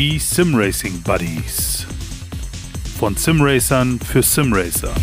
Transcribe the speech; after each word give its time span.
Die 0.00 0.20
Simracing 0.20 1.02
Buddies. 1.02 1.84
Von 3.00 3.16
Simracern 3.16 3.98
für 3.98 4.22
Simracer. 4.22 4.94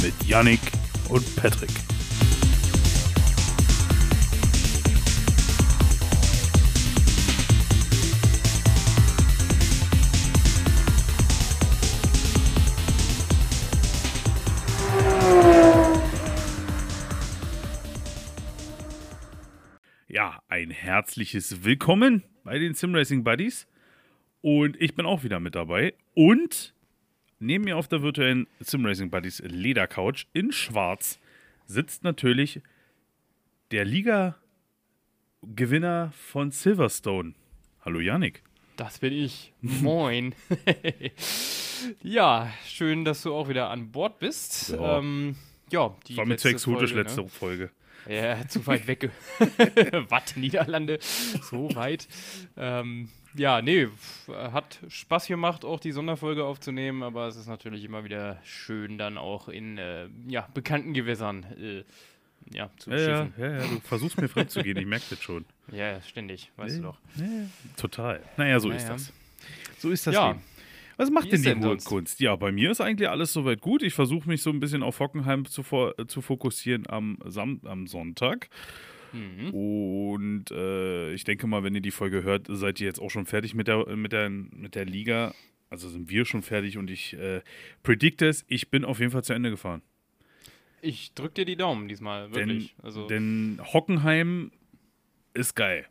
Mit 0.00 0.14
Yannick 0.28 0.60
und 1.08 1.24
Patrick. 1.34 1.70
Ja, 20.06 20.38
ein 20.46 20.70
herzliches 20.70 21.64
Willkommen 21.64 22.22
bei 22.44 22.60
den 22.60 22.74
Simracing 22.74 23.24
Buddies. 23.24 23.66
Und 24.46 24.80
ich 24.80 24.94
bin 24.94 25.04
auch 25.06 25.24
wieder 25.24 25.40
mit 25.40 25.56
dabei. 25.56 25.92
Und 26.14 26.72
neben 27.40 27.64
mir 27.64 27.76
auf 27.76 27.88
der 27.88 28.02
virtuellen 28.02 28.46
Simracing 28.60 29.10
Buddies 29.10 29.42
Ledercouch 29.44 30.28
in 30.34 30.52
Schwarz 30.52 31.18
sitzt 31.66 32.04
natürlich 32.04 32.60
der 33.72 33.84
Liga-Gewinner 33.84 36.12
von 36.12 36.52
Silverstone. 36.52 37.34
Hallo 37.84 37.98
Yannick. 37.98 38.44
Das 38.76 39.00
bin 39.00 39.14
ich. 39.14 39.52
Moin. 39.62 40.32
ja, 42.04 42.52
schön, 42.68 43.04
dass 43.04 43.22
du 43.22 43.34
auch 43.34 43.48
wieder 43.48 43.70
an 43.70 43.90
Bord 43.90 44.20
bist. 44.20 44.68
Ja. 44.68 44.98
Ähm, 44.98 45.34
ja, 45.72 45.92
die 46.06 46.16
War 46.16 46.24
letzte 46.24 46.50
exotisch 46.50 46.92
Folge, 46.92 47.02
letzte 47.02 47.22
Ne? 47.22 47.28
Folge. 47.28 47.70
Ja, 48.08 48.46
zu 48.48 48.66
weit 48.66 48.86
weg. 48.86 49.10
Was, 50.08 50.36
Niederlande? 50.36 50.98
So 51.42 51.74
weit. 51.74 52.06
Ähm, 52.56 53.08
ja, 53.34 53.60
nee, 53.60 53.88
hat 54.28 54.78
Spaß 54.88 55.26
gemacht, 55.26 55.64
auch 55.64 55.80
die 55.80 55.92
Sonderfolge 55.92 56.44
aufzunehmen, 56.44 57.02
aber 57.02 57.26
es 57.26 57.36
ist 57.36 57.48
natürlich 57.48 57.84
immer 57.84 58.04
wieder 58.04 58.38
schön, 58.44 58.96
dann 58.96 59.18
auch 59.18 59.48
in 59.48 59.76
äh, 59.78 60.08
ja, 60.26 60.48
bekannten 60.54 60.94
Gewässern 60.94 61.44
äh, 61.60 61.84
ja, 62.56 62.70
zu 62.78 62.90
Ja, 62.90 62.96
ja, 62.96 63.04
schiffen. 63.26 63.34
ja, 63.42 63.50
ja, 63.58 63.66
du 63.66 63.80
versuchst 63.80 64.20
mir 64.20 64.28
fremd 64.28 64.50
zu 64.50 64.62
gehen, 64.62 64.76
ich 64.78 64.86
merke 64.86 65.04
das 65.10 65.20
schon. 65.22 65.44
Ja, 65.72 66.00
ständig, 66.02 66.50
weißt 66.56 66.78
du 66.78 66.82
doch. 66.82 66.98
Total. 67.76 68.22
Naja, 68.36 68.58
so 68.60 68.70
ist 68.70 68.84
Naja. 68.84 68.92
das. 68.94 69.12
So 69.78 69.90
ist 69.90 70.06
das 70.06 70.14
Ja. 70.14 70.28
Leben. 70.28 70.40
Was 70.96 71.10
macht 71.10 71.30
denn 71.30 71.42
die 71.42 71.48
denn 71.48 71.58
hohe 71.58 71.68
sonst? 71.70 71.84
Kunst? 71.84 72.20
Ja, 72.20 72.36
bei 72.36 72.52
mir 72.52 72.70
ist 72.70 72.80
eigentlich 72.80 73.08
alles 73.08 73.32
soweit 73.32 73.60
gut. 73.60 73.82
Ich 73.82 73.94
versuche 73.94 74.28
mich 74.28 74.42
so 74.42 74.50
ein 74.50 74.60
bisschen 74.60 74.82
auf 74.82 75.00
Hockenheim 75.00 75.44
zu, 75.44 75.62
zu 75.62 76.20
fokussieren 76.22 76.86
am, 76.88 77.18
Sam 77.24 77.60
am 77.64 77.86
Sonntag. 77.86 78.48
Mhm. 79.12 79.50
Und 79.52 80.50
äh, 80.50 81.12
ich 81.12 81.24
denke 81.24 81.46
mal, 81.46 81.62
wenn 81.62 81.74
ihr 81.74 81.80
die 81.80 81.90
Folge 81.90 82.22
hört, 82.22 82.46
seid 82.48 82.80
ihr 82.80 82.86
jetzt 82.86 83.00
auch 83.00 83.10
schon 83.10 83.26
fertig 83.26 83.54
mit 83.54 83.68
der, 83.68 83.94
mit 83.96 84.12
der, 84.12 84.30
mit 84.30 84.74
der 84.74 84.84
Liga. 84.84 85.34
Also 85.68 85.88
sind 85.88 86.10
wir 86.10 86.24
schon 86.24 86.42
fertig 86.42 86.78
und 86.78 86.90
ich 86.90 87.14
äh, 87.14 87.42
predikte 87.82 88.28
es, 88.28 88.44
ich 88.48 88.70
bin 88.70 88.84
auf 88.84 89.00
jeden 89.00 89.10
Fall 89.10 89.24
zu 89.24 89.32
Ende 89.32 89.50
gefahren. 89.50 89.82
Ich 90.80 91.12
drück 91.14 91.34
dir 91.34 91.44
die 91.44 91.56
Daumen 91.56 91.88
diesmal, 91.88 92.32
wirklich. 92.32 92.74
Denn, 92.76 92.84
also, 92.84 93.06
denn 93.06 93.60
Hockenheim 93.62 94.52
ist 95.34 95.54
geil. 95.54 95.86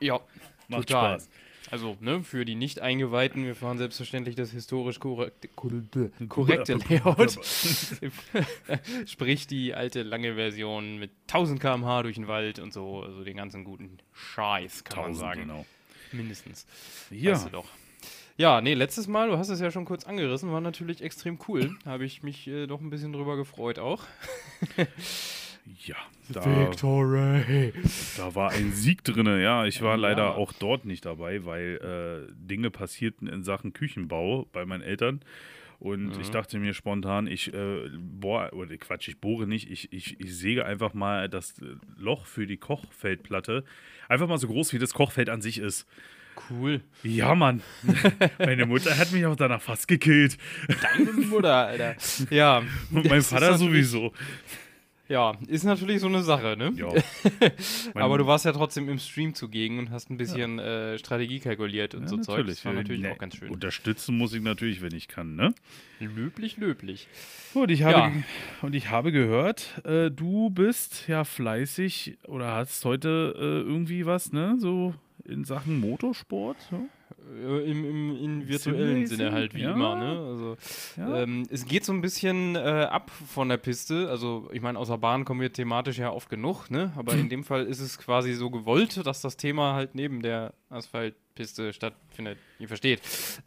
ja, 0.00 0.20
Macht 0.68 0.88
total. 0.88 1.20
Spaß. 1.20 1.30
Also, 1.70 1.96
ne, 2.00 2.22
für 2.22 2.44
die 2.44 2.54
Nicht-Eingeweihten, 2.54 3.44
wir 3.44 3.54
fahren 3.54 3.78
selbstverständlich 3.78 4.34
das 4.36 4.50
historisch 4.50 5.00
korrekte, 5.00 5.48
korrekte 5.48 6.74
Layout. 6.74 7.38
Sprich 9.06 9.46
die 9.46 9.74
alte 9.74 10.02
lange 10.02 10.34
Version 10.34 10.98
mit 10.98 11.10
1000 11.28 11.60
km/h 11.60 12.02
durch 12.02 12.14
den 12.16 12.28
Wald 12.28 12.58
und 12.58 12.72
so, 12.72 13.02
also 13.02 13.24
den 13.24 13.36
ganzen 13.36 13.64
guten 13.64 13.98
Scheiß, 14.12 14.84
kann 14.84 14.98
man 14.98 15.06
1000, 15.10 15.20
sagen. 15.20 15.40
genau. 15.42 15.66
Mindestens. 16.12 16.66
Ja, 17.10 17.32
Weißt 17.32 17.46
du 17.46 17.50
doch. 17.50 17.68
Ja, 18.38 18.60
nee, 18.60 18.74
letztes 18.74 19.08
Mal, 19.08 19.28
du 19.28 19.36
hast 19.36 19.48
es 19.48 19.60
ja 19.60 19.70
schon 19.72 19.84
kurz 19.84 20.04
angerissen, 20.04 20.52
war 20.52 20.60
natürlich 20.60 21.02
extrem 21.02 21.38
cool. 21.48 21.76
Habe 21.84 22.04
ich 22.04 22.22
mich 22.22 22.46
äh, 22.46 22.66
doch 22.68 22.80
ein 22.80 22.88
bisschen 22.88 23.12
drüber 23.12 23.36
gefreut 23.36 23.78
auch. 23.78 24.04
ja. 25.84 25.96
Da, 26.30 26.44
Victory! 26.44 27.72
Da 28.16 28.34
war 28.34 28.50
ein 28.52 28.72
Sieg 28.72 29.02
drin, 29.04 29.26
ja. 29.40 29.64
Ich 29.64 29.80
war 29.82 29.92
Ja. 29.92 29.96
leider 29.96 30.34
auch 30.36 30.52
dort 30.52 30.84
nicht 30.84 31.04
dabei, 31.06 31.44
weil 31.44 32.26
äh, 32.28 32.32
Dinge 32.34 32.70
passierten 32.70 33.26
in 33.28 33.42
Sachen 33.44 33.72
Küchenbau 33.72 34.46
bei 34.52 34.64
meinen 34.66 34.82
Eltern. 34.82 35.20
Und 35.78 36.16
Mhm. 36.16 36.20
ich 36.20 36.30
dachte 36.30 36.58
mir 36.58 36.74
spontan, 36.74 37.26
ich 37.28 37.54
äh, 37.54 37.88
bohr, 37.96 38.52
oder 38.52 38.76
Quatsch, 38.76 39.08
ich 39.08 39.20
bohre 39.20 39.46
nicht, 39.46 39.70
ich, 39.70 39.92
ich, 39.92 40.18
ich 40.20 40.36
säge 40.36 40.66
einfach 40.66 40.92
mal 40.92 41.28
das 41.28 41.54
Loch 41.96 42.26
für 42.26 42.46
die 42.46 42.56
Kochfeldplatte. 42.56 43.64
Einfach 44.08 44.26
mal 44.26 44.38
so 44.38 44.48
groß, 44.48 44.72
wie 44.72 44.78
das 44.78 44.92
Kochfeld 44.92 45.28
an 45.30 45.40
sich 45.40 45.58
ist. 45.58 45.86
Cool. 46.50 46.80
Ja, 47.02 47.34
Mann. 47.34 47.62
Meine 48.38 48.66
Mutter 48.66 48.96
hat 48.98 49.12
mich 49.12 49.24
auch 49.26 49.34
danach 49.36 49.62
fast 49.62 49.88
gekillt. 49.88 50.36
Deine 50.82 51.12
Mutter, 51.12 51.66
Alter. 51.68 51.96
Ja. 52.30 52.62
Und 52.92 53.08
mein 53.08 53.22
Vater 53.22 53.56
sowieso. 53.58 54.12
Ja, 55.08 55.38
ist 55.46 55.64
natürlich 55.64 56.00
so 56.00 56.06
eine 56.06 56.22
Sache, 56.22 56.56
ne? 56.58 56.72
Ja. 56.76 56.88
Aber 57.94 58.18
du 58.18 58.26
warst 58.26 58.44
ja 58.44 58.52
trotzdem 58.52 58.88
im 58.88 58.98
Stream 58.98 59.34
zugegen 59.34 59.78
und 59.78 59.90
hast 59.90 60.10
ein 60.10 60.18
bisschen 60.18 60.58
äh, 60.58 60.98
Strategie 60.98 61.40
kalkuliert 61.40 61.94
und 61.94 62.02
ja, 62.02 62.08
so 62.08 62.18
Zeug. 62.18 62.46
Das 62.46 62.62
war 62.64 62.74
natürlich 62.74 63.00
Ne, 63.00 63.12
auch 63.12 63.18
ganz 63.18 63.36
schön. 63.36 63.50
Unterstützen 63.50 64.18
muss 64.18 64.34
ich 64.34 64.42
natürlich, 64.42 64.82
wenn 64.82 64.94
ich 64.94 65.08
kann, 65.08 65.34
ne? 65.34 65.54
Löblich, 65.98 66.58
löblich. 66.58 67.08
Und 67.54 67.70
ich 67.70 67.82
habe, 67.84 67.98
Ja. 67.98 68.12
und 68.60 68.74
ich 68.74 68.90
habe 68.90 69.10
gehört, 69.12 69.80
äh, 69.86 70.10
du 70.10 70.50
bist 70.50 71.08
ja 71.08 71.24
fleißig 71.24 72.18
oder 72.26 72.52
hast 72.52 72.84
heute 72.84 73.34
äh, 73.36 73.40
irgendwie 73.68 74.04
was, 74.04 74.32
ne? 74.32 74.56
So 74.58 74.94
in 75.24 75.44
Sachen 75.44 75.80
Motorsport. 75.80 76.58
So? 76.70 76.86
Äh, 77.30 77.70
Im, 77.70 77.84
im, 77.84 78.16
Im 78.24 78.48
virtuellen? 78.48 79.06
Sinne 79.06 79.32
halt, 79.32 79.54
wie 79.54 79.60
Ja. 79.62 79.72
immer, 79.72 79.96
ne? 79.96 80.18
Also, 80.18 80.56
Ja. 80.96 81.22
ähm, 81.22 81.44
es 81.50 81.66
geht 81.66 81.84
so 81.84 81.92
ein 81.92 82.00
bisschen 82.00 82.56
äh, 82.56 82.58
ab 82.58 83.10
von 83.10 83.48
der 83.48 83.56
Piste. 83.58 84.08
Also, 84.08 84.48
ich 84.52 84.62
meine, 84.62 84.78
außer 84.78 84.98
Bahn 84.98 85.24
kommen 85.24 85.40
wir 85.40 85.52
thematisch 85.52 85.98
ja 85.98 86.10
oft 86.10 86.28
genug, 86.30 86.70
ne? 86.70 86.92
Aber 86.96 87.12
in 87.14 87.28
dem 87.30 87.44
Fall 87.44 87.64
ist 87.66 87.80
es 87.80 87.98
quasi 87.98 88.32
so 88.34 88.50
gewollt, 88.50 89.04
dass 89.06 89.20
das 89.20 89.36
Thema 89.36 89.74
halt 89.74 89.94
neben 89.94 90.22
der 90.22 90.54
Asphaltpiste 90.70 91.72
stattfindet. 91.72 92.38
Ihr 92.58 92.68
versteht. 92.68 93.00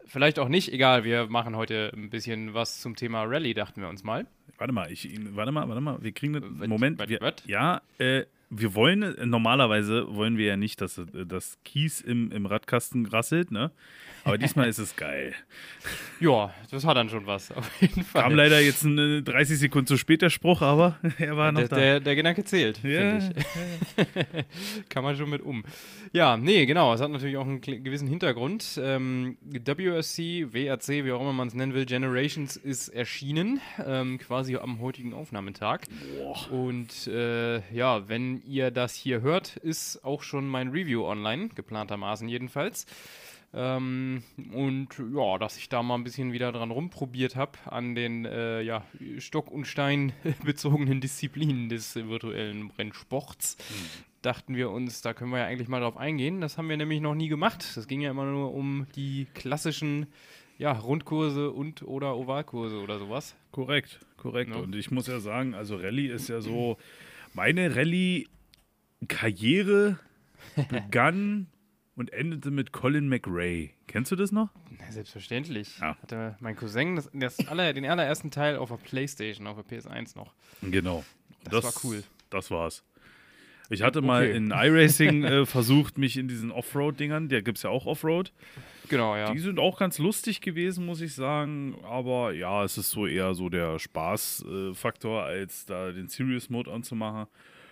Vielleicht 0.06 0.40
auch 0.40 0.47
nicht, 0.50 0.72
egal. 0.72 1.03
Wir 1.03 1.28
machen 1.28 1.56
heute 1.56 1.91
ein 1.96 2.09
bisschen 2.09 2.53
was 2.53 2.80
zum 2.81 2.96
Thema 2.96 3.24
Rallye, 3.24 3.53
dachten 3.53 3.81
wir 3.81 3.90
uns 3.90 4.03
mal. 4.03 4.28
Warte 4.58 4.74
mal, 4.74 4.91
ich, 4.91 5.09
warte 5.36 5.52
mal, 5.52 5.68
warte 5.68 5.81
mal, 5.81 5.97
wir 6.03 6.12
kriegen 6.12 6.36
Wat- 6.59 6.68
Moment, 6.70 7.00
wat- 7.00 7.09
wir, 7.09 7.20
wat? 7.22 7.44
ja, 7.47 7.81
äh, 7.97 8.25
wir 8.53 8.75
wollen, 8.75 9.01
äh, 9.01 9.25
normalerweise 9.25 10.13
wollen 10.13 10.38
wir 10.38 10.45
ja 10.45 10.57
nicht, 10.57 10.81
dass 10.81 10.97
äh, 10.97 11.06
das 11.25 11.57
Kies 11.63 12.01
im, 12.01 12.31
im 12.31 12.45
Radkasten 12.45 13.06
rasselt, 13.06 13.50
ne? 13.50 13.72
Aber 14.23 14.38
diesmal 14.38 14.67
ist 14.69 14.78
es 14.78 14.95
geil. 14.95 15.34
Ja, 16.19 16.53
das 16.69 16.85
hat 16.85 16.97
dann 16.97 17.09
schon 17.09 17.25
was, 17.25 17.51
auf 17.51 17.81
jeden 17.81 18.03
Fall. 18.03 18.23
Kam 18.23 18.35
leider 18.35 18.59
jetzt 18.59 18.85
eine 18.85 19.23
30 19.23 19.57
Sekunden 19.57 19.88
zu 19.88 19.97
spät 19.97 20.22
der 20.22 20.29
Spruch, 20.29 20.61
aber 20.61 21.00
er 21.17 21.38
war 21.38 21.51
noch 21.53 21.61
der, 21.61 21.69
da. 21.69 21.75
der, 21.78 22.00
der 22.01 22.16
Gedanke 22.16 22.44
zählt, 22.44 22.84
Ja, 22.84 23.19
finde 23.19 23.35
ich. 23.38 24.90
Kann 24.90 25.03
man 25.03 25.16
schon 25.16 25.29
mit 25.29 25.41
um. 25.41 25.63
Ja, 26.11 26.35
nee, 26.35 26.66
genau. 26.66 26.94
Es 26.94 27.00
hat 27.00 27.09
natürlich 27.09 27.38
auch 27.38 27.47
einen 27.47 27.61
gewissen 27.61 28.07
Hintergrund. 28.07 28.79
Ähm, 28.84 29.38
WSC, 29.41 30.47
WRC, 30.51 31.06
wie 31.06 31.11
auch 31.13 31.22
immer 31.22 31.34
man 31.34 31.47
es 31.47 31.53
nennen 31.53 31.73
will, 31.73 31.85
Generations 31.85 32.57
ist 32.57 32.90
erschienen, 32.90 33.61
ähm, 33.84 34.17
quasi 34.17 34.57
am 34.57 34.81
heutigen 34.81 35.13
Aufnahmetag. 35.13 35.85
Und 36.51 37.07
äh, 37.07 37.61
ja, 37.73 38.09
wenn 38.09 38.41
ihr 38.46 38.72
das 38.72 38.96
hier 38.96 39.22
hört, 39.22 39.57
ist 39.57 40.03
auch 40.03 40.24
schon 40.24 40.47
mein 40.47 40.69
Review 40.69 41.06
online, 41.06 41.50
geplantermaßen 41.50 42.28
jedenfalls. 42.28 42.85
Ähm, 43.53 44.24
und 44.53 44.90
ja, 45.13 45.38
dass 45.38 45.57
ich 45.57 45.68
da 45.68 45.84
mal 45.84 45.96
ein 45.96 46.06
bisschen 46.06 46.31
wieder 46.31 46.52
dran 46.52 46.72
rumprobiert 46.72 47.35
habe 47.35 47.59
an 47.66 47.96
den 47.96 48.25
äh, 48.25 48.62
ja, 48.62 48.85
Stock- 49.18 49.52
und 49.52 49.66
Stein 49.66 50.13
bezogenen 50.46 51.02
Disziplinen 51.02 51.67
des 51.67 51.96
virtuellen 51.96 52.72
Rennsports. 52.78 53.58
Dachten 54.22 54.55
wir 54.55 54.70
uns, 54.70 55.02
da 55.02 55.14
können 55.14 55.32
wir 55.32 55.40
ja 55.40 55.46
eigentlich 55.46 55.67
mal 55.67 55.82
drauf 55.82 55.97
eingehen. 55.97 56.40
Das 56.40 56.58
haben 56.58 56.70
wir 56.70 56.78
nämlich 56.78 57.02
noch 57.02 57.16
nie 57.16 57.28
gemacht. 57.28 57.76
Das 57.76 57.88
ging 57.88 58.02
ja 58.02 58.11
immer 58.11 58.26
nur 58.26 58.53
um 58.53 58.88
die 58.96 59.28
klassischen 59.34 60.08
ja, 60.58 60.72
Rundkurse 60.73 61.49
und 61.49 61.82
oder 61.82 62.16
Ovalkurse 62.16 62.79
oder 62.82 62.99
sowas. 62.99 63.35
Korrekt, 63.52 63.99
korrekt. 64.16 64.52
Ja. 64.52 64.61
Und 64.61 64.76
ich 64.76 64.91
muss 64.91 65.08
ja 65.08 65.20
sagen, 65.20 65.55
also 65.55 65.76
Rallye 65.76 66.08
ist 66.08 66.29
ja 66.29 66.40
so, 66.40 66.78
meine 67.33 67.75
Rallye-Karriere 67.75 69.99
begann 70.69 71.47
und 71.95 72.13
endete 72.13 72.51
mit 72.51 72.72
Colin 72.72 73.07
McRae. 73.09 73.69
Kennst 73.87 74.11
du 74.11 74.16
das 74.16 74.31
noch? 74.31 74.49
Na, 74.79 74.91
selbstverständlich. 74.91 75.78
Ja. 75.79 75.97
Hatte 76.01 76.35
mein 76.39 76.55
Cousin 76.55 76.95
das, 76.95 77.09
das 77.13 77.47
aller, 77.47 77.73
den 77.73 77.85
allerersten 77.85 78.31
Teil 78.31 78.55
auf 78.57 78.69
der 78.69 78.78
Playstation, 78.78 79.45
auf 79.47 79.57
der 79.63 79.79
PS1 79.79 80.16
noch. 80.16 80.33
Genau. 80.61 81.03
Das 81.49 81.63
war 81.63 81.73
cool. 81.83 82.03
Das 82.29 82.51
war's. 82.51 82.83
Ich 83.69 83.81
hatte 83.83 84.01
mal 84.01 84.23
Okay. 84.23 84.35
in 84.37 84.51
iRacing 84.51 85.23
äh, 85.23 85.45
versucht, 85.45 85.97
mich 85.97 86.17
in 86.17 86.28
diesen 86.28 86.51
Offroad-Dingern, 86.51 87.29
da 87.29 87.39
gibt 87.41 87.57
es 87.57 87.63
ja 87.63 87.69
auch 87.69 87.85
Offroad, 87.85 88.33
Genau, 88.89 89.16
ja. 89.16 89.31
die 89.31 89.39
sind 89.39 89.59
auch 89.59 89.78
ganz 89.78 89.97
lustig 89.99 90.41
gewesen, 90.41 90.85
muss 90.85 91.01
ich 91.01 91.13
sagen. 91.13 91.78
Aber 91.83 92.33
ja, 92.33 92.63
es 92.63 92.78
ist 92.78 92.91
so 92.91 93.07
eher 93.07 93.33
so 93.33 93.49
der 93.49 93.79
Spaßfaktor, 93.79 95.23
als 95.23 95.66
da 95.66 95.91
den 95.91 96.07
Serious 96.07 96.49
Mode 96.49 96.72
anzumachen. 96.72 97.28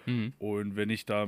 Mhm. 0.05 0.33
Und 0.39 0.75
wenn 0.75 0.89
ich 0.89 1.05
da 1.05 1.27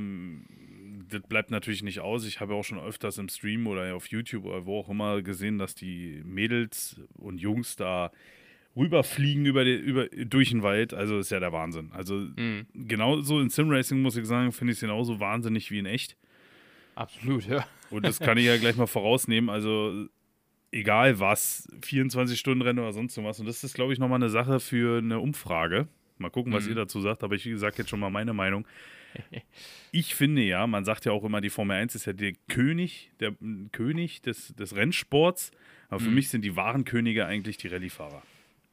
das 1.12 1.22
bleibt 1.22 1.52
natürlich 1.52 1.84
nicht 1.84 2.00
aus. 2.00 2.26
Ich 2.26 2.40
habe 2.40 2.54
auch 2.54 2.64
schon 2.64 2.80
öfters 2.80 3.18
im 3.18 3.30
Stream 3.30 3.68
oder 3.68 3.96
auf 3.96 4.08
YouTube 4.08 4.46
oder 4.46 4.66
wo 4.66 4.80
auch 4.80 4.90
immer 4.90 5.22
gesehen, 5.22 5.58
dass 5.58 5.76
die 5.76 6.22
Mädels 6.26 7.00
und 7.16 7.40
Jungs 7.40 7.76
da 7.76 8.12
rüberfliegen 8.76 9.46
über, 9.46 9.66
die, 9.66 9.76
über 9.76 10.08
durch 10.08 10.50
den 10.50 10.64
Wald. 10.64 10.94
Also 10.94 11.20
ist 11.20 11.32
ja 11.32 11.40
der 11.40 11.52
Wahnsinn. 11.52 11.92
Also 11.92 12.16
mhm. 12.16 12.66
genauso 12.74 13.40
in 13.40 13.50
Simracing 13.50 14.02
muss 14.02 14.18
ich 14.18 14.26
sagen, 14.26 14.52
finde 14.52 14.72
ich 14.72 14.78
es 14.78 14.82
genauso 14.82 15.20
wahnsinnig 15.20 15.72
wie 15.72 15.80
in 15.80 15.86
echt. 15.86 16.18
Absolut, 16.96 17.48
ja. 17.48 17.66
Und 17.90 18.06
das 18.06 18.20
kann 18.20 18.38
ich 18.38 18.46
ja 18.46 18.58
gleich 18.58 18.76
mal 18.76 18.88
vorausnehmen. 18.88 19.50
Also 19.50 20.08
egal 20.72 21.20
was, 21.20 21.68
24 21.82 22.40
Stunden 22.40 22.62
Rennen 22.62 22.80
oder 22.80 22.94
sonst 22.94 23.18
was. 23.18 23.40
Und 23.40 23.46
das 23.46 23.64
ist, 23.64 23.74
glaube 23.74 23.94
ich, 23.94 24.00
nochmal 24.00 24.18
eine 24.18 24.30
Sache 24.30 24.60
für 24.60 25.00
eine 25.00 25.20
Umfrage. 25.20 25.88
Mal 26.18 26.30
gucken, 26.30 26.54
was 26.54 26.64
mhm. 26.64 26.70
ihr 26.70 26.76
dazu 26.76 27.02
sagt. 27.02 27.24
Aber 27.24 27.36
ich, 27.36 27.44
gesagt, 27.44 27.78
jetzt 27.78 27.90
schon 27.90 28.00
mal 28.00 28.10
meine 28.10 28.34
Meinung. 28.34 28.66
Ich 29.94 30.16
finde 30.16 30.42
ja, 30.42 30.68
man 30.68 30.86
sagt 30.86 31.04
ja 31.04 31.12
auch 31.12 31.26
immer, 31.26 31.42
die 31.42 31.50
Formel 31.50 31.76
1 31.76 31.96
ist 31.96 32.06
ja 32.06 32.14
der 32.14 32.32
König, 32.48 33.12
der 33.20 33.34
König 33.74 34.22
des, 34.22 34.56
des 34.56 34.74
Rennsports. 34.74 35.52
Aber 35.90 36.00
für 36.00 36.08
mhm. 36.08 36.16
mich 36.16 36.30
sind 36.30 36.46
die 36.46 36.56
wahren 36.56 36.86
Könige 36.86 37.26
eigentlich 37.26 37.58
die 37.58 37.68
Rallye-Fahrer. 37.68 38.24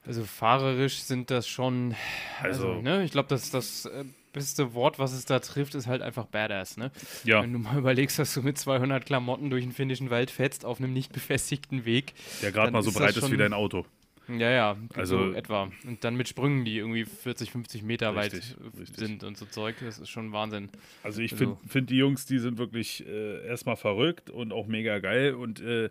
Also 0.07 0.23
fahrerisch 0.23 1.01
sind 1.01 1.33
das 1.33 1.49
schon. 1.49 1.97
Also, 2.41 2.69
also 2.69 2.83
ne, 2.83 3.03
ich 3.03 3.11
glaube, 3.11 3.29
das, 3.31 3.51
das 3.51 3.87
äh, 3.87 4.05
beste 4.39 4.75
Wort, 4.75 4.99
was 4.99 5.13
es 5.13 5.25
da 5.25 5.39
trifft, 5.39 5.75
ist 5.75 5.87
halt 5.87 6.03
einfach 6.03 6.27
Badass. 6.27 6.77
Ne? 6.77 6.91
Ja. 7.25 7.43
Wenn 7.43 7.53
du 7.53 7.59
mal 7.59 7.79
überlegst, 7.79 8.19
dass 8.19 8.35
du 8.35 8.43
mit 8.43 8.59
200 8.59 9.05
Klamotten 9.05 9.51
durch 9.51 9.65
den 9.65 9.73
finnischen 9.73 10.11
Wald 10.11 10.31
fetzt 10.31 10.65
auf 10.65 10.79
einem 10.79 10.93
nicht 10.93 11.13
befestigten 11.13 11.85
Weg. 11.85 12.15
Der 12.43 12.53
gerade 12.53 12.73
mal 12.73 12.83
so 12.83 12.93
breit 12.93 13.17
ist 13.17 13.31
wie 13.31 13.37
dein 13.37 13.53
Auto. 13.53 13.85
Ja, 14.29 14.51
ja, 14.51 14.77
also 14.95 15.31
so 15.31 15.33
etwa. 15.33 15.71
Und 15.87 16.05
dann 16.05 16.15
mit 16.15 16.29
Sprüngen, 16.29 16.67
die 16.67 16.77
irgendwie 16.77 17.07
40, 17.07 17.51
50 17.51 17.83
Meter 17.83 18.15
richtig, 18.15 18.57
weit 18.59 18.79
richtig. 18.79 18.97
sind 18.97 19.25
und 19.25 19.39
so 19.39 19.47
Zeug. 19.47 19.77
Das 19.81 19.99
ist 19.99 20.11
schon 20.11 20.33
Wahnsinn. 20.33 20.69
Also 21.03 21.23
ich 21.23 21.33
also. 21.33 21.45
finde 21.57 21.69
find 21.69 21.91
die 21.91 21.97
Jungs, 21.97 22.27
die 22.27 22.39
sind 22.39 22.59
wirklich 22.59 23.07
äh, 23.07 23.47
erstmal 23.47 23.77
verrückt 23.77 24.29
und 24.29 24.53
auch 24.53 24.67
mega 24.67 24.99
geil. 24.99 25.35
Und 25.35 25.61
äh, 25.61 25.89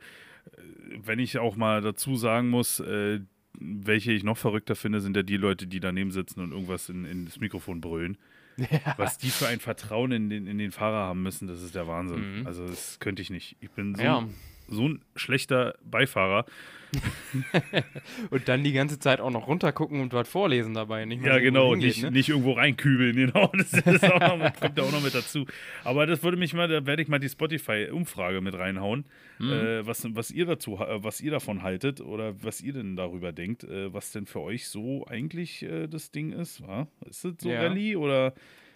wenn 1.03 1.17
ich 1.17 1.39
auch 1.39 1.55
mal 1.55 1.81
dazu 1.81 2.15
sagen 2.15 2.49
muss, 2.49 2.79
äh, 2.79 3.21
welche 3.59 4.11
ich 4.11 4.23
noch 4.23 4.37
verrückter 4.37 4.75
finde, 4.75 4.99
sind 4.99 5.15
ja 5.15 5.23
die 5.23 5.37
Leute, 5.37 5.65
die 5.65 5.79
daneben 5.79 6.11
sitzen 6.11 6.41
und 6.41 6.51
irgendwas 6.51 6.89
in, 6.89 7.05
in 7.05 7.25
das 7.25 7.39
Mikrofon 7.39 7.81
brüllen. 7.81 8.17
Ja. 8.57 8.95
Was 8.97 9.17
die 9.17 9.29
für 9.29 9.47
ein 9.47 9.59
Vertrauen 9.59 10.11
in 10.11 10.29
den, 10.29 10.47
in 10.47 10.57
den 10.57 10.71
Fahrer 10.71 11.07
haben 11.07 11.21
müssen, 11.21 11.47
das 11.47 11.61
ist 11.61 11.75
der 11.75 11.87
Wahnsinn. 11.87 12.39
Mhm. 12.39 12.47
Also 12.47 12.67
das 12.67 12.99
könnte 12.99 13.21
ich 13.21 13.29
nicht. 13.29 13.55
Ich 13.59 13.69
bin 13.71 13.95
so, 13.95 14.01
ja. 14.01 14.27
So 14.67 14.89
ein 14.89 15.01
schlechter 15.15 15.75
Beifahrer. 15.83 16.45
und 18.29 18.47
dann 18.47 18.63
die 18.63 18.71
ganze 18.71 18.99
Zeit 18.99 19.19
auch 19.19 19.29
noch 19.29 19.47
runtergucken 19.47 19.99
und 19.99 20.13
dort 20.13 20.27
vorlesen 20.27 20.73
dabei. 20.73 21.05
Nicht 21.05 21.25
ja, 21.25 21.37
genau, 21.39 21.71
hingeht, 21.71 21.87
nicht, 21.87 22.03
ne? 22.03 22.11
nicht 22.11 22.29
irgendwo 22.29 22.53
reinkübeln, 22.53 23.15
genau. 23.15 23.51
Das, 23.53 23.71
das 23.71 24.01
noch, 24.01 24.53
kommt 24.59 24.77
ja 24.77 24.83
auch 24.83 24.91
noch 24.91 25.03
mit 25.03 25.13
dazu. 25.13 25.45
Aber 25.83 26.05
das 26.05 26.23
würde 26.23 26.37
mich 26.37 26.53
mal, 26.53 26.67
da 26.67 26.85
werde 26.85 27.01
ich 27.01 27.07
mal 27.07 27.19
die 27.19 27.29
Spotify-Umfrage 27.29 28.41
mit 28.41 28.57
reinhauen, 28.57 29.05
mhm. 29.39 29.51
äh, 29.51 29.85
was, 29.85 30.07
was 30.15 30.31
ihr 30.31 30.45
dazu, 30.45 30.77
äh, 30.77 31.03
was 31.03 31.21
ihr 31.21 31.31
davon 31.31 31.61
haltet 31.61 32.01
oder 32.01 32.41
was 32.41 32.61
ihr 32.61 32.73
denn 32.73 32.95
darüber 32.95 33.31
denkt, 33.31 33.63
äh, 33.63 33.93
was 33.93 34.11
denn 34.11 34.25
für 34.25 34.41
euch 34.41 34.67
so 34.67 35.05
eigentlich 35.07 35.63
äh, 35.63 35.87
das 35.87 36.11
Ding 36.11 36.31
ist. 36.31 36.65
Wa? 36.65 36.87
Ist 37.09 37.25
es 37.25 37.35
so 37.39 37.49
ja. 37.49 37.61
Rallye 37.61 37.97
oder 37.97 38.33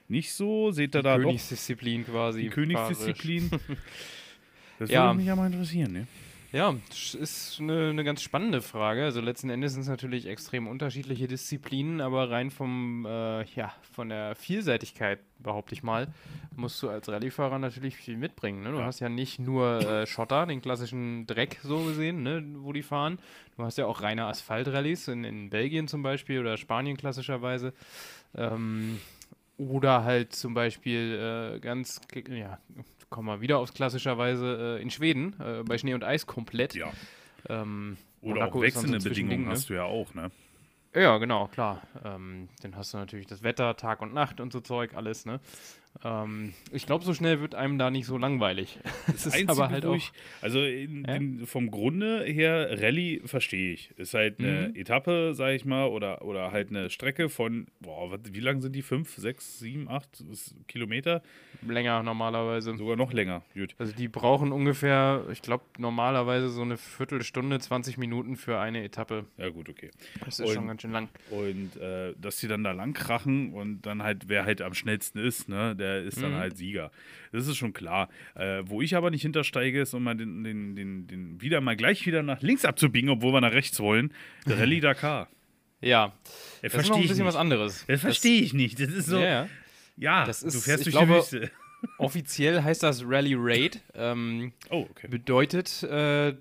nicht 0.08 0.34
so? 0.34 0.72
Seht 0.72 0.96
ihr 0.96 1.02
da 1.02 1.18
doch? 1.18 1.24
Königsdisziplin 1.24 2.06
quasi. 2.06 2.42
Die 2.42 2.50
Königsdisziplin. 2.50 3.50
Das 4.82 4.90
ja. 4.90 5.06
würde 5.06 5.18
mich 5.18 5.28
ja 5.28 5.36
mal 5.36 5.46
interessieren, 5.46 5.92
ne? 5.94 6.08
Ja, 6.54 6.76
ist 6.90 7.62
eine, 7.62 7.92
eine 7.92 8.04
ganz 8.04 8.22
spannende 8.22 8.62
Frage. 8.62 9.06
Also 9.06 9.22
letzten 9.22 9.50
Endes 9.50 9.72
sind 9.72 9.84
es 9.84 9.88
natürlich 9.88 10.26
extrem 10.26 10.68
unterschiedliche 10.68 11.30
Disziplinen, 11.30 12.02
aber 12.02 12.30
rein 12.30 12.52
vom, 12.52 13.06
äh, 13.06 13.46
ja, 13.56 13.74
von 13.94 14.10
der 14.10 14.36
Vielseitigkeit, 14.36 15.20
behaupte 15.40 15.74
ich 15.74 15.82
mal, 15.82 16.08
musst 16.56 16.84
du 16.84 16.90
als 16.90 17.08
Rallyefahrer 17.08 17.58
natürlich 17.58 17.96
viel 17.96 18.18
mitbringen. 18.18 18.64
Ne? 18.64 18.72
Du 18.72 18.80
ja. 18.80 18.86
hast 18.86 19.00
ja 19.00 19.08
nicht 19.08 19.40
nur 19.40 19.80
äh, 19.80 20.06
Schotter, 20.06 20.46
den 20.46 20.62
klassischen 20.62 21.26
Dreck 21.26 21.60
so 21.64 21.86
gesehen, 21.86 22.22
ne, 22.22 22.44
wo 22.58 22.74
die 22.74 22.84
fahren. 22.84 23.20
Du 23.56 23.64
hast 23.64 23.78
ja 23.78 23.86
auch 23.86 24.02
reine 24.02 24.26
Asphaltrallyes 24.26 25.08
in, 25.08 25.24
in 25.24 25.50
Belgien 25.50 25.88
zum 25.88 26.04
Beispiel 26.04 26.42
oder 26.42 26.58
Spanien 26.58 26.98
klassischerweise. 26.98 27.74
Ähm, 28.36 29.00
oder 29.58 30.04
halt 30.04 30.34
zum 30.34 30.54
Beispiel 30.54 31.56
äh, 31.56 31.60
ganz, 31.60 32.02
ja, 32.30 32.60
kommen 33.12 33.28
wir 33.28 33.42
wieder 33.42 33.60
aufs 33.60 33.74
klassischerweise 33.74 34.78
äh, 34.80 34.82
in 34.82 34.90
Schweden, 34.90 35.36
äh, 35.40 35.62
bei 35.64 35.78
Schnee 35.78 35.94
und 35.94 36.04
Eis 36.04 36.26
komplett. 36.26 36.74
Ja. 36.74 36.92
Ähm, 37.48 37.98
Oder 38.22 38.48
auch 38.48 38.60
wechselnde 38.60 39.00
so 39.00 39.10
Bedingungen 39.10 39.46
ne? 39.46 39.52
hast 39.52 39.70
du 39.70 39.76
ja 39.76 39.84
auch, 39.84 40.14
ne? 40.16 40.32
Ja, 40.96 41.18
genau, 41.20 41.48
klar. 41.48 41.82
Ähm, 42.04 42.50
dann 42.64 42.76
hast 42.76 42.94
du 42.94 42.98
natürlich 42.98 43.28
das 43.28 43.44
Wetter, 43.44 43.78
Tag 43.78 44.02
und 44.02 44.14
Nacht 44.14 44.40
und 44.40 44.52
so 44.52 44.60
Zeug, 44.60 44.96
alles, 44.96 45.26
ne? 45.26 45.40
Ähm, 46.04 46.54
ich 46.72 46.86
glaube, 46.86 47.06
so 47.06 47.14
schnell 47.14 47.42
wird 47.42 47.54
einem 47.54 47.78
da 47.78 47.92
nicht 47.92 48.06
so 48.06 48.18
langweilig. 48.18 48.80
Das, 49.12 49.26
ist 49.26 49.50
aber 49.50 49.70
halt 49.70 49.86
auch. 49.86 50.00
also 50.42 50.62
in, 50.64 51.06
äh? 51.06 51.18
in, 51.18 51.46
vom 51.46 51.70
Grunde 51.70 52.24
her, 52.24 52.82
Rallye 52.82 53.22
verstehe 53.26 53.74
ich. 53.74 53.92
Ist 53.98 54.14
halt 54.14 54.40
eine 54.40 54.70
mhm. 54.70 54.76
Etappe, 54.76 55.34
sage 55.36 55.56
ich 55.56 55.66
mal, 55.66 55.88
oder, 55.88 56.24
oder 56.24 56.52
halt 56.52 56.70
eine 56.70 56.90
Strecke 56.90 57.30
von, 57.30 57.68
boah, 57.82 58.18
wie 58.24 58.40
lang 58.40 58.62
sind 58.62 58.74
die? 58.74 58.82
Fünf, 58.82 59.16
sechs, 59.16 59.60
sieben, 59.60 59.90
acht 59.90 60.24
Kilometer? 60.68 61.22
Länger 61.68 62.04
normalerweise. 62.04 62.76
Sogar 62.78 62.96
noch 62.96 63.12
länger. 63.12 63.44
Gut. 63.54 63.76
Also 63.78 63.94
die 63.94 64.08
brauchen 64.08 64.52
ungefähr, 64.52 65.26
ich 65.32 65.42
glaube, 65.42 65.66
normalerweise 65.78 66.50
so 66.50 66.62
eine 66.62 66.78
Viertelstunde, 66.78 67.60
20 67.60 67.98
Minuten 67.98 68.38
für 68.38 68.60
eine 68.60 68.84
Etappe. 68.84 69.26
Ja, 69.38 69.50
gut, 69.50 69.70
okay. 69.70 69.92
Das 70.24 70.40
ist 70.40 70.48
und, 70.48 70.54
schon 70.54 70.68
ganz 70.68 70.82
schön 70.82 70.92
lang. 70.92 71.10
Und 71.30 71.76
äh, 71.78 72.14
dass 72.20 72.38
die 72.38 72.48
dann 72.48 72.64
da 72.64 72.72
lang 72.72 72.94
krachen 72.94 73.54
und 73.54 73.82
dann 73.82 74.04
halt, 74.04 74.30
wer 74.30 74.46
halt 74.46 74.62
am 74.62 74.74
schnellsten 74.74 75.20
ist, 75.20 75.50
ne? 75.50 75.76
Der 75.82 76.04
ist 76.04 76.22
dann 76.22 76.32
mhm. 76.32 76.38
halt 76.38 76.58
Sieger. 76.58 76.92
Das 77.32 77.48
ist 77.48 77.58
schon 77.58 77.74
klar. 77.74 78.10
Äh, 78.36 78.64
wo 78.66 78.82
ich 78.82 78.96
aber 78.96 79.12
nicht 79.12 79.24
hintersteige, 79.24 79.82
ist, 79.82 79.94
um 79.94 80.04
mal 80.04 80.16
den, 80.16 80.44
den, 80.44 80.76
den, 80.76 81.08
den 81.08 81.42
wieder 81.42 81.60
mal 81.60 81.76
gleich 81.76 82.06
wieder 82.06 82.24
nach 82.24 82.42
links 82.42 82.64
abzubiegen, 82.64 83.10
obwohl 83.10 83.34
wir 83.34 83.42
nach 83.42 83.52
rechts 83.52 83.80
wollen. 83.80 84.14
Der 84.48 84.60
Rallye 84.60 84.80
Dakar. 84.80 85.28
Ja. 85.82 86.14
Das, 86.62 86.74
das 86.74 86.84
ist 86.84 86.90
noch 86.90 86.98
ein 86.98 87.08
bisschen 87.08 87.26
was 87.26 87.36
anderes. 87.36 87.86
Das 87.88 88.02
verstehe 88.02 88.42
ich 88.42 88.54
nicht. 88.54 88.80
Das 88.80 88.90
ist 88.90 89.08
so. 89.08 89.20
Ja, 89.20 89.50
ja 89.98 90.26
das 90.26 90.44
ist, 90.44 90.56
du 90.56 90.60
fährst 90.60 90.86
durch 90.86 90.96
glaube, 90.96 91.14
die 91.14 91.18
Wüste. 91.18 91.52
Offiziell 91.98 92.62
heißt 92.62 92.84
das 92.84 93.04
Rally 93.06 93.36
Raid. 93.36 93.82
Ähm, 93.96 94.54
oh, 94.70 94.86
okay. 94.90 95.08
Bedeutet, 95.08 95.84
äh, 95.84 96.36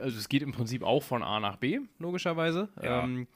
also 0.00 0.18
es 0.18 0.28
geht 0.28 0.42
im 0.42 0.52
Prinzip 0.52 0.82
auch 0.82 1.02
von 1.02 1.22
A 1.22 1.38
nach 1.38 1.56
B, 1.56 1.78
logischerweise. 1.98 2.68
Ja. 2.82 3.04
Ähm, 3.04 3.28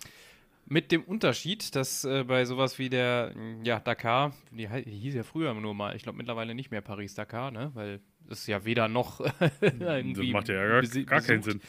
mit 0.71 0.93
dem 0.93 1.03
Unterschied, 1.03 1.75
dass 1.75 2.05
äh, 2.05 2.25
bei 2.25 2.45
sowas 2.45 2.79
wie 2.79 2.91
der 2.91 3.33
ja, 3.63 3.81
Dakar, 3.81 4.33
die, 4.51 4.67
die 4.67 4.91
hieß 4.91 5.15
ja 5.15 5.23
früher 5.23 5.55
nur 5.55 5.75
mal, 5.75 5.97
ich 5.97 6.03
glaube 6.03 6.19
mittlerweile 6.19 6.55
nicht 6.55 6.71
mehr 6.71 6.83
Paris-Dakar, 6.83 7.51
ne? 7.51 7.71
weil 7.75 8.01
es 8.29 8.47
ja 8.47 8.65
weder 8.65 8.89
noch 8.89 9.21
irgendwie. 9.61 10.27
Das 10.27 10.33
macht 10.33 10.49
ja 10.49 10.67
gar, 10.67 10.83
gar 11.05 11.21
keinen 11.23 11.43
Sinn. 11.43 11.61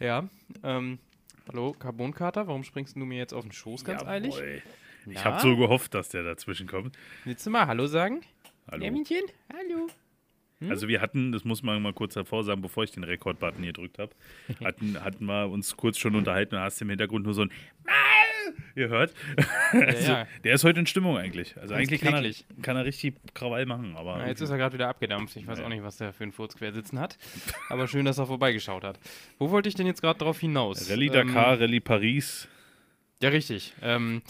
Ja. 0.00 0.28
Ähm, 0.62 0.98
hallo, 1.48 1.72
Carbonkater, 1.72 2.46
warum 2.46 2.64
springst 2.64 2.96
du 2.96 3.00
mir 3.00 3.18
jetzt 3.18 3.34
auf 3.34 3.44
den 3.44 3.52
Schoß 3.52 3.84
ganz 3.84 4.00
Jawohl. 4.00 4.14
eilig? 4.14 4.42
Ich 5.06 5.14
ja? 5.14 5.24
habe 5.24 5.40
so 5.40 5.56
gehofft, 5.56 5.94
dass 5.94 6.08
der 6.08 6.22
dazwischen 6.22 6.66
kommt. 6.66 6.96
Willst 7.24 7.44
du 7.46 7.50
mal 7.50 7.66
Hallo 7.66 7.86
sagen? 7.86 8.22
Hallo. 8.70 8.84
Erminchen? 8.84 9.24
Hallo. 9.52 9.88
Hm? 10.60 10.70
Also 10.70 10.88
wir 10.88 11.00
hatten, 11.00 11.32
das 11.32 11.44
muss 11.44 11.62
man 11.62 11.80
mal 11.82 11.92
kurz 11.92 12.16
hervorsagen, 12.16 12.62
bevor 12.62 12.84
ich 12.84 12.90
den 12.92 13.04
Rekord-Button 13.04 13.62
hier 13.62 13.72
gedrückt 13.72 13.98
habe, 13.98 14.12
hatten, 14.64 15.02
hatten 15.02 15.26
wir 15.26 15.48
uns 15.48 15.76
kurz 15.76 15.98
schon 15.98 16.14
unterhalten 16.14 16.54
und 16.54 16.62
hast 16.62 16.80
im 16.80 16.88
Hintergrund 16.88 17.24
nur 17.26 17.34
so 17.34 17.42
ein 17.42 17.52
ihr 18.74 18.88
hört. 18.88 19.12
Ja, 19.72 19.80
also, 19.80 20.12
ja. 20.12 20.26
Der 20.44 20.54
ist 20.54 20.64
heute 20.64 20.80
in 20.80 20.86
Stimmung 20.86 21.16
eigentlich. 21.16 21.56
Also 21.56 21.74
Ganz 21.74 21.80
eigentlich 21.80 22.00
kann 22.00 22.14
er, 22.14 22.32
kann 22.62 22.76
er, 22.76 22.84
richtig 22.84 23.14
Krawall 23.34 23.66
machen. 23.66 23.96
Aber 23.96 24.18
ja, 24.18 24.28
jetzt 24.28 24.40
ist 24.40 24.50
er 24.50 24.56
gerade 24.56 24.74
wieder 24.74 24.88
abgedampft. 24.88 25.36
Ich 25.36 25.46
weiß 25.46 25.60
auch 25.60 25.68
nicht, 25.68 25.82
was 25.82 25.98
der 25.98 26.12
für 26.12 26.24
einen 26.24 26.32
Furz 26.32 26.56
quersitzen 26.56 26.98
hat. 26.98 27.18
Aber 27.68 27.88
schön, 27.88 28.04
dass 28.04 28.18
er 28.18 28.26
vorbeigeschaut 28.26 28.84
hat. 28.84 28.98
Wo 29.38 29.50
wollte 29.50 29.68
ich 29.68 29.74
denn 29.74 29.86
jetzt 29.86 30.00
gerade 30.00 30.18
drauf 30.18 30.40
hinaus? 30.40 30.90
Rallye 30.90 31.08
Dakar, 31.08 31.54
ähm, 31.54 31.60
Rallye 31.60 31.80
Paris. 31.80 32.48
Ja, 33.20 33.30
richtig. 33.30 33.74
Ähm, 33.82 34.22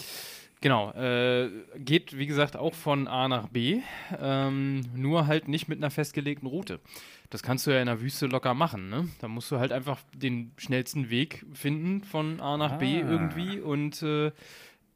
Genau, 0.61 0.91
äh, 0.91 1.49
geht 1.77 2.17
wie 2.17 2.25
gesagt 2.25 2.57
auch 2.57 2.73
von 2.73 3.07
A 3.07 3.29
nach 3.29 3.47
B, 3.47 3.79
ähm, 4.19 4.81
nur 4.93 5.25
halt 5.25 5.47
nicht 5.47 5.69
mit 5.69 5.77
einer 5.77 5.89
festgelegten 5.89 6.49
Route. 6.49 6.81
Das 7.29 7.43
kannst 7.43 7.67
du 7.67 7.71
ja 7.71 7.79
in 7.79 7.85
der 7.85 8.01
Wüste 8.01 8.25
locker 8.25 8.53
machen, 8.53 8.89
ne? 8.89 9.07
Da 9.19 9.27
musst 9.27 9.51
du 9.51 9.59
halt 9.59 9.71
einfach 9.71 9.99
den 10.15 10.51
schnellsten 10.57 11.09
Weg 11.09 11.45
finden 11.53 12.03
von 12.03 12.39
A 12.41 12.57
nach 12.57 12.73
ah. 12.73 12.77
B 12.77 12.99
irgendwie 12.99 13.59
und 13.59 14.01
äh, 14.01 14.31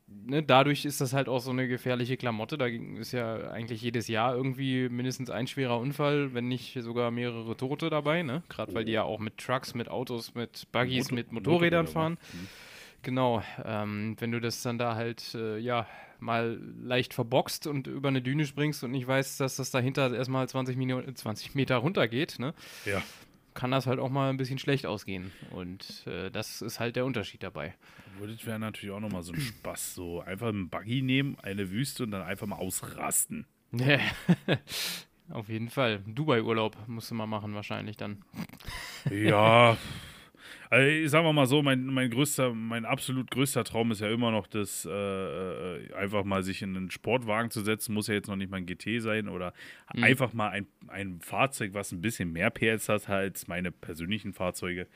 ne, 0.07 0.43
dadurch 0.43 0.85
ist 0.85 1.01
das 1.01 1.13
halt 1.13 1.29
auch 1.29 1.39
so 1.39 1.51
eine 1.51 1.67
gefährliche 1.67 2.17
Klamotte. 2.17 2.57
Da 2.57 2.65
ist 2.65 3.11
ja 3.11 3.51
eigentlich 3.51 3.81
jedes 3.81 4.07
Jahr 4.07 4.35
irgendwie 4.35 4.89
mindestens 4.89 5.29
ein 5.29 5.47
schwerer 5.47 5.79
Unfall, 5.79 6.33
wenn 6.33 6.47
nicht 6.47 6.77
sogar 6.81 7.11
mehrere 7.11 7.55
Tote 7.55 7.89
dabei, 7.89 8.23
ne? 8.23 8.43
Gerade 8.49 8.73
weil 8.73 8.85
die 8.85 8.93
ja 8.93 9.03
auch 9.03 9.19
mit 9.19 9.37
Trucks, 9.37 9.75
mit 9.75 9.89
Autos, 9.89 10.33
mit 10.33 10.71
Buggies, 10.71 11.11
Motor 11.11 11.15
mit 11.15 11.31
Motorrädern 11.31 11.87
fahren. 11.87 12.17
Mhm. 12.33 12.47
Genau, 13.03 13.43
ähm, 13.65 14.15
wenn 14.19 14.31
du 14.31 14.39
das 14.39 14.61
dann 14.61 14.77
da 14.77 14.95
halt, 14.95 15.35
äh, 15.35 15.57
ja, 15.57 15.85
mal 16.23 16.59
leicht 16.81 17.13
verboxt 17.13 17.67
und 17.67 17.87
über 17.87 18.09
eine 18.09 18.21
Düne 18.21 18.45
springst 18.45 18.83
und 18.83 18.91
nicht 18.91 19.07
weißt, 19.07 19.39
dass 19.39 19.57
das 19.57 19.71
dahinter 19.71 20.13
erstmal 20.13 20.47
20, 20.47 20.77
Minu 20.77 21.01
20 21.01 21.55
Meter 21.55 21.77
runtergeht, 21.77 22.39
ne? 22.39 22.53
Ja. 22.85 23.01
Kann 23.53 23.69
das 23.69 23.85
halt 23.85 23.99
auch 23.99 24.09
mal 24.09 24.31
ein 24.31 24.37
bisschen 24.37 24.57
schlecht 24.57 24.87
ausgehen. 24.87 25.31
Und 25.51 26.07
äh, 26.07 26.31
das 26.31 26.63
ist 26.63 26.79
halt 26.79 26.95
der 26.95 27.05
Unterschied 27.05 27.43
dabei. 27.43 27.75
Das 28.19 28.45
wäre 28.45 28.57
natürlich 28.57 28.95
auch 28.95 28.99
nochmal 28.99 29.21
so 29.21 29.33
ein 29.33 29.39
Spaß. 29.39 29.93
So 29.93 30.21
einfach 30.21 30.47
einen 30.47 30.69
Buggy 30.69 31.03
nehmen, 31.03 31.37
eine 31.41 31.69
Wüste 31.69 32.03
und 32.03 32.11
dann 32.11 32.23
einfach 32.23 32.47
mal 32.47 32.55
ausrasten. 32.55 33.45
Auf 35.29 35.49
jeden 35.49 35.69
Fall. 35.69 36.01
Dubai-Urlaub 36.07 36.77
musst 36.87 37.11
du 37.11 37.15
mal 37.15 37.27
machen, 37.27 37.53
wahrscheinlich 37.53 37.97
dann. 37.97 38.23
Ja. 39.09 39.77
Also, 40.73 41.07
sagen 41.07 41.25
wir 41.27 41.33
mal 41.33 41.45
so, 41.45 41.61
mein, 41.61 41.85
mein 41.85 42.09
größter, 42.09 42.51
mein 42.51 42.83
absolut 42.83 43.29
größter 43.29 43.63
Traum 43.63 43.91
ist 43.91 44.01
ja 44.01 44.09
immer 44.09 44.31
noch 44.31 44.47
das, 44.47 44.85
äh, 44.85 44.89
äh, 44.89 45.93
einfach 45.93 46.23
mal 46.23 46.41
sich 46.41 46.63
in 46.63 46.75
einen 46.75 46.89
Sportwagen 46.89 47.51
zu 47.51 47.61
setzen, 47.61 47.93
muss 47.93 48.07
ja 48.07 48.15
jetzt 48.15 48.27
noch 48.27 48.35
nicht 48.35 48.49
mal 48.49 48.57
ein 48.57 48.65
GT 48.65 48.99
sein 48.99 49.27
oder 49.27 49.53
mhm. 49.93 50.03
einfach 50.03 50.33
mal 50.33 50.49
ein, 50.49 50.65
ein 50.87 51.21
Fahrzeug, 51.21 51.75
was 51.75 51.91
ein 51.91 52.01
bisschen 52.01 52.31
mehr 52.31 52.49
PS 52.49 52.89
hat 52.89 53.07
als 53.07 53.47
meine 53.47 53.71
persönlichen 53.71 54.33
Fahrzeuge 54.33 54.87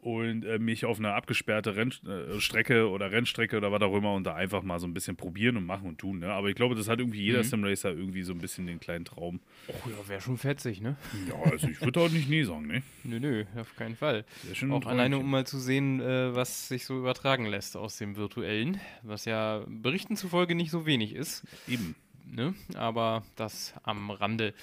und 0.00 0.44
äh, 0.44 0.58
mich 0.58 0.84
auf 0.84 0.98
eine 0.98 1.12
abgesperrte 1.12 1.74
Rennstrecke 1.74 2.78
äh, 2.78 2.82
oder 2.82 3.10
Rennstrecke 3.10 3.56
oder 3.56 3.72
was 3.72 3.82
auch 3.82 3.94
immer 3.96 4.14
und 4.14 4.24
da 4.24 4.34
einfach 4.34 4.62
mal 4.62 4.78
so 4.78 4.86
ein 4.86 4.94
bisschen 4.94 5.16
probieren 5.16 5.56
und 5.56 5.66
machen 5.66 5.88
und 5.88 5.98
tun. 5.98 6.20
Ne? 6.20 6.32
Aber 6.32 6.48
ich 6.48 6.54
glaube, 6.54 6.76
das 6.76 6.88
hat 6.88 7.00
irgendwie 7.00 7.22
jeder 7.22 7.38
mhm. 7.38 7.44
Simracer 7.44 7.90
irgendwie 7.90 8.22
so 8.22 8.32
ein 8.32 8.38
bisschen 8.38 8.66
den 8.66 8.78
kleinen 8.78 9.04
Traum. 9.04 9.40
Oh 9.68 9.88
ja, 9.88 10.08
wäre 10.08 10.20
schon 10.20 10.38
fetzig, 10.38 10.80
ne? 10.80 10.96
Ja, 11.28 11.50
also 11.50 11.68
ich 11.68 11.80
würde 11.80 12.00
auch 12.00 12.10
nicht 12.10 12.28
nie 12.28 12.44
sagen, 12.44 12.68
ne? 12.68 12.82
Nö, 13.04 13.18
nö, 13.18 13.44
auf 13.56 13.74
keinen 13.74 13.96
Fall. 13.96 14.24
Auch 14.70 14.86
alleine, 14.86 15.18
um 15.18 15.30
mal 15.30 15.46
zu 15.46 15.58
sehen, 15.58 16.00
äh, 16.00 16.34
was 16.34 16.68
sich 16.68 16.84
so 16.84 16.96
übertragen 16.96 17.46
lässt 17.46 17.76
aus 17.76 17.96
dem 17.96 18.16
Virtuellen, 18.16 18.80
was 19.02 19.24
ja 19.24 19.64
Berichten 19.66 20.16
zufolge 20.16 20.54
nicht 20.54 20.70
so 20.70 20.86
wenig 20.86 21.14
ist. 21.14 21.44
Eben. 21.66 21.96
Ne? 22.30 22.54
Aber 22.74 23.24
das 23.36 23.74
am 23.82 24.10
Rande. 24.10 24.54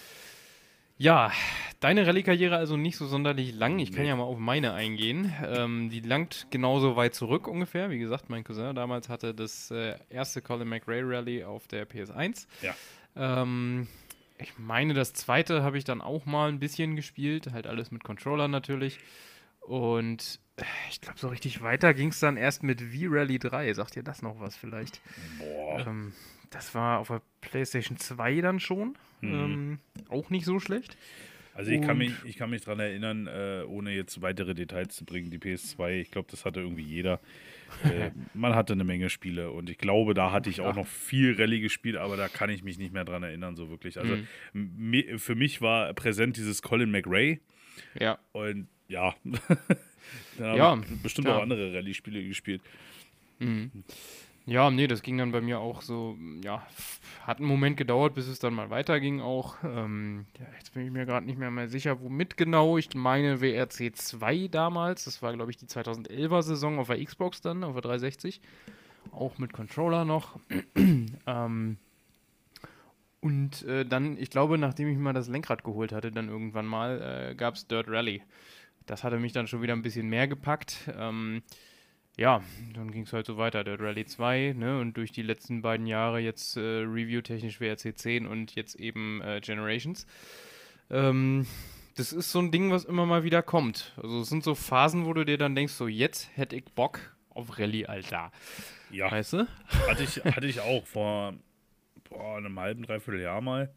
Ja, 0.97 1.31
deine 1.81 2.07
Rallye-Karriere 2.07 2.55
also 2.55 2.77
nicht 2.77 2.95
so 2.95 3.05
sonderlich 3.05 3.53
lang. 3.53 3.79
Ich 3.79 3.91
kann 3.91 4.03
nee. 4.03 4.09
ja 4.09 4.15
mal 4.15 4.23
auf 4.23 4.37
meine 4.37 4.73
eingehen. 4.73 5.33
Ähm, 5.45 5.89
die 5.89 5.99
langt 5.99 6.47
genauso 6.51 6.95
weit 6.95 7.13
zurück 7.13 7.47
ungefähr. 7.47 7.89
Wie 7.89 7.99
gesagt, 7.99 8.29
mein 8.29 8.43
Cousin 8.43 8.75
damals 8.75 9.09
hatte 9.09 9.33
das 9.33 9.71
äh, 9.71 9.95
erste 10.09 10.41
Colin 10.41 10.69
McRae 10.69 11.01
Rally 11.03 11.43
auf 11.43 11.67
der 11.67 11.87
PS1. 11.87 12.47
Ja. 12.61 12.75
Ähm, 13.15 13.87
ich 14.37 14.57
meine, 14.57 14.93
das 14.93 15.13
zweite 15.13 15.63
habe 15.63 15.77
ich 15.77 15.83
dann 15.83 16.01
auch 16.01 16.25
mal 16.25 16.49
ein 16.49 16.59
bisschen 16.59 16.95
gespielt. 16.95 17.51
Halt 17.51 17.67
alles 17.67 17.91
mit 17.91 18.03
Controller 18.03 18.47
natürlich. 18.47 18.99
Und 19.59 20.39
äh, 20.55 20.63
ich 20.89 21.01
glaube, 21.01 21.19
so 21.19 21.27
richtig 21.27 21.61
weiter 21.61 21.93
ging 21.93 22.09
es 22.09 22.19
dann 22.19 22.37
erst 22.37 22.63
mit 22.63 22.81
V-Rally 22.81 23.39
3. 23.39 23.73
Sagt 23.73 23.97
ihr 23.97 24.03
das 24.03 24.21
noch 24.21 24.39
was 24.39 24.55
vielleicht? 24.55 25.01
Boah. 25.39 25.85
Ähm, 25.87 26.13
das 26.49 26.75
war 26.75 26.99
auf 26.99 27.07
der 27.07 27.21
PlayStation 27.41 27.97
2 27.97 28.41
dann 28.41 28.59
schon. 28.59 28.95
Mhm. 29.21 29.33
Ähm, 29.33 29.79
auch 30.09 30.29
nicht 30.29 30.45
so 30.45 30.59
schlecht. 30.59 30.97
Also 31.55 31.71
ich 31.71 31.81
kann 31.81 31.97
mich, 31.97 32.11
ich 32.25 32.35
kann 32.35 32.49
mich 32.49 32.63
daran 32.63 32.81
erinnern, 32.81 33.27
äh, 33.27 33.63
ohne 33.65 33.91
jetzt 33.91 34.21
weitere 34.21 34.53
Details 34.53 34.93
zu 34.93 35.05
bringen, 35.05 35.31
die 35.31 35.37
PS2, 35.37 36.01
ich 36.01 36.11
glaube, 36.11 36.27
das 36.29 36.43
hatte 36.43 36.59
irgendwie 36.59 36.83
jeder. 36.83 37.21
Äh, 37.85 38.11
man 38.33 38.55
hatte 38.55 38.73
eine 38.73 38.83
Menge 38.83 39.09
Spiele 39.09 39.51
und 39.51 39.69
ich 39.69 39.77
glaube, 39.77 40.13
da 40.13 40.33
hatte 40.33 40.49
ich 40.49 40.59
auch 40.59 40.75
noch 40.75 40.85
viel 40.85 41.33
Rallye 41.39 41.61
gespielt, 41.61 41.95
aber 41.95 42.17
da 42.17 42.27
kann 42.27 42.49
ich 42.49 42.61
mich 42.61 42.77
nicht 42.77 42.91
mehr 42.91 43.05
dran 43.05 43.23
erinnern, 43.23 43.55
so 43.55 43.69
wirklich. 43.69 43.97
Also 43.97 44.17
mhm. 44.51 45.17
für 45.17 45.35
mich 45.35 45.61
war 45.61 45.93
präsent 45.93 46.35
dieses 46.35 46.61
Colin 46.61 46.91
McRae. 46.91 47.39
Ja. 47.97 48.19
Und 48.33 48.67
ja, 48.89 49.15
da 50.37 50.55
ja, 50.57 50.81
bestimmt 51.01 51.29
ja. 51.29 51.37
auch 51.37 51.41
andere 51.41 51.73
Rallye-Spiele 51.73 52.21
gespielt. 52.27 52.61
Mhm. 53.39 53.71
Ja, 54.47 54.69
nee, 54.69 54.85
das 54.85 55.01
ging 55.01 55.17
dann 55.17 55.31
bei 55.31 55.41
mir 55.41 55.59
auch 55.59 55.81
so, 55.81 56.17
ja, 56.43 56.65
hat 57.23 57.39
einen 57.39 57.47
Moment 57.47 57.77
gedauert, 57.77 58.13
bis 58.13 58.27
es 58.27 58.37
dann 58.37 58.53
mal 58.53 58.69
weiterging 58.69 59.19
auch. 59.19 59.55
Ähm, 59.63 60.27
ja, 60.39 60.45
jetzt 60.57 60.73
bin 60.73 60.85
ich 60.85 60.91
mir 60.91 61.07
gerade 61.07 61.25
nicht 61.25 61.39
mehr, 61.39 61.49
mehr 61.49 61.67
sicher, 61.67 61.99
womit 61.99 62.37
genau. 62.37 62.77
Ich 62.77 62.93
meine 62.93 63.41
WRC 63.41 63.95
2 63.95 64.47
damals, 64.49 65.05
das 65.05 65.23
war 65.23 65.33
glaube 65.33 65.49
ich 65.49 65.57
die 65.57 65.65
2011er 65.65 66.43
Saison 66.43 66.77
auf 66.77 66.87
der 66.87 67.03
Xbox 67.03 67.41
dann, 67.41 67.63
auf 67.63 67.73
der 67.73 67.81
360. 67.81 68.39
Auch 69.11 69.39
mit 69.39 69.51
Controller 69.51 70.05
noch. 70.05 70.39
ähm, 71.25 71.77
und 73.21 73.63
äh, 73.63 73.83
dann, 73.83 74.15
ich 74.19 74.29
glaube, 74.29 74.59
nachdem 74.59 74.87
ich 74.87 74.99
mal 74.99 75.13
das 75.13 75.27
Lenkrad 75.27 75.63
geholt 75.63 75.91
hatte, 75.91 76.11
dann 76.11 76.29
irgendwann 76.29 76.67
mal, 76.67 77.31
äh, 77.31 77.35
gab 77.35 77.55
es 77.55 77.65
Dirt 77.65 77.87
Rally. 77.89 78.21
Das 78.85 79.03
hatte 79.03 79.17
mich 79.17 79.33
dann 79.33 79.47
schon 79.47 79.63
wieder 79.63 79.73
ein 79.73 79.81
bisschen 79.81 80.07
mehr 80.07 80.27
gepackt. 80.27 80.91
Ähm, 80.95 81.41
ja, 82.17 82.41
dann 82.73 82.91
ging 82.91 83.03
es 83.03 83.13
halt 83.13 83.25
so 83.25 83.37
weiter. 83.37 83.63
Der 83.63 83.79
Rally 83.79 84.05
2, 84.05 84.53
ne, 84.57 84.79
und 84.79 84.95
durch 84.97 85.11
die 85.11 85.21
letzten 85.21 85.61
beiden 85.61 85.85
Jahre 85.85 86.19
jetzt 86.19 86.57
äh, 86.57 86.59
Review-technisch 86.59 87.59
WRC 87.59 87.97
10 87.97 88.25
und 88.25 88.55
jetzt 88.55 88.75
eben 88.75 89.21
äh, 89.21 89.41
Generations. 89.41 90.05
Ähm, 90.89 91.45
das 91.95 92.11
ist 92.11 92.31
so 92.31 92.39
ein 92.39 92.51
Ding, 92.51 92.71
was 92.71 92.85
immer 92.85 93.05
mal 93.05 93.23
wieder 93.23 93.41
kommt. 93.41 93.93
Also 94.01 94.21
es 94.21 94.29
sind 94.29 94.43
so 94.43 94.55
Phasen, 94.55 95.05
wo 95.05 95.13
du 95.13 95.25
dir 95.25 95.37
dann 95.37 95.55
denkst, 95.55 95.73
so 95.73 95.87
jetzt 95.87 96.29
hätte 96.35 96.55
ich 96.55 96.65
Bock 96.65 96.99
auf 97.29 97.57
Rallye, 97.57 97.85
Alter. 97.87 98.31
Ja. 98.91 99.11
Weißt 99.11 99.33
du? 99.33 99.47
Hatte 99.87 100.03
ich, 100.03 100.23
hatte 100.23 100.47
ich 100.47 100.61
auch 100.61 100.85
vor 100.85 101.33
boah, 102.09 102.37
einem 102.37 102.59
halben, 102.59 102.83
dreiviertel 102.83 103.21
Jahr 103.21 103.41
mal. 103.41 103.73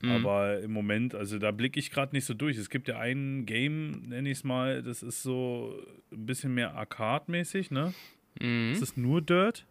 Mhm. 0.00 0.10
Aber 0.10 0.60
im 0.60 0.72
Moment, 0.72 1.14
also 1.14 1.38
da 1.38 1.50
blicke 1.50 1.78
ich 1.78 1.90
gerade 1.90 2.14
nicht 2.14 2.24
so 2.24 2.34
durch. 2.34 2.56
Es 2.56 2.70
gibt 2.70 2.88
ja 2.88 2.98
ein 2.98 3.46
Game, 3.46 4.02
nenne 4.08 4.30
ich 4.30 4.38
es 4.38 4.44
mal, 4.44 4.82
das 4.82 5.02
ist 5.02 5.22
so 5.22 5.74
ein 6.12 6.26
bisschen 6.26 6.54
mehr 6.54 6.74
Arcade-mäßig, 6.74 7.70
ne? 7.70 7.94
Mhm. 8.40 8.72
Ist 8.72 8.82
das 8.82 8.96
nur 8.96 9.20
Dirt? 9.20 9.66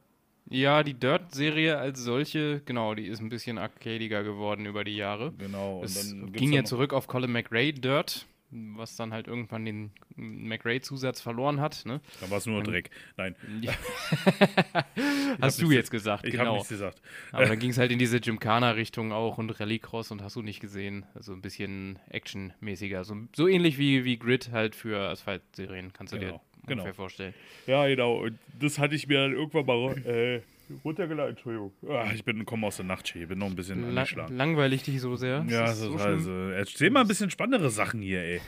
Ja, 0.49 0.83
die 0.83 0.93
Dirt-Serie 0.93 1.77
als 1.77 1.99
solche, 1.99 2.61
genau, 2.65 2.95
die 2.95 3.07
ist 3.07 3.19
ein 3.19 3.29
bisschen 3.29 3.57
arcadiger 3.57 4.23
geworden 4.23 4.65
über 4.65 4.83
die 4.83 4.95
Jahre. 4.95 5.33
Genau. 5.37 5.81
Es 5.83 6.15
ging 6.31 6.53
ja 6.53 6.63
zurück 6.63 6.93
auf 6.93 7.07
Colin 7.07 7.31
McRae 7.31 7.73
Dirt 7.73 8.25
was 8.49 8.95
dann 8.95 9.13
halt 9.13 9.27
irgendwann 9.27 9.65
den 9.65 9.91
McRae-Zusatz 10.15 11.19
verloren 11.21 11.59
hat. 11.59 11.85
Ne? 11.85 11.99
Da 12.21 12.29
war 12.29 12.37
es 12.37 12.45
nur 12.45 12.63
Dreck. 12.63 12.89
Nein. 13.17 13.35
hast 15.41 15.61
du 15.61 15.71
jetzt 15.71 15.91
gesagt, 15.91 16.25
ich 16.25 16.31
genau. 16.31 16.53
Nichts 16.53 16.69
gesagt. 16.69 17.01
Aber 17.31 17.45
dann 17.45 17.59
ging 17.59 17.71
es 17.71 17.77
halt 17.77 17.91
in 17.91 17.99
diese 17.99 18.19
Gymkhana-Richtung 18.19 19.11
auch 19.11 19.37
und 19.37 19.49
Rallycross 19.59 20.11
und 20.11 20.21
hast 20.21 20.35
du 20.35 20.41
nicht 20.41 20.59
gesehen. 20.59 21.05
Also 21.13 21.33
ein 21.33 21.41
bisschen 21.41 21.99
actionmäßiger. 22.09 23.03
So, 23.03 23.15
so 23.35 23.47
ähnlich 23.47 23.77
wie, 23.77 24.05
wie 24.05 24.17
Grid 24.17 24.51
halt 24.51 24.75
für 24.75 25.09
Asphalt-Serien, 25.09 25.91
kannst 25.93 26.13
du 26.13 26.19
genau. 26.19 26.33
dir 26.33 26.41
ungefähr 26.61 26.83
genau. 26.83 26.93
vorstellen. 26.93 27.33
Ja, 27.65 27.87
genau. 27.87 28.15
Und 28.23 28.37
das 28.59 28.79
hatte 28.79 28.95
ich 28.95 29.07
mir 29.07 29.19
dann 29.19 29.33
irgendwann 29.33 29.65
mal 29.65 29.97
äh, 30.05 30.41
runtergeladen. 30.83 31.31
Entschuldigung. 31.31 31.71
Ah, 31.87 32.11
ich 32.13 32.23
bin 32.23 32.45
komme 32.45 32.67
aus 32.67 32.77
der 32.77 32.85
Nachtschicht, 32.85 33.23
ich 33.23 33.27
bin 33.27 33.39
noch 33.39 33.47
ein 33.47 33.55
bisschen 33.55 33.93
La 33.93 34.05
Langweilig 34.29 34.83
dich 34.83 35.01
so 35.01 35.15
sehr? 35.15 35.45
Ja, 35.47 35.61
das 35.61 35.79
ist 35.79 35.85
so 35.85 35.95
also. 35.95 36.31
Erzähl 36.49 36.89
mal 36.89 37.01
ein 37.01 37.07
bisschen 37.07 37.29
spannendere 37.29 37.69
Sachen 37.69 38.01
hier, 38.01 38.21
ey. 38.21 38.41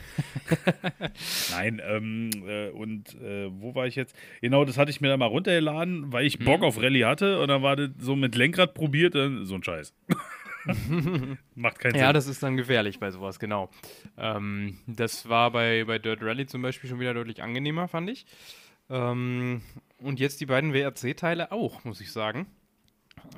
Nein, 1.52 1.80
ähm, 1.84 2.30
äh, 2.46 2.68
und 2.70 3.14
äh, 3.20 3.48
wo 3.50 3.74
war 3.74 3.86
ich 3.86 3.96
jetzt? 3.96 4.16
Genau, 4.40 4.64
das 4.64 4.78
hatte 4.78 4.90
ich 4.90 5.00
mir 5.00 5.08
dann 5.08 5.18
mal 5.18 5.26
runtergeladen, 5.26 6.12
weil 6.12 6.26
ich 6.26 6.38
Bock 6.38 6.60
hm. 6.60 6.64
auf 6.64 6.80
Rallye 6.80 7.04
hatte 7.04 7.40
und 7.40 7.48
dann 7.48 7.62
war 7.62 7.76
das 7.76 7.90
so 7.98 8.16
mit 8.16 8.34
Lenkrad 8.34 8.74
probiert, 8.74 9.14
äh, 9.14 9.44
so 9.44 9.54
ein 9.54 9.62
Scheiß. 9.62 9.94
Macht 11.54 11.78
keinen 11.78 11.92
Sinn. 11.92 12.00
Ja, 12.00 12.12
das 12.12 12.26
ist 12.26 12.42
dann 12.42 12.56
gefährlich 12.56 12.98
bei 12.98 13.10
sowas, 13.10 13.38
genau. 13.38 13.70
Ähm, 14.18 14.78
das 14.86 15.28
war 15.28 15.50
bei, 15.50 15.84
bei 15.84 15.98
Dirt 15.98 16.22
Rally 16.22 16.46
zum 16.46 16.62
Beispiel 16.62 16.88
schon 16.88 17.00
wieder 17.00 17.14
deutlich 17.14 17.42
angenehmer, 17.42 17.88
fand 17.88 18.10
ich. 18.10 18.26
Ähm, 18.90 19.62
und 20.02 20.20
jetzt 20.20 20.40
die 20.40 20.46
beiden 20.46 20.72
WRC-Teile 20.72 21.52
auch, 21.52 21.84
muss 21.84 22.00
ich 22.00 22.12
sagen. 22.12 22.46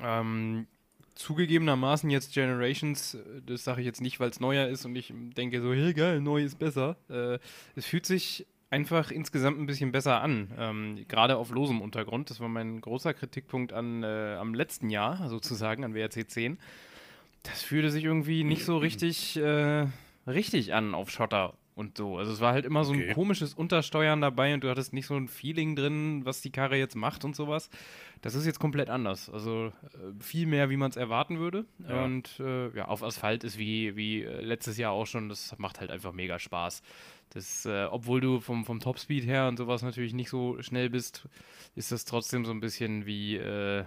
Ähm, 0.01 0.67
zugegebenermaßen 1.15 2.09
jetzt 2.09 2.33
Generations, 2.33 3.17
das 3.45 3.63
sage 3.63 3.81
ich 3.81 3.85
jetzt 3.85 4.01
nicht, 4.01 4.19
weil 4.19 4.29
es 4.29 4.39
neuer 4.39 4.67
ist 4.67 4.85
und 4.85 4.95
ich 4.95 5.13
denke 5.13 5.61
so, 5.61 5.73
hey 5.73 5.93
geil, 5.93 6.21
neu 6.21 6.43
ist 6.43 6.59
besser. 6.59 6.97
Äh, 7.09 7.39
es 7.75 7.85
fühlt 7.85 8.05
sich 8.05 8.47
einfach 8.69 9.11
insgesamt 9.11 9.59
ein 9.59 9.67
bisschen 9.67 9.91
besser 9.91 10.21
an, 10.21 10.51
ähm, 10.57 11.05
gerade 11.07 11.37
auf 11.37 11.51
losem 11.51 11.81
Untergrund. 11.81 12.29
Das 12.29 12.39
war 12.39 12.49
mein 12.49 12.81
großer 12.81 13.13
Kritikpunkt 13.13 13.71
an, 13.71 14.03
äh, 14.03 14.35
am 14.39 14.55
letzten 14.55 14.89
Jahr, 14.89 15.29
sozusagen, 15.29 15.83
an 15.83 15.93
WRC 15.93 16.27
10. 16.27 16.57
Das 17.43 17.61
fühlte 17.61 17.91
sich 17.91 18.05
irgendwie 18.05 18.43
nicht 18.43 18.65
so 18.65 18.77
richtig, 18.79 19.37
äh, 19.37 19.85
richtig 20.25 20.73
an 20.73 20.95
auf 20.95 21.11
Schotter 21.11 21.53
und 21.75 21.97
so. 21.97 22.17
Also 22.17 22.31
es 22.31 22.39
war 22.39 22.53
halt 22.53 22.65
immer 22.65 22.83
so 22.83 22.93
ein 22.93 23.13
komisches 23.13 23.53
Untersteuern 23.53 24.21
dabei 24.21 24.53
und 24.53 24.63
du 24.63 24.69
hattest 24.69 24.93
nicht 24.93 25.07
so 25.07 25.15
ein 25.15 25.27
Feeling 25.27 25.75
drin, 25.75 26.25
was 26.25 26.41
die 26.41 26.51
Karre 26.51 26.77
jetzt 26.77 26.95
macht 26.95 27.25
und 27.25 27.35
sowas. 27.35 27.69
Das 28.21 28.35
ist 28.35 28.45
jetzt 28.45 28.59
komplett 28.59 28.89
anders. 28.89 29.29
Also 29.29 29.67
äh, 29.67 30.21
viel 30.21 30.45
mehr, 30.45 30.69
wie 30.69 30.77
man 30.77 30.91
es 30.91 30.97
erwarten 30.97 31.39
würde. 31.39 31.65
Ja. 31.87 32.03
Und 32.03 32.39
äh, 32.39 32.69
ja, 32.75 32.87
auf 32.87 33.03
Asphalt 33.03 33.43
ist 33.43 33.57
wie, 33.57 33.95
wie 33.95 34.23
äh, 34.23 34.41
letztes 34.41 34.77
Jahr 34.77 34.91
auch 34.91 35.05
schon, 35.05 35.29
das 35.29 35.57
macht 35.57 35.79
halt 35.79 35.91
einfach 35.91 36.13
mega 36.13 36.39
Spaß. 36.39 36.83
Das, 37.31 37.65
äh, 37.65 37.85
obwohl 37.89 38.21
du 38.21 38.39
vom, 38.39 38.65
vom 38.65 38.79
Topspeed 38.79 39.25
her 39.25 39.47
und 39.47 39.57
sowas 39.57 39.81
natürlich 39.81 40.13
nicht 40.13 40.29
so 40.29 40.61
schnell 40.61 40.89
bist, 40.89 41.27
ist 41.75 41.91
das 41.91 42.05
trotzdem 42.05 42.45
so 42.45 42.51
ein 42.51 42.59
bisschen 42.59 43.05
wie, 43.07 43.37
äh, 43.37 43.85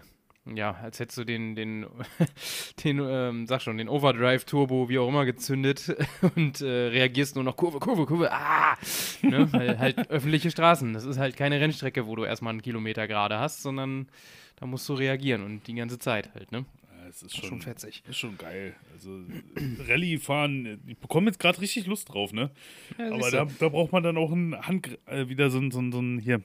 ja, 0.55 0.73
als 0.83 1.01
hättest 1.01 1.19
du 1.19 1.25
den, 1.25 1.55
den, 1.55 1.87
den 2.85 3.01
ähm, 3.01 3.47
sag 3.47 3.63
schon, 3.63 3.79
den 3.79 3.89
Overdrive 3.89 4.45
Turbo, 4.45 4.89
wie 4.89 4.99
auch 4.99 5.09
immer, 5.09 5.25
gezündet 5.25 5.97
und 6.37 6.61
äh, 6.61 6.89
reagierst 6.89 7.35
nur 7.35 7.45
noch 7.45 7.57
Kurve, 7.57 7.79
Kurve, 7.81 8.07
Kurve, 8.07 8.33
ah! 8.33 8.77
ne? 9.23 9.53
Weil 9.53 9.79
halt 9.79 9.99
öffentliche 10.11 10.51
Straßen. 10.51 10.93
Das 10.93 11.05
ist 11.05 11.19
halt 11.19 11.37
keine 11.37 11.61
Rennstrecke, 11.61 12.07
wo 12.07 12.15
du 12.17 12.25
erstmal 12.25 12.53
einen 12.53 12.63
Kilometer 12.63 13.09
gerade 13.09 13.39
hast, 13.39 13.63
sondern 13.63 14.09
da 14.57 14.67
musst 14.67 14.89
du 14.89 14.95
reagieren 14.95 15.43
und 15.43 15.67
die 15.67 15.75
ganze 15.75 15.99
Zeit 15.99 16.33
halt, 16.35 16.53
ne? 16.53 16.65
es 17.09 17.23
ist 17.23 17.37
schon, 17.37 17.49
schon 17.49 17.63
fetzig. 17.63 18.03
Ist 18.09 18.19
schon 18.19 18.37
geil. 18.37 18.75
Also 18.93 19.21
Rallye 19.89 20.19
fahren, 20.19 20.81
ich 20.87 20.99
bekomme 20.99 21.29
jetzt 21.29 21.39
gerade 21.39 21.61
richtig 21.61 21.87
Lust 21.87 22.13
drauf, 22.13 22.33
ne? 22.33 22.51
Ja, 22.99 23.13
Aber 23.13 23.31
da, 23.31 23.47
da, 23.59 23.69
braucht 23.69 23.93
man 23.93 24.03
dann 24.03 24.17
auch 24.17 24.33
ein 24.33 24.57
Hand, 24.67 24.99
äh, 25.07 25.29
wieder 25.29 25.51
so 25.51 25.59
ein, 25.59 25.71
so, 25.71 25.81
ein, 25.81 25.93
so 25.93 26.01
ein, 26.01 26.19
hier, 26.19 26.43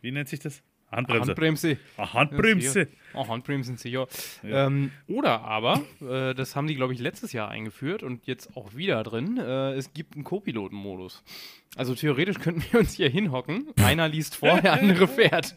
wie 0.00 0.10
nennt 0.10 0.28
sich 0.28 0.40
das? 0.40 0.62
Handbremse. 0.90 1.28
Handbremse. 1.28 1.76
Ah, 1.96 2.12
Handbremse. 2.14 2.88
Oh, 3.14 3.28
Handbremsen 3.28 3.76
sicher. 3.76 4.06
Ähm, 4.44 4.90
oder 5.08 5.42
aber, 5.42 5.82
äh, 6.00 6.34
das 6.34 6.56
haben 6.56 6.66
die, 6.66 6.74
glaube 6.76 6.94
ich, 6.94 7.00
letztes 7.00 7.32
Jahr 7.32 7.48
eingeführt 7.48 8.02
und 8.02 8.26
jetzt 8.26 8.56
auch 8.56 8.74
wieder 8.76 9.02
drin, 9.02 9.38
äh, 9.38 9.72
es 9.72 9.92
gibt 9.92 10.14
einen 10.14 10.24
Co-Piloten-Modus. 10.24 11.22
Also 11.76 11.94
theoretisch 11.94 12.38
könnten 12.40 12.64
wir 12.72 12.80
uns 12.80 12.94
hier 12.94 13.08
hinhocken. 13.08 13.68
Einer 13.82 14.08
liest 14.08 14.34
vor, 14.36 14.60
der 14.60 14.72
andere 14.80 15.06
fährt. 15.06 15.54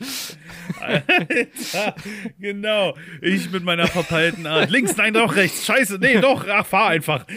Alter, 0.80 1.96
genau. 2.40 2.96
Ich 3.22 3.50
mit 3.52 3.63
meiner 3.63 3.88
verpeilten 3.88 4.46
Art. 4.46 4.70
Links, 4.70 4.96
nein, 4.98 5.13
doch, 5.16 5.36
rechts. 5.36 5.66
Scheiße, 5.66 5.98
nee, 6.00 6.20
doch. 6.22 6.46
Ach, 6.48 6.66
fahr 6.66 6.90
einfach. 6.90 7.25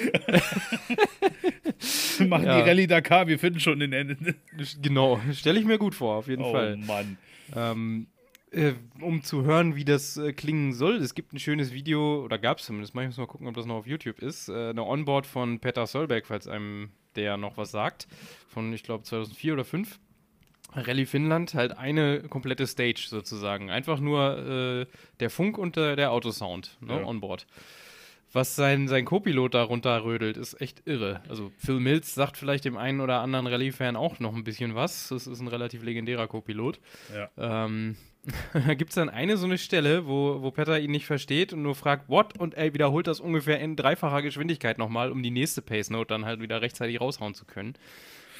Machen 2.26 2.47
Ja. 2.47 2.62
die 2.62 2.69
Rallye 2.69 2.87
Dakar, 2.87 3.26
wir 3.29 3.38
finden 3.38 3.61
schon 3.61 3.79
den 3.81 3.93
Ende. 3.93 4.17
genau, 4.83 5.21
stelle 5.33 5.59
ich 5.61 5.67
mir 5.67 5.79
gut 5.79 5.95
vor, 5.95 6.17
auf 6.17 6.29
jeden 6.29 6.43
Oh 6.43 6.53
Fall. 6.53 6.76
Mann. 6.76 7.19
Ähm, 7.55 8.09
äh, 8.50 8.73
um 9.00 9.23
zu 9.23 9.45
hören, 9.45 9.76
wie 9.76 9.85
das 9.85 10.17
äh, 10.17 10.33
klingen 10.33 10.73
soll, 10.73 10.97
es 10.97 11.15
gibt 11.15 11.33
ein 11.33 11.38
schönes 11.38 11.73
Video, 11.73 12.23
oder 12.25 12.38
gab 12.38 12.59
es 12.59 12.67
zumindest, 12.67 12.95
ich 12.95 13.07
muss 13.07 13.17
mal 13.19 13.26
gucken, 13.26 13.47
ob 13.49 13.55
das 13.55 13.67
noch 13.67 13.76
auf 13.76 13.87
YouTube 13.87 14.21
ist, 14.21 14.49
äh, 14.49 14.71
eine 14.71 14.85
Onboard 14.85 15.26
von 15.26 15.59
Peter 15.61 15.87
Solberg, 15.87 16.26
falls 16.26 16.47
einem 16.49 16.91
der 17.17 17.37
noch 17.37 17.57
was 17.57 17.71
sagt, 17.71 18.07
von, 18.49 18.73
ich 18.73 18.83
glaube, 18.83 19.05
2004 19.05 19.53
oder 19.55 19.65
2005. 19.65 19.99
Rallye 20.75 21.07
Finnland, 21.07 21.55
halt 21.55 21.76
eine 21.79 22.23
komplette 22.29 22.67
Stage 22.67 23.07
sozusagen. 23.09 23.71
Einfach 23.71 23.99
nur 23.99 24.38
äh, 24.38 24.87
der 25.21 25.31
Funk 25.31 25.57
und 25.59 25.76
der, 25.76 25.97
der 25.97 26.12
Autosound 26.12 26.76
ne, 26.81 27.00
Ja. 27.00 27.05
onboard. 27.05 27.47
Was 28.37 28.55
sein, 28.55 28.87
sein 28.87 29.07
Co-Pilot 29.07 29.55
da 29.55 29.62
runterrödelt, 29.62 30.37
ist 30.37 30.61
echt 30.61 30.83
irre. 30.87 31.23
Also 31.26 31.50
Phil 31.57 31.81
Mills 31.81 32.14
sagt 32.14 32.37
vielleicht 32.37 32.66
dem 32.66 32.76
einen 32.76 33.00
oder 33.00 33.23
anderen 33.23 33.47
Rallye-Fan 33.47 33.97
auch 33.97 34.21
noch 34.21 34.35
ein 34.35 34.45
bisschen 34.45 34.75
was. 34.75 35.09
Das 35.09 35.26
ist 35.26 35.40
ein 35.40 35.49
relativ 35.49 35.83
legendärer 35.83 36.26
Co-Pilot. 36.28 36.78
Ja. 37.14 37.64
Ähm, 37.64 37.97
da 38.52 38.75
gibt 38.75 38.90
es 38.90 38.97
dann 38.97 39.09
eine 39.09 39.38
so 39.38 39.47
eine 39.47 39.57
Stelle, 39.57 40.07
wo, 40.07 40.43
wo 40.43 40.50
Petter 40.50 40.78
ihn 40.78 40.90
nicht 40.90 41.07
versteht 41.07 41.55
und 41.55 41.62
nur 41.62 41.75
fragt, 41.75 42.11
what? 42.11 42.38
Und 42.38 42.52
er 42.52 42.75
wiederholt 42.75 43.07
das 43.07 43.21
ungefähr 43.21 43.59
in 43.59 43.75
dreifacher 43.75 44.21
Geschwindigkeit 44.21 44.76
nochmal, 44.76 45.12
um 45.12 45.23
die 45.23 45.31
nächste 45.31 45.62
Pace 45.62 45.88
Note 45.88 46.09
dann 46.09 46.26
halt 46.26 46.43
wieder 46.43 46.61
rechtzeitig 46.61 47.00
raushauen 47.00 47.33
zu 47.33 47.47
können. 47.47 47.73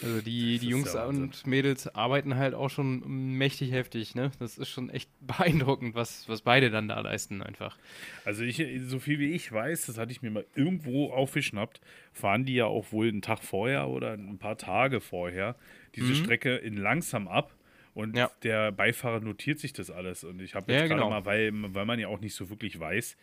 Also 0.03 0.21
die, 0.21 0.59
die 0.59 0.69
Jungs 0.69 0.95
und 0.95 1.47
Mädels 1.47 1.88
arbeiten 1.95 2.37
halt 2.37 2.55
auch 2.55 2.69
schon 2.69 3.37
mächtig 3.38 3.73
heftig, 3.73 4.15
ne? 4.15 4.31
Das 4.38 4.59
ist 4.59 4.69
schon 4.69 4.91
echt 4.91 5.11
beeindruckend, 5.21 5.95
was, 5.95 6.29
was 6.29 6.43
beide 6.43 6.71
dann 6.71 6.88
da 6.88 7.00
leisten 7.00 7.43
einfach. 7.43 7.79
Also 8.25 8.45
ich, 8.45 8.62
so 8.87 8.99
viel 8.99 9.19
wie 9.19 9.33
ich 9.33 9.50
weiß, 9.50 9.87
das 9.87 9.97
hatte 9.99 10.12
ich 10.12 10.21
mir 10.23 10.31
mal 10.31 10.47
irgendwo 10.55 11.11
aufgeschnappt, 11.12 11.81
fahren 12.12 12.45
die 12.45 12.55
ja 12.55 12.67
auch 12.67 12.93
wohl 12.93 13.09
einen 13.09 13.23
Tag 13.23 13.43
vorher 13.43 13.88
oder 13.88 14.12
ein 14.12 14.38
paar 14.38 14.59
Tage 14.59 15.00
vorher 15.00 15.57
diese 15.95 16.15
Strecke 16.15 16.57
in 16.57 16.76
langsam 16.76 17.26
ab. 17.29 17.55
Und 17.95 18.11
Mhm. 18.11 18.17
Ja. 18.17 18.31
der 18.43 18.73
Beifahrer 18.73 19.21
notiert 19.21 19.59
sich 19.59 19.73
das 19.73 19.91
alles. 19.91 20.23
Und 20.25 20.43
ich 20.43 20.55
habe 20.55 20.71
Ja, 20.71 20.81
jetzt 20.81 20.88
gerade 20.91 21.00
genau. 21.00 21.09
mal, 21.11 21.25
weil, 21.25 21.50
weil 21.75 21.87
man 21.87 21.99
ja 21.99 22.09
auch 22.09 22.21
nicht 22.21 22.35
so 22.35 22.50
wirklich 22.50 22.79
weiß, 22.79 23.17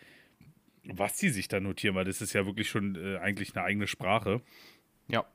was 0.85 1.15
die 1.17 1.29
sich 1.29 1.47
da 1.47 1.59
notieren, 1.59 1.93
weil 1.93 2.05
das 2.05 2.21
ist 2.21 2.33
ja 2.33 2.47
wirklich 2.47 2.67
schon 2.69 2.95
äh, 2.95 3.17
eigentlich 3.19 3.55
eine 3.55 3.63
eigene 3.63 3.85
Sprache. 3.85 4.41
Ja. 5.07 5.25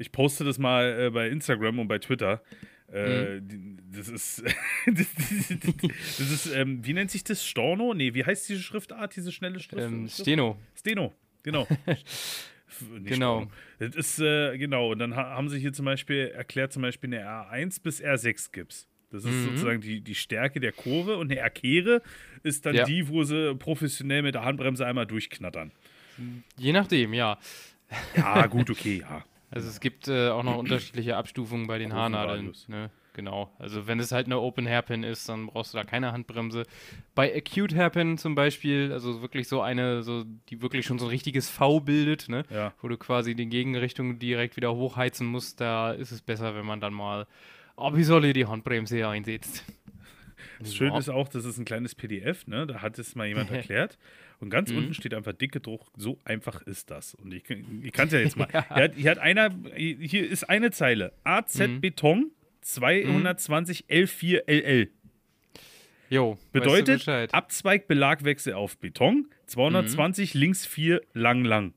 Ich 0.00 0.12
poste 0.12 0.44
das 0.44 0.58
mal 0.58 0.98
äh, 1.06 1.10
bei 1.10 1.28
Instagram 1.28 1.78
und 1.78 1.88
bei 1.88 1.98
Twitter. 1.98 2.42
Mhm. 2.88 2.94
Äh, 2.96 3.40
die- 3.42 3.76
Das 3.92 4.08
ist, 4.08 4.42
das, 4.86 5.06
das 6.18 6.20
ist 6.30 6.46
ähm, 6.54 6.84
wie 6.84 6.92
nennt 6.92 7.10
sich 7.10 7.22
das? 7.24 7.46
Storno? 7.46 7.94
Nee, 7.94 8.14
wie 8.14 8.24
heißt 8.24 8.48
diese 8.48 8.60
Schriftart, 8.62 9.14
diese 9.14 9.30
schnelle 9.32 9.60
Schrift? 9.60 9.82
Ähm? 9.82 10.08
Steno. 10.08 10.58
Steno, 10.76 11.12
genau. 11.42 11.66
Nicht 11.86 13.06
Genau. 13.08 13.42
Storno. 13.42 13.52
Das 13.78 13.94
ist, 13.96 14.20
äh, 14.20 14.56
genau, 14.56 14.92
und 14.92 15.00
dann 15.00 15.14
ha 15.16 15.30
haben 15.36 15.48
sie 15.48 15.58
hier 15.58 15.72
zum 15.72 15.84
Beispiel 15.84 16.28
erklärt, 16.34 16.72
zum 16.72 16.82
Beispiel 16.82 17.12
eine 17.14 17.26
R1 17.26 17.82
bis 17.82 18.02
R6 18.02 18.52
gibt's. 18.52 18.86
Das 19.10 19.24
ist 19.24 19.30
Mhm. 19.30 19.44
sozusagen 19.46 19.80
die, 19.80 20.00
die 20.02 20.14
Stärke 20.14 20.60
der 20.60 20.70
Kurve 20.72 21.16
und 21.16 21.30
eine 21.32 21.40
R-Kehre 21.40 22.00
ist 22.44 22.64
dann 22.64 22.76
Ja. 22.76 22.84
die, 22.84 23.08
wo 23.08 23.24
sie 23.24 23.54
professionell 23.56 24.22
mit 24.22 24.34
der 24.36 24.44
Handbremse 24.44 24.86
einmal 24.86 25.06
durchknattern. 25.06 25.72
Je 26.56 26.72
nachdem, 26.72 27.12
ja. 27.12 27.38
Ja, 28.16 28.46
gut, 28.46 28.70
okay, 28.70 29.00
ja. 29.00 29.24
Also 29.50 29.68
es 29.68 29.80
gibt 29.80 30.08
äh, 30.08 30.28
auch 30.28 30.42
noch 30.42 30.56
unterschiedliche 30.58 31.16
Abstufungen 31.16 31.66
bei 31.66 31.78
den 31.78 31.92
Haarnadeln. 31.92 32.52
Ne? 32.68 32.90
Genau. 33.14 33.50
Also 33.58 33.86
wenn 33.86 33.98
es 33.98 34.12
halt 34.12 34.26
eine 34.26 34.38
Open 34.38 34.66
Hairpin 34.66 35.02
ist, 35.02 35.28
dann 35.28 35.48
brauchst 35.48 35.74
du 35.74 35.78
da 35.78 35.84
keine 35.84 36.12
Handbremse. 36.12 36.64
Bei 37.14 37.34
Acute 37.36 37.74
Hairpin 37.74 38.18
zum 38.18 38.34
Beispiel, 38.34 38.92
also 38.92 39.20
wirklich 39.20 39.48
so 39.48 39.60
eine, 39.60 40.02
so, 40.02 40.24
die 40.48 40.62
wirklich 40.62 40.86
schon 40.86 40.98
so 40.98 41.06
ein 41.06 41.10
richtiges 41.10 41.50
V 41.50 41.80
bildet, 41.80 42.28
ne? 42.28 42.44
Ja. 42.50 42.72
wo 42.80 42.88
du 42.88 42.96
quasi 42.96 43.34
die 43.34 43.48
Gegenrichtung 43.48 44.18
direkt 44.18 44.56
wieder 44.56 44.74
hochheizen 44.74 45.26
musst, 45.26 45.60
da 45.60 45.92
ist 45.92 46.12
es 46.12 46.22
besser, 46.22 46.54
wenn 46.54 46.66
man 46.66 46.80
dann 46.80 46.94
mal 46.94 47.26
Abisolle 47.76 48.32
die 48.32 48.46
Handbremse 48.46 49.06
einsetzt. 49.08 49.64
Das 50.58 50.74
Schöne 50.74 50.98
ist 50.98 51.08
auch, 51.08 51.28
das 51.28 51.44
ist 51.44 51.58
ein 51.58 51.64
kleines 51.64 51.94
PDF, 51.94 52.46
ne? 52.46 52.66
Da 52.66 52.82
hat 52.82 52.98
es 52.98 53.14
mal 53.14 53.26
jemand 53.26 53.50
erklärt. 53.50 53.98
Und 54.40 54.48
Mhm. 54.48 54.50
ganz 54.50 54.70
unten 54.70 54.94
steht 54.94 55.12
einfach 55.14 55.32
dick 55.34 55.52
gedruckt, 55.52 55.86
so 55.96 56.18
einfach 56.24 56.62
ist 56.62 56.90
das. 56.90 57.14
Und 57.14 57.32
ich, 57.34 57.44
ich 57.50 57.92
kann 57.92 58.08
es 58.08 58.14
ja 58.14 58.20
jetzt 58.20 58.36
mal. 58.36 58.48
Hier, 58.52 58.60
hat, 58.84 58.94
hier 58.94 59.10
hat 59.10 59.18
einer, 59.18 59.50
hier 59.76 60.28
ist 60.28 60.44
eine 60.48 60.70
Zeile. 60.70 61.12
AZ 61.24 61.58
Mhm. 61.58 61.80
Beton 61.80 62.30
220 62.62 63.84
L4 63.88 64.42
LL. 64.46 64.90
Jo, 66.08 66.32
weißt 66.32 66.40
du 66.42 66.60
Bedeutet. 66.60 67.34
Abzweig 67.34 67.86
Belagwechsel 67.86 68.54
auf 68.54 68.78
Beton, 68.78 69.26
220 69.46 70.34
Mhm. 70.34 70.40
links 70.40 70.66
4 70.66 71.00
lang 71.12 71.44
lang. 71.44 71.72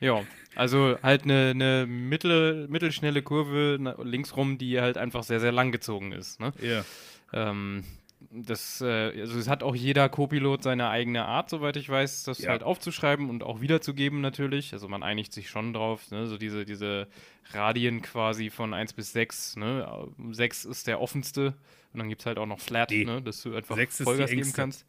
Ja, 0.00 0.22
also 0.54 0.96
halt 1.02 1.24
eine, 1.24 1.50
eine 1.50 1.86
mittel, 1.86 2.68
mittelschnelle 2.68 3.22
Kurve 3.22 3.96
linksrum, 4.02 4.58
die 4.58 4.80
halt 4.80 4.98
einfach 4.98 5.22
sehr, 5.24 5.40
sehr 5.40 5.52
lang 5.52 5.72
gezogen 5.72 6.12
ist. 6.12 6.38
Ne? 6.40 6.52
Ja. 6.60 6.84
Ähm, 7.32 7.84
das, 8.30 8.80
äh, 8.80 8.86
also 9.20 9.38
es 9.38 9.48
hat 9.48 9.62
auch 9.62 9.74
jeder 9.74 10.08
Co-Pilot 10.08 10.62
seine 10.62 10.88
eigene 10.88 11.24
Art, 11.24 11.50
soweit 11.50 11.76
ich 11.76 11.88
weiß, 11.88 12.24
das 12.24 12.38
Ja. 12.38 12.50
halt 12.50 12.62
aufzuschreiben 12.62 13.30
und 13.30 13.42
auch 13.42 13.60
wiederzugeben 13.60 14.20
natürlich. 14.20 14.72
Also 14.72 14.88
man 14.88 15.02
einigt 15.02 15.32
sich 15.32 15.48
schon 15.48 15.72
drauf, 15.72 16.10
ne? 16.10 16.26
so 16.26 16.36
diese, 16.36 16.64
diese 16.64 17.08
Radien 17.52 18.02
quasi 18.02 18.50
von 18.50 18.74
1 18.74 18.92
bis 18.94 19.12
6. 19.12 19.56
Ne? 19.56 20.08
6 20.30 20.64
ist 20.64 20.86
der 20.86 21.00
offenste 21.00 21.54
und 21.92 21.98
dann 22.00 22.08
gibt 22.08 22.22
es 22.22 22.26
halt 22.26 22.38
auch 22.38 22.46
noch 22.46 22.60
Flat, 22.60 22.90
D. 22.90 23.04
ne? 23.04 23.22
dass 23.22 23.42
du 23.42 23.54
einfach 23.54 23.76
Vollgas 23.76 24.30
geben 24.30 24.52
kannst. 24.52 24.86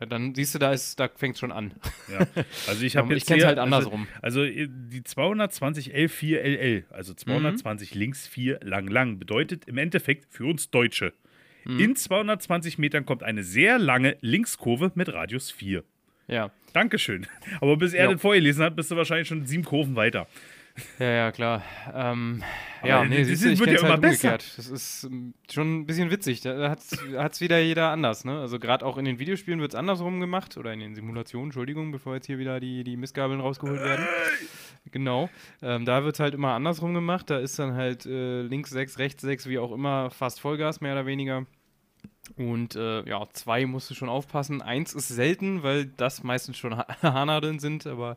Ja, 0.00 0.06
dann 0.06 0.34
siehst 0.34 0.54
du, 0.54 0.58
da, 0.58 0.72
ist, 0.72 0.98
da 0.98 1.08
fängt 1.14 1.34
es 1.34 1.40
schon 1.40 1.52
an. 1.52 1.74
Ja, 2.10 2.26
also 2.66 2.82
ich 2.82 2.96
habe 2.96 3.14
ich 3.14 3.26
kenn's 3.26 3.40
hier, 3.40 3.46
halt 3.46 3.58
andersrum. 3.58 4.06
Also, 4.22 4.40
also 4.40 4.52
die 4.66 5.02
220 5.04 5.94
L4 5.94 6.38
LL, 6.38 6.84
also 6.88 7.12
220 7.12 7.94
links 7.94 8.26
4 8.26 8.60
lang 8.62 8.88
lang, 8.88 9.18
bedeutet 9.18 9.66
im 9.66 9.76
Endeffekt 9.76 10.32
für 10.32 10.46
uns 10.46 10.70
Deutsche. 10.70 11.12
In 11.64 11.94
220 11.96 12.78
Metern 12.78 13.06
kommt 13.06 13.22
eine 13.22 13.42
sehr 13.44 13.78
lange 13.78 14.16
Linkskurve 14.20 14.92
mit 14.94 15.12
Radius 15.12 15.50
4. 15.50 15.84
Ja. 16.28 16.50
Dankeschön. 16.72 17.26
Aber 17.60 17.76
bis 17.76 17.92
er 17.92 18.04
Ja. 18.06 18.12
das 18.12 18.20
vorgelesen 18.20 18.64
hat, 18.64 18.76
bist 18.76 18.90
du 18.90 18.96
wahrscheinlich 18.96 19.28
schon 19.28 19.46
sieben 19.46 19.64
Kurven 19.64 19.94
weiter. 19.96 20.26
Ja, 20.98 21.10
ja, 21.10 21.32
klar. 21.32 21.62
Ähm, 21.92 22.42
ja, 22.82 23.04
nee, 23.04 23.24
siehst 23.24 23.44
du, 23.44 23.50
ich 23.50 23.58
wird 23.58 23.70
ja 23.72 23.74
halt 23.76 23.84
immer 23.84 23.98
besser. 23.98 24.28
umgekehrt. 24.32 24.54
Das 24.56 24.68
ist 24.68 25.04
ähm, 25.04 25.34
schon 25.50 25.80
ein 25.80 25.86
bisschen 25.86 26.10
witzig. 26.10 26.40
Da 26.40 26.70
hat 26.70 26.80
es 26.80 27.40
wieder 27.40 27.58
jeder 27.60 27.90
anders, 27.90 28.24
ne? 28.24 28.40
Also 28.40 28.58
gerade 28.58 28.84
auch 28.86 28.96
in 28.96 29.04
den 29.04 29.18
Videospielen 29.18 29.60
wird 29.60 29.72
es 29.72 29.78
andersrum 29.78 30.18
gemacht 30.20 30.56
oder 30.56 30.72
in 30.72 30.80
den 30.80 30.94
Simulationen, 30.94 31.48
Entschuldigung, 31.48 31.92
bevor 31.92 32.14
jetzt 32.14 32.26
hier 32.26 32.38
wieder 32.38 32.58
die, 32.58 32.84
die 32.84 32.96
Missgabeln 32.96 33.40
rausgeholt 33.40 33.80
werden. 33.82 34.06
Genau. 34.90 35.28
Ähm, 35.60 35.84
da 35.84 36.04
wird 36.04 36.14
es 36.16 36.20
halt 36.20 36.32
immer 36.34 36.52
andersrum 36.54 36.94
gemacht. 36.94 37.28
Da 37.28 37.38
ist 37.38 37.58
dann 37.58 37.74
halt 37.74 38.06
äh, 38.06 38.42
links 38.42 38.70
6, 38.70 38.98
rechts 38.98 39.22
6, 39.22 39.48
wie 39.48 39.58
auch 39.58 39.72
immer, 39.72 40.10
fast 40.10 40.40
Vollgas, 40.40 40.80
mehr 40.80 40.94
oder 40.94 41.06
weniger. 41.06 41.44
Und 42.36 42.76
äh, 42.76 43.02
ja, 43.08 43.26
zwei 43.34 43.66
musst 43.66 43.90
du 43.90 43.94
schon 43.94 44.08
aufpassen. 44.08 44.62
Eins 44.62 44.94
ist 44.94 45.08
selten, 45.08 45.62
weil 45.62 45.86
das 45.86 46.22
meistens 46.22 46.56
schon 46.56 46.76
Ha- 46.76 46.86
Haarnadeln 47.02 47.58
sind, 47.58 47.86
aber 47.86 48.16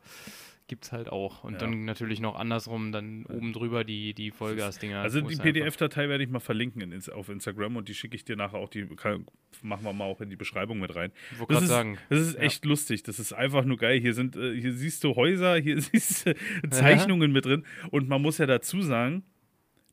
gibt's 0.67 0.91
halt 0.91 1.10
auch. 1.10 1.43
Und 1.43 1.54
Ja. 1.54 1.60
dann 1.60 1.86
natürlich 1.86 2.19
noch 2.19 2.36
andersrum, 2.36 2.91
dann 2.91 3.25
oben 3.25 3.54
drüber 3.54 3.84
die, 3.84 4.13
die 4.13 4.32
Vollgas-Dinger. 4.32 4.99
Also 5.01 5.21
die 5.21 5.34
es 5.34 5.39
PDF-Datei 5.39 6.10
werde 6.10 6.23
ich 6.23 6.30
mal 6.30 6.39
verlinken 6.39 6.82
in, 6.82 6.99
auf 7.12 7.30
Instagram 7.30 7.75
und 7.78 7.88
die 7.88 7.93
schicke 7.93 8.15
ich 8.15 8.25
dir 8.25 8.36
nachher 8.36 8.58
auch, 8.58 8.69
die 8.69 8.86
kann, 8.95 9.25
machen 9.62 9.84
wir 9.84 9.93
mal 9.93 10.06
auch 10.06 10.21
in 10.21 10.30
die 10.30 10.36
Beschreibung 10.36 10.80
mit 10.80 10.95
rein. 10.95 11.12
Ich 11.32 11.39
wollte 11.39 11.54
Das 11.54 11.60
gerade 11.60 11.63
ist, 11.65 11.69
sagen. 11.69 11.97
das 12.10 12.19
ist 12.19 12.34
Ja. 12.36 12.41
echt 12.41 12.65
lustig. 12.65 13.04
Das 13.04 13.19
ist 13.19 13.34
einfach 13.34 13.63
nur 13.65 13.78
geil. 13.78 13.99
Hier 13.99 14.13
sind, 14.13 14.36
äh, 14.36 14.60
hier 14.60 14.73
siehst 14.73 15.04
du 15.04 15.15
Häuser, 15.15 15.56
hier 15.58 15.80
siehst 15.82 16.25
du 16.25 16.34
Zeichnungen 16.69 17.32
mit 17.32 17.45
drin. 17.45 17.63
Und 17.91 18.10
man 18.10 18.21
muss 18.21 18.38
ja 18.39 18.45
dazu 18.45 18.82
sagen, 18.82 19.23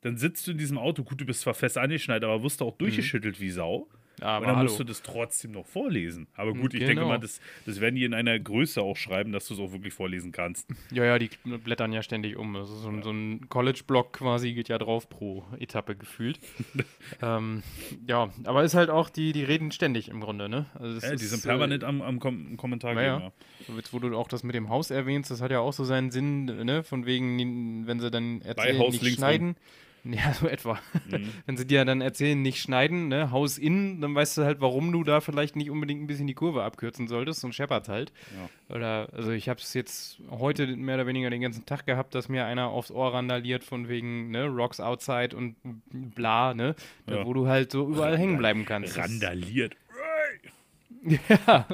dann 0.00 0.16
sitzt 0.16 0.46
du 0.46 0.52
in 0.52 0.58
diesem 0.58 0.78
Auto, 0.78 1.04
gut, 1.04 1.20
du 1.20 1.24
bist 1.26 1.42
zwar 1.42 1.54
fest 1.54 1.78
angeschnallt, 1.78 2.24
aber 2.24 2.42
wirst 2.42 2.60
du 2.60 2.64
auch 2.64 2.76
durchgeschüttelt 2.76 3.40
wie 3.40 3.50
Sau. 3.50 3.88
Aber 4.22 4.38
und 4.40 4.46
dann 4.48 4.56
hallo. 4.56 4.68
musst 4.68 4.80
du 4.80 4.84
das 4.84 5.02
trotzdem 5.02 5.52
noch 5.52 5.66
vorlesen. 5.66 6.26
Aber 6.34 6.52
gut, 6.54 6.72
ich 6.74 6.80
denke 6.80 6.94
Genau. 6.96 7.08
mal, 7.08 7.18
das, 7.18 7.40
das 7.66 7.80
werden 7.80 7.96
die 7.96 8.04
in 8.04 8.14
einer 8.14 8.38
Größe 8.38 8.80
auch 8.80 8.96
schreiben, 8.96 9.32
dass 9.32 9.46
du 9.48 9.54
es 9.54 9.60
auch 9.60 9.72
wirklich 9.72 9.92
vorlesen 9.94 10.32
kannst. 10.32 10.68
Ja, 10.92 11.04
ja, 11.04 11.18
die 11.18 11.30
blättern 11.44 11.92
ja 11.92 12.02
ständig 12.02 12.36
um. 12.36 12.54
Also 12.56 12.74
so, 12.76 12.88
ein- 12.88 13.02
so 13.02 13.10
ein 13.10 13.48
College-Block 13.48 14.12
quasi 14.14 14.52
geht 14.52 14.68
ja 14.68 14.78
drauf 14.78 15.08
pro 15.08 15.44
Etappe 15.58 15.96
gefühlt. 15.96 16.38
ähm, 17.22 17.62
ja, 18.06 18.30
aber 18.44 18.62
ist 18.64 18.74
halt 18.74 18.90
auch, 18.90 19.08
die, 19.10 19.32
die 19.32 19.44
reden 19.44 19.70
ständig 19.72 20.08
im 20.08 20.20
Grunde, 20.20 20.48
ne? 20.48 20.66
Also 20.74 20.94
das 20.94 21.02
Ja, 21.04 21.08
die 21.10 21.24
ist, 21.24 21.30
sind 21.30 21.42
permanent 21.44 21.84
am, 21.84 22.02
am 22.02 22.20
Kom 22.20 22.56
Kommentar. 22.56 23.00
Ja. 23.02 23.32
So 23.66 23.74
jetzt, 23.74 23.92
wo 23.92 23.98
du 23.98 24.16
auch 24.16 24.28
das 24.28 24.42
mit 24.42 24.54
dem 24.54 24.68
Haus 24.68 24.90
erwähnst, 24.90 25.30
das 25.30 25.40
hat 25.40 25.50
ja 25.50 25.60
auch 25.60 25.72
so 25.72 25.84
seinen 25.84 26.10
Sinn, 26.10 26.44
ne? 26.44 26.82
Von 26.84 27.06
wegen, 27.06 27.86
wenn 27.86 28.00
sie 28.00 28.10
dann 28.10 28.42
erzählen, 28.42 28.78
nicht 28.78 29.14
schneiden. 29.14 29.56
Ja, 30.12 30.34
so 30.34 30.48
etwa. 30.48 30.80
Mhm. 31.10 31.30
Wenn 31.46 31.56
sie 31.56 31.66
dir 31.66 31.84
dann 31.84 32.00
erzählen, 32.00 32.40
nicht 32.40 32.60
schneiden, 32.60 33.08
ne, 33.08 33.30
Haus 33.30 33.56
in, 33.58 34.00
dann 34.00 34.14
weißt 34.14 34.38
du 34.38 34.42
halt, 34.42 34.60
warum 34.60 34.90
du 34.92 35.04
da 35.04 35.20
vielleicht 35.20 35.54
nicht 35.54 35.70
unbedingt 35.70 36.02
ein 36.02 36.06
bisschen 36.06 36.26
die 36.26 36.34
Kurve 36.34 36.64
abkürzen 36.64 37.06
solltest 37.06 37.44
und 37.44 37.54
scheppert 37.54 37.88
halt. 37.88 38.12
Ja. 38.36 38.74
Oder, 38.74 39.08
also 39.12 39.30
ich 39.30 39.48
habe 39.48 39.60
es 39.60 39.74
jetzt 39.74 40.18
heute 40.30 40.66
mehr 40.76 40.96
oder 40.96 41.06
weniger 41.06 41.30
den 41.30 41.40
ganzen 41.40 41.66
Tag 41.66 41.86
gehabt, 41.86 42.14
dass 42.14 42.28
mir 42.28 42.46
einer 42.46 42.68
aufs 42.68 42.90
Ohr 42.90 43.14
randaliert 43.14 43.62
von 43.62 43.88
wegen, 43.88 44.30
ne, 44.30 44.46
Rocks 44.46 44.80
outside 44.80 45.36
und 45.36 45.56
bla, 45.90 46.54
ne, 46.54 46.74
ja. 47.08 47.24
wo 47.24 47.32
du 47.32 47.46
halt 47.46 47.70
so 47.70 47.88
überall 47.88 48.18
hängen 48.18 48.38
bleiben 48.38 48.64
kannst. 48.64 48.98
Randaliert. 48.98 49.76
Ja. 51.04 51.66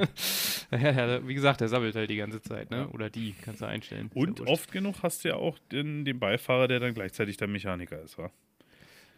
ja, 0.70 1.28
wie 1.28 1.34
gesagt, 1.34 1.60
der 1.60 1.68
sabbelt 1.68 1.94
halt 1.94 2.08
die 2.08 2.16
ganze 2.16 2.40
Zeit, 2.40 2.70
ne? 2.70 2.88
Oder 2.88 3.10
die 3.10 3.34
kannst 3.42 3.60
du 3.60 3.66
einstellen. 3.66 4.10
Und 4.14 4.46
oft 4.46 4.72
genug 4.72 5.02
hast 5.02 5.24
du 5.24 5.28
ja 5.28 5.34
auch 5.36 5.58
den, 5.70 6.04
den 6.04 6.18
Beifahrer, 6.18 6.68
der 6.68 6.80
dann 6.80 6.94
gleichzeitig 6.94 7.36
der 7.36 7.48
Mechaniker 7.48 8.00
ist, 8.02 8.16
wa? 8.16 8.30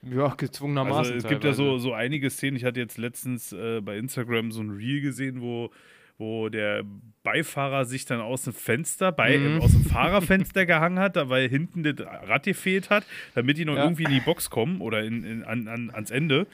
Ja, 0.03 0.29
gezwungenermaßen. 0.29 1.15
Also 1.15 1.15
es 1.15 1.29
gibt 1.29 1.45
ja 1.45 1.53
so, 1.53 1.79
so 1.79 1.93
einige 1.93 2.31
Szenen. 2.31 2.57
Ich 2.57 2.65
hatte 2.65 2.81
jetzt 2.81 2.99
letztens 2.99 3.53
äh, 3.53 3.81
bei 3.81 3.99
Instagram 3.99 4.51
so 4.51 4.63
ein 4.63 4.71
Reel 4.71 5.01
gesehen, 5.03 5.43
wo, 5.43 5.71
wo 6.17 6.49
der 6.49 6.85
Beifahrer 7.23 7.85
sich 7.85 8.07
dann 8.07 8.21
aus 8.21 8.43
dem 8.43 8.55
Fenster, 8.55 9.13
bei, 9.13 9.37
mhm. 9.37 9.61
aus 9.61 9.73
dem 9.73 9.85
Fahrerfenster 9.85 10.65
gehangen 10.65 10.99
hat, 10.99 11.17
weil 11.29 11.49
hinten 11.49 11.83
das 11.83 12.01
Rad 12.01 12.45
gefehlt 12.45 12.89
hat, 12.89 13.05
damit 13.35 13.59
die 13.59 13.67
noch 13.67 13.77
ja. 13.77 13.85
irgendwie 13.85 14.05
in 14.05 14.11
die 14.11 14.21
Box 14.21 14.49
kommen 14.49 14.81
oder 14.81 15.05
in, 15.05 15.23
in, 15.25 15.45
an, 15.45 15.69
an, 15.69 15.91
ans 15.91 16.11
Ende. 16.11 16.47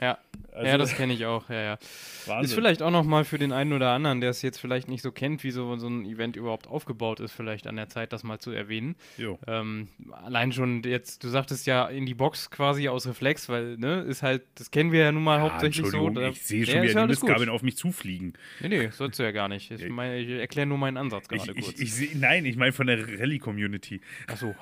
Ja, 0.00 0.18
also, 0.56 0.66
ja 0.66 0.78
das 0.78 0.94
kenne 0.94 1.12
ich 1.12 1.26
auch. 1.26 1.48
Ja, 1.50 1.60
ja. 1.60 1.78
Wahnsinn. 2.26 2.44
Ist 2.44 2.54
vielleicht 2.54 2.82
auch 2.82 2.90
noch 2.90 3.04
mal 3.04 3.24
für 3.24 3.38
den 3.38 3.52
einen 3.52 3.72
oder 3.72 3.90
anderen, 3.90 4.20
der 4.20 4.30
es 4.30 4.42
jetzt 4.42 4.58
vielleicht 4.58 4.88
nicht 4.88 5.02
so 5.02 5.12
kennt, 5.12 5.44
wie 5.44 5.50
so, 5.50 5.76
so 5.76 5.86
ein 5.86 6.06
Event 6.06 6.36
überhaupt 6.36 6.66
aufgebaut 6.66 7.20
ist, 7.20 7.32
vielleicht 7.32 7.66
an 7.66 7.76
der 7.76 7.88
Zeit, 7.88 8.12
das 8.12 8.24
mal 8.24 8.38
zu 8.38 8.50
erwähnen. 8.50 8.96
Ähm, 9.46 9.88
allein 10.12 10.52
schon 10.52 10.82
jetzt, 10.82 11.24
du 11.24 11.28
sagtest 11.28 11.66
ja 11.66 11.86
in 11.86 12.06
die 12.06 12.14
Box 12.14 12.50
quasi 12.50 12.88
aus 12.88 13.06
Reflex, 13.06 13.48
weil, 13.48 13.76
ne, 13.76 14.00
ist 14.00 14.22
halt, 14.22 14.42
das 14.54 14.70
kennen 14.70 14.92
wir 14.92 15.00
ja 15.00 15.12
nun 15.12 15.24
mal 15.24 15.36
ja, 15.36 15.42
hauptsächlich 15.42 15.86
so. 15.86 16.10
Ich 16.10 16.42
sehe 16.42 16.66
schon 16.66 16.76
ja, 16.76 16.82
wieder 16.82 17.02
die 17.02 17.08
Missgabeln 17.08 17.50
auf 17.50 17.62
mich 17.62 17.76
zufliegen. 17.76 18.32
Nee, 18.60 18.68
nee, 18.68 18.88
sollst 18.90 19.18
du 19.18 19.22
ja 19.22 19.32
gar 19.32 19.48
nicht. 19.48 19.70
Ich, 19.70 19.88
mein, 19.88 20.14
ich 20.18 20.30
erkläre 20.30 20.66
nur 20.66 20.78
meinen 20.78 20.96
Ansatz 20.96 21.28
gerade 21.28 21.52
ich, 21.54 21.64
kurz. 21.64 21.80
Ich, 21.80 21.94
seh, 21.94 22.10
nein, 22.14 22.44
ich 22.46 22.56
meine 22.56 22.72
von 22.72 22.86
der 22.86 23.06
Rallye-Community. 23.06 24.00
Ach 24.26 24.36
so. 24.36 24.54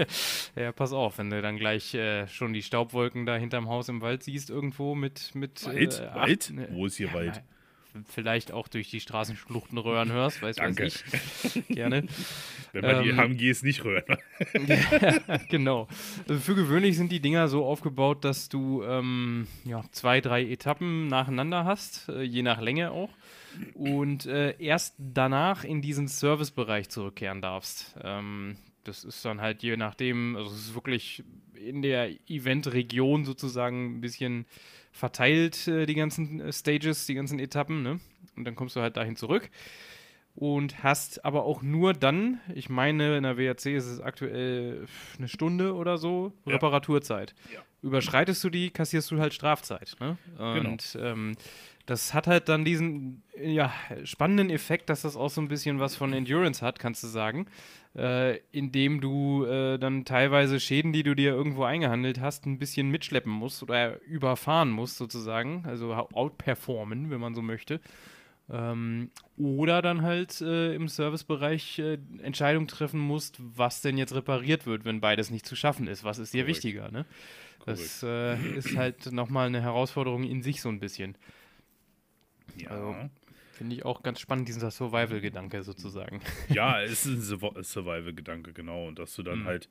ja, 0.56 0.72
pass 0.72 0.92
auf, 0.92 1.18
wenn 1.18 1.30
du 1.30 1.42
dann 1.42 1.58
gleich 1.58 1.94
äh, 1.94 2.26
schon 2.28 2.52
die 2.52 2.62
Staubwolken 2.62 3.26
da 3.26 3.36
hinterm 3.36 3.68
Haus 3.68 3.88
im 3.88 4.00
Wald 4.00 4.22
siehst, 4.22 4.50
irgendwo 4.66 4.94
mit. 4.94 5.34
mit 5.34 5.64
Wald? 5.64 6.00
Äh, 6.00 6.14
Wald? 6.14 6.50
Ne, 6.50 6.68
Wo 6.72 6.86
ist 6.86 6.96
hier 6.96 7.08
ja, 7.08 7.14
Wald? 7.14 7.42
Vielleicht 8.04 8.52
auch 8.52 8.68
durch 8.68 8.90
die 8.90 9.00
Straßenschluchten 9.00 9.78
röhren 9.78 10.12
hörst, 10.12 10.42
weiß 10.42 10.56
Danke. 10.56 10.84
weiß 10.84 11.04
ich. 11.54 11.66
Gerne. 11.68 12.04
Wenn 12.72 12.82
man 12.82 12.96
ähm, 12.96 13.04
die 13.04 13.14
HMGs 13.14 13.62
nicht 13.62 13.84
röhren. 13.84 14.18
ja, 14.66 15.38
genau. 15.48 15.88
Also 16.28 16.40
für 16.40 16.54
gewöhnlich 16.54 16.98
sind 16.98 17.10
die 17.10 17.20
Dinger 17.20 17.48
so 17.48 17.64
aufgebaut, 17.64 18.22
dass 18.22 18.50
du 18.50 18.82
ähm, 18.82 19.46
ja, 19.64 19.82
zwei, 19.92 20.20
drei 20.20 20.44
Etappen 20.44 21.06
nacheinander 21.06 21.64
hast, 21.64 22.10
äh, 22.10 22.20
je 22.20 22.42
nach 22.42 22.60
Länge 22.60 22.90
auch. 22.90 23.10
Und 23.72 24.26
äh, 24.26 24.56
erst 24.58 24.96
danach 24.98 25.64
in 25.64 25.80
diesen 25.80 26.08
Servicebereich 26.08 26.90
zurückkehren 26.90 27.40
darfst. 27.40 27.96
Ähm, 28.02 28.58
das 28.84 29.04
ist 29.04 29.24
dann 29.24 29.40
halt 29.40 29.62
je 29.62 29.78
nachdem, 29.78 30.36
also 30.36 30.50
es 30.50 30.68
ist 30.68 30.74
wirklich 30.74 31.24
in 31.56 31.82
der 31.82 32.10
Eventregion 32.28 33.24
sozusagen 33.24 33.96
ein 33.96 34.00
bisschen 34.00 34.46
verteilt, 34.92 35.68
äh, 35.68 35.86
die 35.86 35.94
ganzen 35.94 36.40
äh, 36.40 36.52
Stages, 36.52 37.06
die 37.06 37.14
ganzen 37.14 37.38
Etappen, 37.38 37.82
ne? 37.82 38.00
Und 38.36 38.44
dann 38.44 38.54
kommst 38.54 38.76
du 38.76 38.80
halt 38.80 38.96
dahin 38.96 39.16
zurück 39.16 39.50
und 40.36 40.82
hast 40.82 41.24
aber 41.24 41.44
auch 41.44 41.62
nur 41.62 41.94
dann, 41.94 42.40
ich 42.54 42.68
meine, 42.68 43.16
in 43.16 43.22
der 43.22 43.38
WRC 43.38 43.66
ist 43.74 43.86
es 43.86 44.00
aktuell 44.00 44.86
eine 45.16 45.28
Stunde 45.28 45.74
oder 45.74 45.96
so, 45.96 46.32
ja. 46.44 46.52
Reparaturzeit. 46.52 47.34
Ja. 47.52 47.60
Überschreitest 47.82 48.44
du 48.44 48.50
die, 48.50 48.70
kassierst 48.70 49.10
du 49.10 49.18
halt 49.18 49.32
Strafzeit. 49.32 49.96
Ne? 49.98 50.18
Genau. 50.36 50.70
Und 50.70 50.92
genau. 50.92 51.04
ähm, 51.04 51.36
das 51.86 52.12
hat 52.12 52.26
halt 52.26 52.48
dann 52.48 52.64
diesen 52.64 53.22
ja, 53.40 53.72
spannenden 54.04 54.50
Effekt, 54.50 54.90
dass 54.90 55.02
das 55.02 55.16
auch 55.16 55.30
so 55.30 55.40
ein 55.40 55.48
bisschen 55.48 55.80
was 55.80 55.96
von 55.96 56.12
Endurance 56.12 56.64
hat, 56.64 56.78
kannst 56.78 57.02
du 57.02 57.06
sagen. 57.06 57.46
Äh, 57.96 58.40
indem 58.52 59.00
du 59.00 59.46
äh, 59.46 59.78
dann 59.78 60.04
teilweise 60.04 60.60
Schäden, 60.60 60.92
die 60.92 61.02
du 61.02 61.14
dir 61.14 61.32
irgendwo 61.32 61.64
eingehandelt 61.64 62.20
hast, 62.20 62.44
ein 62.44 62.58
bisschen 62.58 62.90
mitschleppen 62.90 63.32
musst 63.32 63.62
oder 63.62 64.02
überfahren 64.02 64.70
musst, 64.70 64.98
sozusagen. 64.98 65.64
Also 65.66 65.94
outperformen, 65.94 67.10
wenn 67.10 67.20
man 67.20 67.34
so 67.34 67.40
möchte. 67.40 67.80
Ähm, 68.50 69.10
oder 69.38 69.80
dann 69.80 70.02
halt 70.02 70.40
äh, 70.42 70.74
im 70.74 70.88
Servicebereich 70.88 71.78
äh, 71.78 71.98
Entscheidungen 72.22 72.68
treffen 72.68 73.00
musst, 73.00 73.38
was 73.38 73.80
denn 73.80 73.96
jetzt 73.96 74.14
repariert 74.14 74.66
wird, 74.66 74.84
wenn 74.84 75.00
beides 75.00 75.30
nicht 75.30 75.46
zu 75.46 75.56
schaffen 75.56 75.86
ist. 75.88 76.04
Was 76.04 76.18
ist 76.18 76.34
dir 76.34 76.44
Korrekt. 76.44 76.64
wichtiger? 76.64 76.90
Ne? 76.92 77.06
Das 77.64 78.02
äh, 78.02 78.36
ist 78.56 78.76
halt 78.76 79.10
nochmal 79.10 79.46
eine 79.46 79.62
Herausforderung 79.62 80.22
in 80.22 80.42
sich 80.42 80.60
so 80.60 80.68
ein 80.68 80.80
bisschen. 80.80 81.16
Ja. 82.56 82.70
Also, 82.70 83.10
Finde 83.56 83.74
ich 83.74 83.86
auch 83.86 84.02
ganz 84.02 84.20
spannend, 84.20 84.48
dieser 84.48 84.70
Survival-Gedanke 84.70 85.62
sozusagen. 85.62 86.20
Ja, 86.50 86.82
es 86.82 87.06
ist 87.06 87.32
ein 87.32 87.62
Survival-Gedanke, 87.62 88.52
genau. 88.52 88.86
Und 88.86 88.98
dass 88.98 89.14
du 89.14 89.22
dann 89.22 89.40
mhm. 89.40 89.44
halt, 89.46 89.70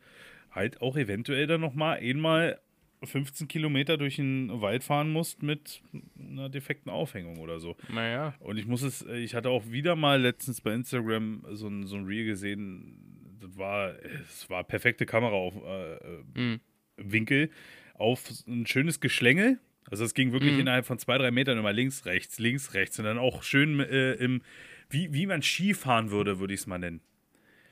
halt 0.50 0.82
auch 0.82 0.98
eventuell 0.98 1.46
dann 1.46 1.62
nochmal 1.62 2.00
einmal 2.00 2.60
15 3.04 3.48
Kilometer 3.48 3.98
durch 3.98 4.16
den 4.16 4.50
Wald 4.60 4.84
fahren 4.84 5.12
musst 5.12 5.44
mit 5.44 5.84
einer 6.20 6.50
defekten 6.50 6.92
Aufhängung 6.92 7.38
oder 7.38 7.60
so. 7.60 7.76
Naja. 7.94 8.34
Und 8.40 8.58
ich 8.58 8.66
muss 8.66 8.82
es, 8.82 9.04
ich 9.04 9.36
hatte 9.36 9.50
auch 9.50 9.70
wieder 9.70 9.96
mal 9.96 10.20
letztens 10.20 10.62
bei 10.62 10.74
Instagram 10.74 11.46
so 11.52 11.68
ein, 11.68 11.86
so 11.86 11.96
ein 11.96 12.06
Reel 12.06 12.26
gesehen, 12.26 13.38
das 13.40 13.56
war, 13.56 13.94
es 14.24 14.50
war 14.50 14.64
perfekte 14.64 15.06
Kamera 15.06 15.36
auf 15.36 15.56
äh, 15.64 16.40
mhm. 16.40 16.60
Winkel 16.98 17.52
auf 17.94 18.24
ein 18.48 18.66
schönes 18.66 19.00
Geschlängel 19.00 19.60
also 19.90 20.04
es 20.04 20.14
ging 20.14 20.32
wirklich 20.32 20.54
mhm. 20.54 20.62
innerhalb 20.62 20.86
von 20.86 20.98
zwei, 20.98 21.18
drei 21.18 21.32
Metern 21.32 21.58
immer 21.58 21.74
links, 21.74 22.06
rechts, 22.06 22.40
links, 22.40 22.74
rechts. 22.74 22.98
Und 23.00 23.06
dann 23.06 23.18
auch 23.18 23.44
schön 23.44 23.80
äh, 23.80 24.14
im, 24.14 24.42
wie, 24.90 25.14
wie 25.14 25.26
man 25.26 25.42
Ski 25.42 25.74
fahren 25.74 26.12
würde, 26.12 26.40
würde 26.40 26.54
ich 26.54 26.62
es 26.62 26.68
mal 26.68 26.80
nennen. 26.80 27.02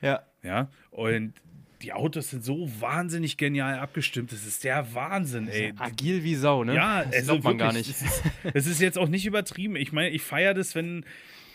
Ja. 0.00 0.22
Ja. 0.42 0.70
Und 0.90 1.34
die 1.84 1.92
Autos 1.92 2.30
sind 2.30 2.42
so 2.44 2.70
wahnsinnig 2.80 3.36
genial 3.36 3.78
abgestimmt. 3.78 4.32
Das 4.32 4.46
ist 4.46 4.64
der 4.64 4.94
Wahnsinn, 4.94 5.48
ey. 5.48 5.74
Agil 5.78 6.24
wie 6.24 6.34
Sau, 6.34 6.64
ne? 6.64 6.74
Ja, 6.74 7.04
das 7.04 7.14
also 7.14 7.34
man 7.34 7.44
wirklich, 7.44 7.58
gar 7.58 7.72
nicht. 7.72 7.90
Es 7.90 8.02
ist, 8.02 8.22
es 8.54 8.66
ist 8.66 8.80
jetzt 8.80 8.98
auch 8.98 9.08
nicht 9.08 9.26
übertrieben. 9.26 9.76
Ich 9.76 9.92
meine, 9.92 10.10
ich 10.10 10.22
feiere 10.22 10.54
das, 10.54 10.74
wenn 10.74 11.04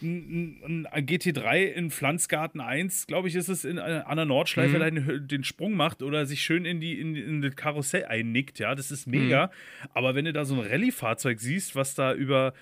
ein, 0.01 0.87
ein 0.91 1.05
GT3 1.05 1.63
in 1.63 1.91
Pflanzgarten 1.91 2.61
1, 2.61 3.07
glaube 3.07 3.27
ich, 3.27 3.35
ist 3.35 3.49
es, 3.49 3.65
in, 3.65 3.77
äh, 3.77 4.03
an 4.05 4.17
der 4.17 4.25
Nordschleife 4.25 4.77
mhm. 4.77 5.07
den, 5.07 5.27
den, 5.27 5.43
Sprung 5.43 5.73
macht 5.73 6.03
oder 6.03 6.25
sich 6.25 6.43
schön 6.43 6.65
in, 6.65 6.79
die, 6.79 6.99
in, 6.99 7.15
in 7.15 7.41
das 7.41 7.55
Karussell 7.55 8.05
einnickt, 8.05 8.59
ja, 8.59 8.75
das 8.75 8.91
ist 8.91 9.07
mega. 9.07 9.47
Mhm. 9.47 9.89
Aber 9.93 10.15
wenn 10.15 10.25
du 10.25 10.33
da 10.33 10.45
so 10.45 10.55
ein 10.55 10.61
Rallye-Fahrzeug 10.61 11.39
siehst, 11.39 11.75
was 11.75 11.95
da 11.95 12.13
über 12.13 12.53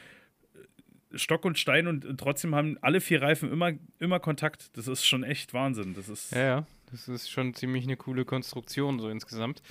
äh, 0.56 1.18
Stock 1.18 1.46
und 1.46 1.60
Stein 1.60 1.88
und 1.88 2.18
trotzdem 2.18 2.56
haben 2.56 2.78
alle 2.82 3.02
vier 3.02 3.22
Reifen 3.22 3.52
immer, 3.52 3.74
immer 4.00 4.20
Kontakt, 4.20 4.76
das 4.78 4.88
ist 4.88 5.06
schon 5.06 5.24
echt 5.24 5.54
Wahnsinn. 5.54 5.94
Das 5.94 6.10
ist 6.10 6.32
ja, 6.32 6.40
ja, 6.40 6.68
das 6.92 7.08
ist 7.08 7.30
schon 7.30 7.54
ziemlich 7.54 7.84
eine 7.84 7.98
coole 7.98 8.26
Konstruktion 8.26 9.00
so 9.00 9.10
insgesamt. 9.10 9.62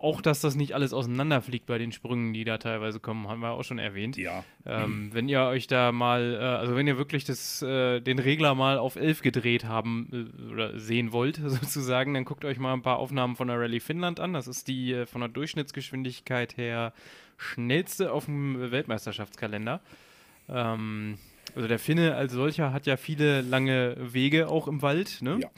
Auch, 0.00 0.20
dass 0.20 0.40
das 0.40 0.54
nicht 0.54 0.76
alles 0.76 0.92
auseinanderfliegt 0.92 1.66
bei 1.66 1.76
den 1.76 1.90
Sprüngen, 1.90 2.32
die 2.32 2.44
da 2.44 2.58
teilweise 2.58 3.00
kommen, 3.00 3.26
haben 3.26 3.40
wir 3.40 3.50
auch 3.50 3.64
schon 3.64 3.80
erwähnt. 3.80 4.16
Ja. 4.16 4.44
Ähm, 4.64 5.10
wenn 5.12 5.28
ihr 5.28 5.40
euch 5.42 5.66
da 5.66 5.90
mal, 5.90 6.38
äh, 6.40 6.44
also 6.44 6.76
wenn 6.76 6.86
ihr 6.86 6.98
wirklich 6.98 7.24
das, 7.24 7.62
äh, 7.62 7.98
den 7.98 8.20
Regler 8.20 8.54
mal 8.54 8.78
auf 8.78 8.94
11 8.94 9.22
gedreht 9.22 9.64
haben 9.64 10.30
äh, 10.46 10.52
oder 10.52 10.78
sehen 10.78 11.10
wollt, 11.10 11.36
sozusagen, 11.44 12.14
dann 12.14 12.24
guckt 12.24 12.44
euch 12.44 12.60
mal 12.60 12.74
ein 12.74 12.82
paar 12.82 12.98
Aufnahmen 12.98 13.34
von 13.34 13.48
der 13.48 13.58
Rallye 13.58 13.80
Finnland 13.80 14.20
an. 14.20 14.34
Das 14.34 14.46
ist 14.46 14.68
die 14.68 14.92
äh, 14.92 15.06
von 15.06 15.20
der 15.20 15.30
Durchschnittsgeschwindigkeit 15.30 16.56
her 16.56 16.92
schnellste 17.36 18.12
auf 18.12 18.26
dem 18.26 18.70
Weltmeisterschaftskalender. 18.70 19.80
Ähm, 20.48 21.18
also 21.54 21.68
der 21.68 21.78
Finne 21.78 22.14
als 22.14 22.32
solcher 22.32 22.72
hat 22.72 22.86
ja 22.86 22.96
viele 22.96 23.40
lange 23.40 23.96
Wege 23.98 24.48
auch 24.48 24.68
im 24.68 24.82
Wald, 24.82 25.22
ne? 25.22 25.38
Ja. 25.40 25.48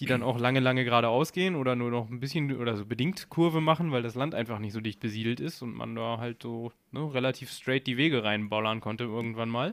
die 0.00 0.06
dann 0.06 0.22
auch 0.22 0.38
lange, 0.38 0.60
lange 0.60 0.84
geradeaus 0.84 1.32
gehen 1.32 1.54
oder 1.54 1.76
nur 1.76 1.90
noch 1.90 2.10
ein 2.10 2.20
bisschen 2.20 2.56
oder 2.56 2.76
so 2.76 2.84
bedingt 2.84 3.28
Kurve 3.28 3.60
machen, 3.60 3.92
weil 3.92 4.02
das 4.02 4.14
Land 4.14 4.34
einfach 4.34 4.58
nicht 4.58 4.72
so 4.72 4.80
dicht 4.80 5.00
besiedelt 5.00 5.40
ist 5.40 5.62
und 5.62 5.74
man 5.74 5.94
da 5.94 6.18
halt 6.18 6.42
so 6.42 6.72
ne, 6.92 7.12
relativ 7.12 7.50
straight 7.50 7.86
die 7.86 7.96
Wege 7.96 8.24
reinballern 8.24 8.80
konnte 8.80 9.04
irgendwann 9.04 9.48
mal. 9.48 9.72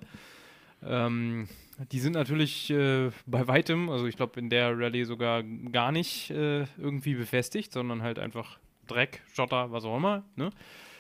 Ähm, 0.86 1.48
die 1.92 2.00
sind 2.00 2.14
natürlich 2.14 2.70
äh, 2.70 3.10
bei 3.26 3.48
weitem, 3.48 3.90
also 3.90 4.06
ich 4.06 4.16
glaube 4.16 4.40
in 4.40 4.50
der 4.50 4.78
Rallye 4.78 5.06
sogar 5.06 5.44
gar 5.44 5.92
nicht 5.92 6.30
äh, 6.30 6.66
irgendwie 6.78 7.16
befestigt, 7.16 7.72
sondern 7.72 8.04
halt 8.04 8.20
einfach 8.20 8.60
Dreck, 8.88 9.22
Schotter, 9.34 9.72
was 9.72 9.86
auch 9.86 9.98
immer. 9.98 10.24
Ne? 10.36 10.52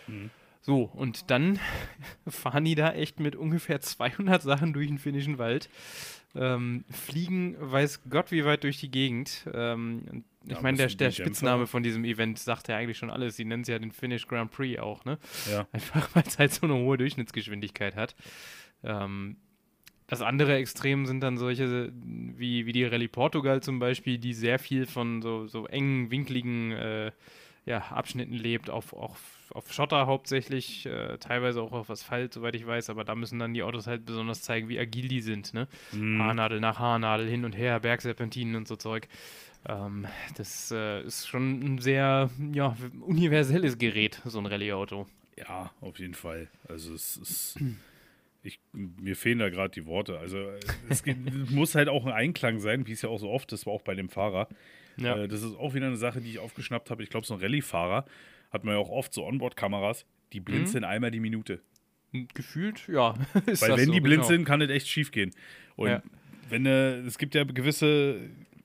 Mhm. 0.07 0.29
So, 0.65 0.83
und 0.83 1.29
dann 1.29 1.59
fahren 2.27 2.63
die 2.63 2.75
da 2.75 2.93
echt 2.93 3.19
mit 3.19 3.35
ungefähr 3.35 3.81
200 3.81 4.41
Sachen 4.41 4.73
durch 4.73 4.87
den 4.87 4.97
finnischen 4.97 5.37
Wald. 5.37 5.69
Ähm, 6.35 6.85
fliegen, 6.89 7.55
weiß 7.59 8.09
Gott 8.09 8.31
wie 8.31 8.43
weit 8.43 8.63
durch 8.63 8.79
die 8.79 8.89
Gegend. 8.89 9.47
Ähm, 9.53 10.23
ich 10.45 10.53
ja, 10.53 10.61
meine, 10.61 10.77
der, 10.77 10.87
der 10.87 11.11
Spitzname 11.11 11.67
von 11.67 11.83
diesem 11.83 12.05
Event 12.05 12.39
sagt 12.39 12.69
ja 12.69 12.77
eigentlich 12.77 12.97
schon 12.97 13.11
alles. 13.11 13.35
Sie 13.35 13.45
nennen 13.45 13.61
es 13.61 13.67
ja 13.67 13.77
den 13.77 13.91
Finnish 13.91 14.25
Grand 14.25 14.51
Prix 14.51 14.79
auch, 14.79 15.05
ne? 15.05 15.19
Ja. 15.51 15.67
Einfach, 15.73 16.09
weil 16.15 16.23
es 16.25 16.39
halt 16.39 16.53
so 16.53 16.65
eine 16.65 16.75
hohe 16.75 16.97
Durchschnittsgeschwindigkeit 16.97 17.95
hat. 17.95 18.15
Ähm, 18.83 19.35
das 20.07 20.21
andere 20.21 20.55
Extrem 20.55 21.05
sind 21.05 21.21
dann 21.21 21.37
solche 21.37 21.91
wie, 21.93 22.65
wie 22.65 22.71
die 22.71 22.85
Rallye 22.85 23.09
Portugal 23.09 23.61
zum 23.61 23.79
Beispiel, 23.79 24.17
die 24.17 24.33
sehr 24.33 24.59
viel 24.59 24.85
von 24.85 25.21
so, 25.21 25.47
so 25.47 25.67
engen, 25.67 26.09
winkligen 26.09 26.71
äh, 26.71 27.11
ja, 27.65 27.79
Abschnitten 27.79 28.33
lebt, 28.33 28.69
auf, 28.69 28.93
auch 28.93 29.15
auf 29.53 29.71
Schotter 29.71 30.07
hauptsächlich, 30.07 30.85
äh, 30.85 31.17
teilweise 31.19 31.61
auch 31.61 31.71
auf 31.71 31.89
Asphalt, 31.89 32.33
soweit 32.33 32.55
ich 32.55 32.65
weiß, 32.65 32.89
aber 32.89 33.03
da 33.03 33.13
müssen 33.13 33.39
dann 33.39 33.53
die 33.53 33.63
Autos 33.63 33.87
halt 33.87 34.05
besonders 34.05 34.41
zeigen, 34.41 34.67
wie 34.67 34.79
agil 34.79 35.07
die 35.07 35.21
sind, 35.21 35.53
ne? 35.53 35.67
Mhm. 35.91 36.19
Haarnadel 36.21 36.59
nach 36.59 36.79
Haarnadel, 36.79 37.29
hin 37.29 37.45
und 37.45 37.55
her, 37.55 37.79
Bergserpentinen 37.79 38.55
und 38.55 38.67
so 38.67 38.75
Zeug. 38.75 39.07
Ähm, 39.67 40.07
das 40.35 40.71
äh, 40.71 41.03
ist 41.03 41.27
schon 41.27 41.61
ein 41.61 41.77
sehr 41.79 42.29
ja, 42.51 42.75
universelles 43.01 43.77
Gerät, 43.77 44.21
so 44.25 44.39
ein 44.39 44.45
Rallye-Auto. 44.45 45.07
Ja, 45.37 45.71
auf 45.81 45.99
jeden 45.99 46.15
Fall. 46.15 46.49
Also 46.67 46.93
es 46.93 47.17
ist. 47.17 47.59
Ich, 48.45 48.59
mir 48.73 49.15
fehlen 49.15 49.39
da 49.39 49.49
gerade 49.49 49.69
die 49.69 49.85
Worte. 49.85 50.19
Also 50.19 50.51
es 50.89 51.03
geht, 51.03 51.17
muss 51.51 51.75
halt 51.75 51.87
auch 51.87 52.05
ein 52.05 52.11
Einklang 52.11 52.59
sein, 52.59 52.87
wie 52.87 52.91
es 52.91 53.01
ja 53.01 53.07
auch 53.07 53.19
so 53.19 53.29
oft 53.29 53.53
ist, 53.53 53.65
war 53.65 53.73
auch 53.73 53.83
bei 53.83 53.95
dem 53.95 54.09
Fahrer. 54.09 54.49
Ja. 54.97 55.17
Äh, 55.17 55.27
das 55.27 55.41
ist 55.43 55.55
auch 55.57 55.73
wieder 55.73 55.87
eine 55.87 55.97
Sache, 55.97 56.21
die 56.21 56.29
ich 56.31 56.39
aufgeschnappt 56.39 56.89
habe. 56.89 57.03
Ich 57.03 57.09
glaube, 57.09 57.25
so 57.25 57.33
ein 57.35 57.39
Rallye-Fahrer 57.39 58.05
hat 58.51 58.63
man 58.63 58.75
ja 58.75 58.79
auch 58.79 58.89
oft 58.89 59.13
so 59.13 59.25
Onboard-Kameras, 59.25 60.05
die 60.33 60.39
blinzeln 60.39 60.83
einmal 60.83 61.11
die 61.11 61.19
Minute. 61.19 61.61
Gefühlt, 62.33 62.87
ja. 62.87 63.15
Weil 63.33 63.45
wenn 63.45 63.57
so, 63.57 63.75
die 63.77 63.85
genau. 63.85 64.01
blinzeln, 64.03 64.45
kann 64.45 64.61
es 64.61 64.69
echt 64.69 64.87
schief 64.87 65.11
gehen. 65.11 65.31
Und 65.75 65.89
Ja. 65.89 66.03
wenn 66.49 66.65
äh, 66.65 66.97
es 66.99 67.17
gibt 67.17 67.33
ja 67.33 67.43
gewisse 67.43 68.19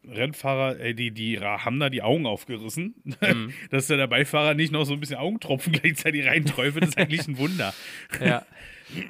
Rennfahrer, 0.07 0.79
ey, 0.81 0.95
die, 0.95 1.11
die 1.11 1.39
haben 1.41 1.81
da 1.81 1.89
die 1.91 2.03
Augen 2.03 2.27
aufgerissen, 2.27 2.95
Mhm. 3.05 3.53
dass 3.71 3.87
da 3.87 3.97
der 3.97 4.07
Beifahrer 4.07 4.55
nicht 4.55 4.73
noch 4.73 4.85
so 4.85 4.93
ein 4.93 5.01
bisschen 5.01 5.17
Augentropfen 5.17 5.73
gleichzeitig 5.81 6.27
reinträufelt, 6.27 6.85
ist 6.85 6.99
eigentlich 6.99 7.27
ein 7.27 7.39
Wunder. 7.39 7.73
Ja. 8.23 8.45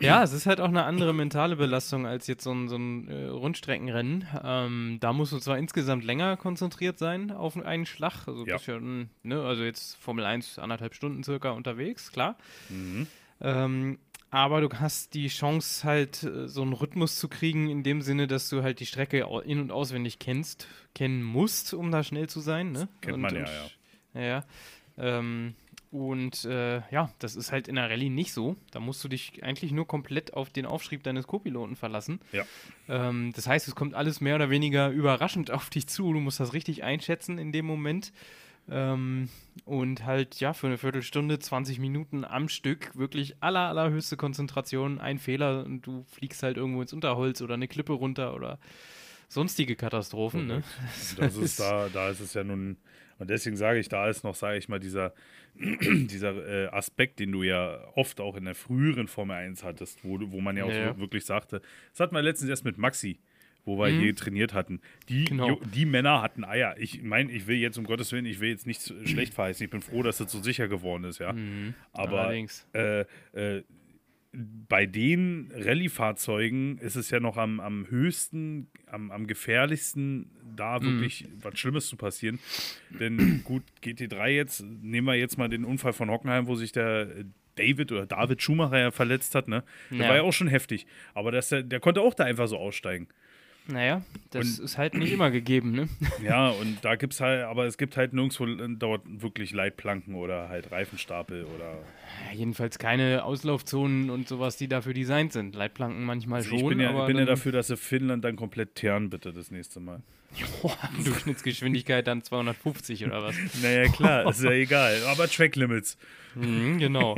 Ja, 0.00 0.22
es 0.22 0.32
ist 0.32 0.46
halt 0.46 0.60
auch 0.60 0.68
eine 0.68 0.84
andere 0.84 1.12
mentale 1.12 1.56
Belastung 1.56 2.06
als 2.06 2.26
jetzt 2.26 2.44
so 2.44 2.52
ein, 2.52 2.68
so 2.68 2.76
ein 2.76 3.08
äh, 3.08 3.26
Rundstreckenrennen. 3.26 4.26
Ähm, 4.42 4.98
da 5.00 5.12
musst 5.12 5.32
du 5.32 5.38
zwar 5.38 5.58
insgesamt 5.58 6.04
länger 6.04 6.36
konzentriert 6.36 6.98
sein 6.98 7.30
auf 7.30 7.56
einen 7.56 7.86
Schlag, 7.86 8.26
also 8.26 8.46
Ja. 8.46 8.56
ja, 8.56 8.78
mm, 8.78 9.08
ne, 9.22 9.42
also 9.42 9.64
jetzt 9.64 9.96
Formel 9.96 10.24
1 10.24 10.58
anderthalb 10.58 10.94
Stunden 10.94 11.22
circa 11.22 11.50
unterwegs, 11.50 12.12
klar. 12.12 12.36
Mhm. 12.68 13.06
Ähm, 13.40 13.98
aber 14.30 14.60
du 14.60 14.68
hast 14.78 15.14
die 15.14 15.28
Chance 15.28 15.84
halt 15.84 16.22
äh, 16.22 16.48
so 16.48 16.62
einen 16.62 16.74
Rhythmus 16.74 17.16
zu 17.16 17.28
kriegen, 17.28 17.68
in 17.68 17.82
dem 17.82 18.02
Sinne, 18.02 18.26
dass 18.26 18.48
du 18.48 18.62
halt 18.62 18.80
die 18.80 18.86
Strecke 18.86 19.26
in- 19.44 19.60
und 19.60 19.72
auswendig 19.72 20.18
kennst, 20.18 20.66
kennen 20.94 21.22
musst, 21.22 21.72
um 21.72 21.90
da 21.90 22.02
schnell 22.02 22.28
zu 22.28 22.40
sein. 22.40 22.72
Ne? 22.72 22.88
kennt 23.00 23.14
und, 23.14 23.20
man 23.22 23.34
ja, 23.34 23.40
und, 23.40 23.48
ja. 24.14 24.20
ja. 24.20 24.26
ja. 24.26 24.44
Ähm, 24.98 25.54
und 25.90 26.44
äh, 26.44 26.82
ja, 26.90 27.10
das 27.18 27.34
ist 27.34 27.50
halt 27.50 27.66
in 27.66 27.76
der 27.76 27.88
Rallye 27.88 28.10
nicht 28.10 28.32
so. 28.32 28.56
Da 28.72 28.80
musst 28.80 29.02
du 29.02 29.08
dich 29.08 29.42
eigentlich 29.42 29.72
nur 29.72 29.86
komplett 29.86 30.34
auf 30.34 30.50
den 30.50 30.66
Aufschrieb 30.66 31.02
deines 31.02 31.26
Co-Piloten 31.26 31.76
verlassen. 31.76 32.20
Ja. 32.32 32.44
Ähm, 32.88 33.32
das 33.34 33.46
heißt, 33.46 33.68
es 33.68 33.74
kommt 33.74 33.94
alles 33.94 34.20
mehr 34.20 34.34
oder 34.34 34.50
weniger 34.50 34.90
überraschend 34.90 35.50
auf 35.50 35.70
dich 35.70 35.86
zu. 35.86 36.12
Du 36.12 36.20
musst 36.20 36.40
das 36.40 36.52
richtig 36.52 36.84
einschätzen 36.84 37.38
in 37.38 37.52
dem 37.52 37.64
Moment. 37.64 38.12
Ähm, 38.70 39.30
und 39.64 40.04
halt, 40.04 40.40
ja, 40.40 40.52
für 40.52 40.66
eine 40.66 40.76
Viertelstunde, 40.76 41.38
20 41.38 41.78
Minuten 41.78 42.24
am 42.24 42.50
Stück 42.50 42.94
wirklich 42.94 43.36
aller, 43.40 43.68
allerhöchste 43.68 44.18
Konzentration, 44.18 45.00
ein 45.00 45.18
Fehler 45.18 45.64
und 45.64 45.86
du 45.86 46.04
fliegst 46.04 46.42
halt 46.42 46.58
irgendwo 46.58 46.82
ins 46.82 46.92
Unterholz 46.92 47.40
oder 47.40 47.54
eine 47.54 47.66
Klippe 47.66 47.94
runter 47.94 48.34
oder 48.34 48.58
sonstige 49.28 49.74
Katastrophen. 49.74 50.46
Ne? 50.46 50.62
Das 51.16 51.36
ist 51.36 51.60
da, 51.60 51.88
da 51.88 52.10
ist 52.10 52.20
es 52.20 52.34
ja 52.34 52.44
nun, 52.44 52.76
und 53.18 53.28
deswegen 53.30 53.56
sage 53.56 53.78
ich, 53.78 53.88
da 53.88 54.08
ist 54.08 54.24
noch, 54.24 54.34
sage 54.34 54.58
ich 54.58 54.68
mal, 54.68 54.80
dieser, 54.80 55.12
dieser 55.58 56.64
äh, 56.64 56.66
Aspekt, 56.68 57.18
den 57.18 57.32
du 57.32 57.42
ja 57.42 57.80
oft 57.94 58.20
auch 58.20 58.36
in 58.36 58.44
der 58.44 58.54
früheren 58.54 59.08
Formel 59.08 59.36
1 59.36 59.64
hattest, 59.64 60.04
wo, 60.04 60.18
wo 60.30 60.40
man 60.40 60.56
ja 60.56 60.64
auch 60.64 60.70
Ja, 60.70 60.94
so 60.94 61.00
wirklich 61.00 61.24
sagte, 61.24 61.60
das 61.92 62.00
hatten 62.00 62.14
wir 62.14 62.22
letztens 62.22 62.50
erst 62.50 62.64
mit 62.64 62.78
Maxi, 62.78 63.18
wo 63.64 63.78
wir 63.78 63.88
hier 63.88 64.14
trainiert 64.14 64.54
hatten. 64.54 64.80
Die, 65.08 65.22
Mhm. 65.22 65.26
Genau. 65.26 65.60
Die 65.74 65.84
Männer 65.84 66.22
hatten 66.22 66.44
Eier. 66.44 66.76
Ich 66.78 67.02
meine, 67.02 67.30
ich 67.32 67.46
will 67.46 67.56
jetzt, 67.58 67.76
um 67.76 67.84
Gottes 67.84 68.12
Willen, 68.12 68.24
ich 68.24 68.40
will 68.40 68.50
jetzt 68.50 68.66
nichts 68.66 68.92
schlecht 69.04 69.34
verheißen. 69.34 69.64
Ich 69.64 69.70
bin 69.70 69.82
froh, 69.82 70.02
dass 70.02 70.18
das 70.18 70.32
so 70.32 70.40
sicher 70.40 70.68
geworden 70.68 71.04
ist, 71.04 71.18
ja. 71.18 71.28
Aber 71.28 71.34
Mhm. 71.34 71.74
Allerdings. 71.92 72.66
äh, 72.72 73.00
äh, 73.32 73.62
bei 74.68 74.86
den 74.86 75.50
Rallye-Fahrzeugen 75.54 76.78
ist 76.78 76.94
es 76.96 77.10
ja 77.10 77.18
noch 77.18 77.36
am, 77.36 77.58
am 77.58 77.88
höchsten, 77.90 78.68
am, 78.86 79.10
am 79.10 79.26
gefährlichsten, 79.26 80.30
da 80.56 80.82
wirklich 80.82 81.26
was 81.42 81.58
Schlimmes 81.58 81.88
zu 81.88 81.96
passieren. 81.96 82.38
Denn 82.90 83.40
gut, 83.44 83.62
GT3 83.82 84.28
jetzt, 84.28 84.62
nehmen 84.64 85.06
wir 85.06 85.14
jetzt 85.14 85.38
mal 85.38 85.48
den 85.48 85.64
Unfall 85.64 85.92
von 85.92 86.10
Hockenheim, 86.10 86.46
wo 86.46 86.54
sich 86.54 86.72
der 86.72 87.08
David 87.56 87.90
oder 87.90 88.06
David 88.06 88.40
Schumacher 88.40 88.78
ja 88.78 88.90
verletzt 88.92 89.34
hat, 89.34 89.48
ne? 89.48 89.64
Der 89.90 89.98
Ja. 89.98 90.08
war 90.08 90.16
ja 90.16 90.22
auch 90.22 90.32
schon 90.32 90.46
heftig. 90.48 90.86
Aber 91.14 91.32
das, 91.32 91.48
der, 91.48 91.64
der 91.64 91.80
konnte 91.80 92.00
auch 92.00 92.14
da 92.14 92.24
einfach 92.24 92.46
so 92.46 92.56
aussteigen. 92.56 93.08
Naja, 93.70 94.00
das 94.30 94.58
Und- 94.58 94.64
ist 94.64 94.78
halt 94.78 94.94
nicht 94.94 95.12
immer 95.12 95.30
gegeben, 95.30 95.72
ne? 95.72 95.88
Ja, 96.24 96.48
und 96.48 96.78
da 96.82 96.96
gibt's 96.96 97.20
halt, 97.20 97.44
aber 97.44 97.66
es 97.66 97.76
gibt 97.76 97.98
halt 97.98 98.14
nirgendwo 98.14 98.46
dort 98.46 99.02
wirklich 99.06 99.52
Leitplanken 99.52 100.14
oder 100.14 100.48
halt 100.48 100.72
Reifenstapel 100.72 101.44
oder. 101.44 101.72
Ja, 102.26 102.34
jedenfalls 102.34 102.78
keine 102.78 103.24
Auslaufzonen 103.24 104.08
und 104.08 104.26
sowas, 104.26 104.56
die 104.56 104.68
dafür 104.68 104.94
designt 104.94 105.34
sind. 105.34 105.54
Leitplanken 105.54 106.02
manchmal 106.04 106.38
Also 106.38 106.50
schon, 106.50 106.58
ich 106.60 106.68
bin 106.68 106.80
ja, 106.80 106.88
aber 106.90 107.06
bin 107.06 107.18
ja 107.18 107.26
dafür, 107.26 107.52
dass 107.52 107.66
sie 107.66 107.76
Finnland 107.76 108.24
dann 108.24 108.36
komplett 108.36 108.74
teeren, 108.74 109.10
bitte, 109.10 109.32
das 109.34 109.50
nächste 109.50 109.80
Mal. 109.80 110.00
Boah, 110.62 110.76
Durchschnittsgeschwindigkeit 111.04 112.06
dann 112.06 112.22
250 112.22 113.04
oder 113.04 113.22
was? 113.22 113.34
Naja, 113.62 113.88
klar, 113.92 114.28
ist 114.30 114.42
ja 114.42 114.50
egal. 114.52 115.02
Aber 115.08 115.28
Track 115.28 115.56
Limits. 115.56 115.98
Mhm, 116.34 116.78
genau. 116.78 117.16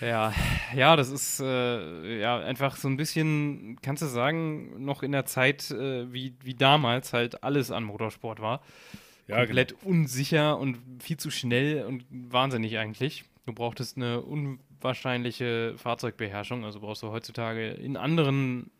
Ja, 0.00 0.32
ja, 0.74 0.94
das 0.96 1.10
ist 1.10 1.40
äh, 1.40 2.20
ja 2.20 2.38
einfach 2.38 2.76
so 2.76 2.88
ein 2.88 2.96
bisschen, 2.96 3.78
kannst 3.80 4.02
du 4.02 4.06
sagen, 4.06 4.84
noch 4.84 5.02
in 5.02 5.12
der 5.12 5.24
Zeit, 5.24 5.70
äh, 5.70 6.12
wie, 6.12 6.34
wie 6.42 6.54
damals 6.54 7.12
halt 7.12 7.42
alles 7.42 7.70
an 7.70 7.84
Motorsport 7.84 8.40
war. 8.40 8.60
Ja, 9.26 9.38
Komplett 9.38 9.74
unsicher 9.84 10.58
und 10.58 10.78
viel 11.00 11.16
zu 11.16 11.30
schnell 11.30 11.84
und 11.84 12.04
wahnsinnig 12.10 12.78
eigentlich. 12.78 13.24
Du 13.46 13.52
brauchtest 13.52 13.96
eine 13.96 14.20
unwahrscheinliche 14.20 15.74
Fahrzeugbeherrschung, 15.78 16.64
also 16.64 16.80
brauchst 16.80 17.02
du 17.02 17.10
heutzutage 17.10 17.70
in 17.70 17.96
anderen, 17.96 18.70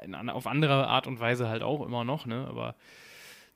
äh, 0.00 0.06
in, 0.06 0.14
auf 0.14 0.46
andere 0.46 0.88
Art 0.88 1.06
und 1.06 1.20
Weise 1.20 1.48
halt 1.48 1.62
auch 1.62 1.84
immer 1.84 2.04
noch, 2.04 2.26
ne? 2.26 2.46
Aber 2.48 2.74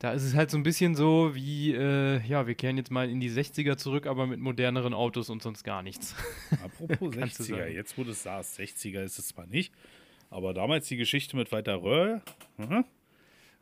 da 0.00 0.12
ist 0.12 0.24
es 0.24 0.34
halt 0.34 0.50
so 0.50 0.56
ein 0.56 0.62
bisschen 0.62 0.94
so 0.96 1.34
wie, 1.34 1.72
äh, 1.74 2.20
ja, 2.26 2.46
wir 2.46 2.54
kehren 2.54 2.76
jetzt 2.78 2.90
mal 2.90 3.08
in 3.08 3.20
die 3.20 3.30
60er 3.30 3.76
zurück, 3.76 4.06
aber 4.06 4.26
mit 4.26 4.40
moderneren 4.40 4.92
Autos 4.94 5.30
und 5.30 5.42
sonst 5.42 5.62
gar 5.62 5.82
nichts. 5.82 6.16
Apropos 6.64 7.14
Kannst 7.14 7.38
du 7.40 7.44
60er, 7.44 7.56
sagen. 7.58 7.74
jetzt 7.74 7.96
wo 7.98 8.04
du 8.04 8.10
es 8.10 8.22
sagst, 8.22 8.58
60er 8.58 9.02
ist 9.04 9.18
es 9.18 9.28
zwar 9.28 9.46
nicht, 9.46 9.72
aber 10.30 10.52
damals 10.54 10.88
die 10.88 10.96
Geschichte 10.96 11.36
mit 11.36 11.52
Walter 11.52 11.82
Röhr, 11.82 12.22
mhm, 12.56 12.84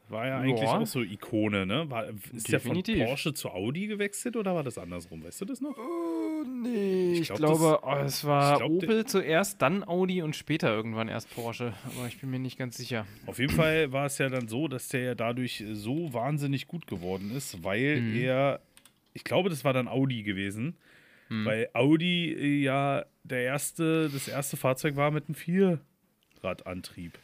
war 0.08 0.26
ja 0.26 0.38
eigentlich 0.38 0.62
Ja. 0.62 0.78
auch 0.78 0.86
so 0.86 1.02
Ikone, 1.02 1.66
ne? 1.66 1.90
War, 1.90 2.06
ist 2.32 2.50
der 2.50 2.60
von 2.60 2.74
Definitiv. 2.76 3.04
Porsche 3.04 3.34
zu 3.34 3.50
Audi 3.50 3.88
gewechselt 3.88 4.36
oder 4.36 4.54
war 4.54 4.62
das 4.62 4.78
andersrum? 4.78 5.22
Weißt 5.22 5.40
du 5.42 5.44
das 5.44 5.60
noch? 5.60 5.76
Oh, 5.76 6.44
nee, 6.62 6.87
ich, 7.20 7.28
glaub, 7.28 7.38
glaube, 7.38 7.80
oh, 7.82 7.94
es 8.04 8.24
war 8.24 8.58
glaub, 8.58 8.70
Opel 8.70 9.04
zuerst, 9.06 9.60
dann 9.62 9.82
Audi 9.86 10.22
und 10.22 10.36
später 10.36 10.68
irgendwann 10.74 11.08
erst 11.08 11.32
Porsche, 11.34 11.72
aber 11.84 12.06
ich 12.06 12.20
bin 12.20 12.30
mir 12.30 12.38
nicht 12.38 12.58
ganz 12.58 12.76
sicher. 12.76 13.06
Auf 13.26 13.38
jeden 13.38 13.52
Fall 13.54 13.92
war 13.92 14.06
es 14.06 14.18
ja 14.18 14.28
dann 14.28 14.48
so, 14.48 14.68
dass 14.68 14.88
der 14.88 15.00
ja 15.02 15.14
dadurch 15.14 15.64
so 15.72 16.12
wahnsinnig 16.12 16.66
gut 16.66 16.86
geworden 16.86 17.30
ist, 17.34 17.62
weil 17.64 18.00
Mhm. 18.00 18.16
er, 18.16 18.60
ich 19.14 19.24
glaube, 19.24 19.50
das 19.50 19.64
war 19.64 19.72
dann 19.72 19.88
Audi 19.88 20.22
gewesen, 20.22 20.76
Mhm. 21.28 21.44
weil 21.44 21.68
Audi 21.74 22.32
äh, 22.32 22.62
ja 22.62 23.04
der 23.24 23.42
erste, 23.42 24.08
das 24.10 24.28
erste 24.28 24.56
Fahrzeug 24.56 24.96
war 24.96 25.10
mit 25.10 25.26
einem 25.26 25.34
Vierradantrieb. 25.34 27.18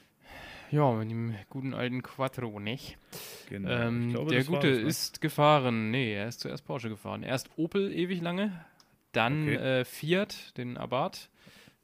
Ja, 0.70 0.90
mit 0.92 1.08
dem 1.10 1.34
guten 1.50 1.72
alten 1.72 2.02
Quattro, 2.02 2.58
nicht? 2.58 2.98
Genau. 3.48 3.68
Ähm, 3.70 4.10
glaube, 4.10 4.30
der 4.30 4.40
das 4.40 4.48
Gute 4.48 4.70
das, 4.72 4.78
ne? 4.80 4.88
ist 4.88 5.20
gefahren. 5.20 5.90
Nee, 5.90 6.14
er 6.14 6.26
ist 6.28 6.40
zuerst 6.40 6.66
Porsche 6.66 6.88
gefahren. 6.88 7.22
Erst 7.22 7.48
Opel 7.56 7.92
ewig 7.92 8.20
lange, 8.20 8.50
dann 9.16 9.42
Okay. 9.44 9.56
äh, 9.80 9.84
Fiat, 9.84 10.56
den 10.58 10.76
Abarth. 10.76 11.30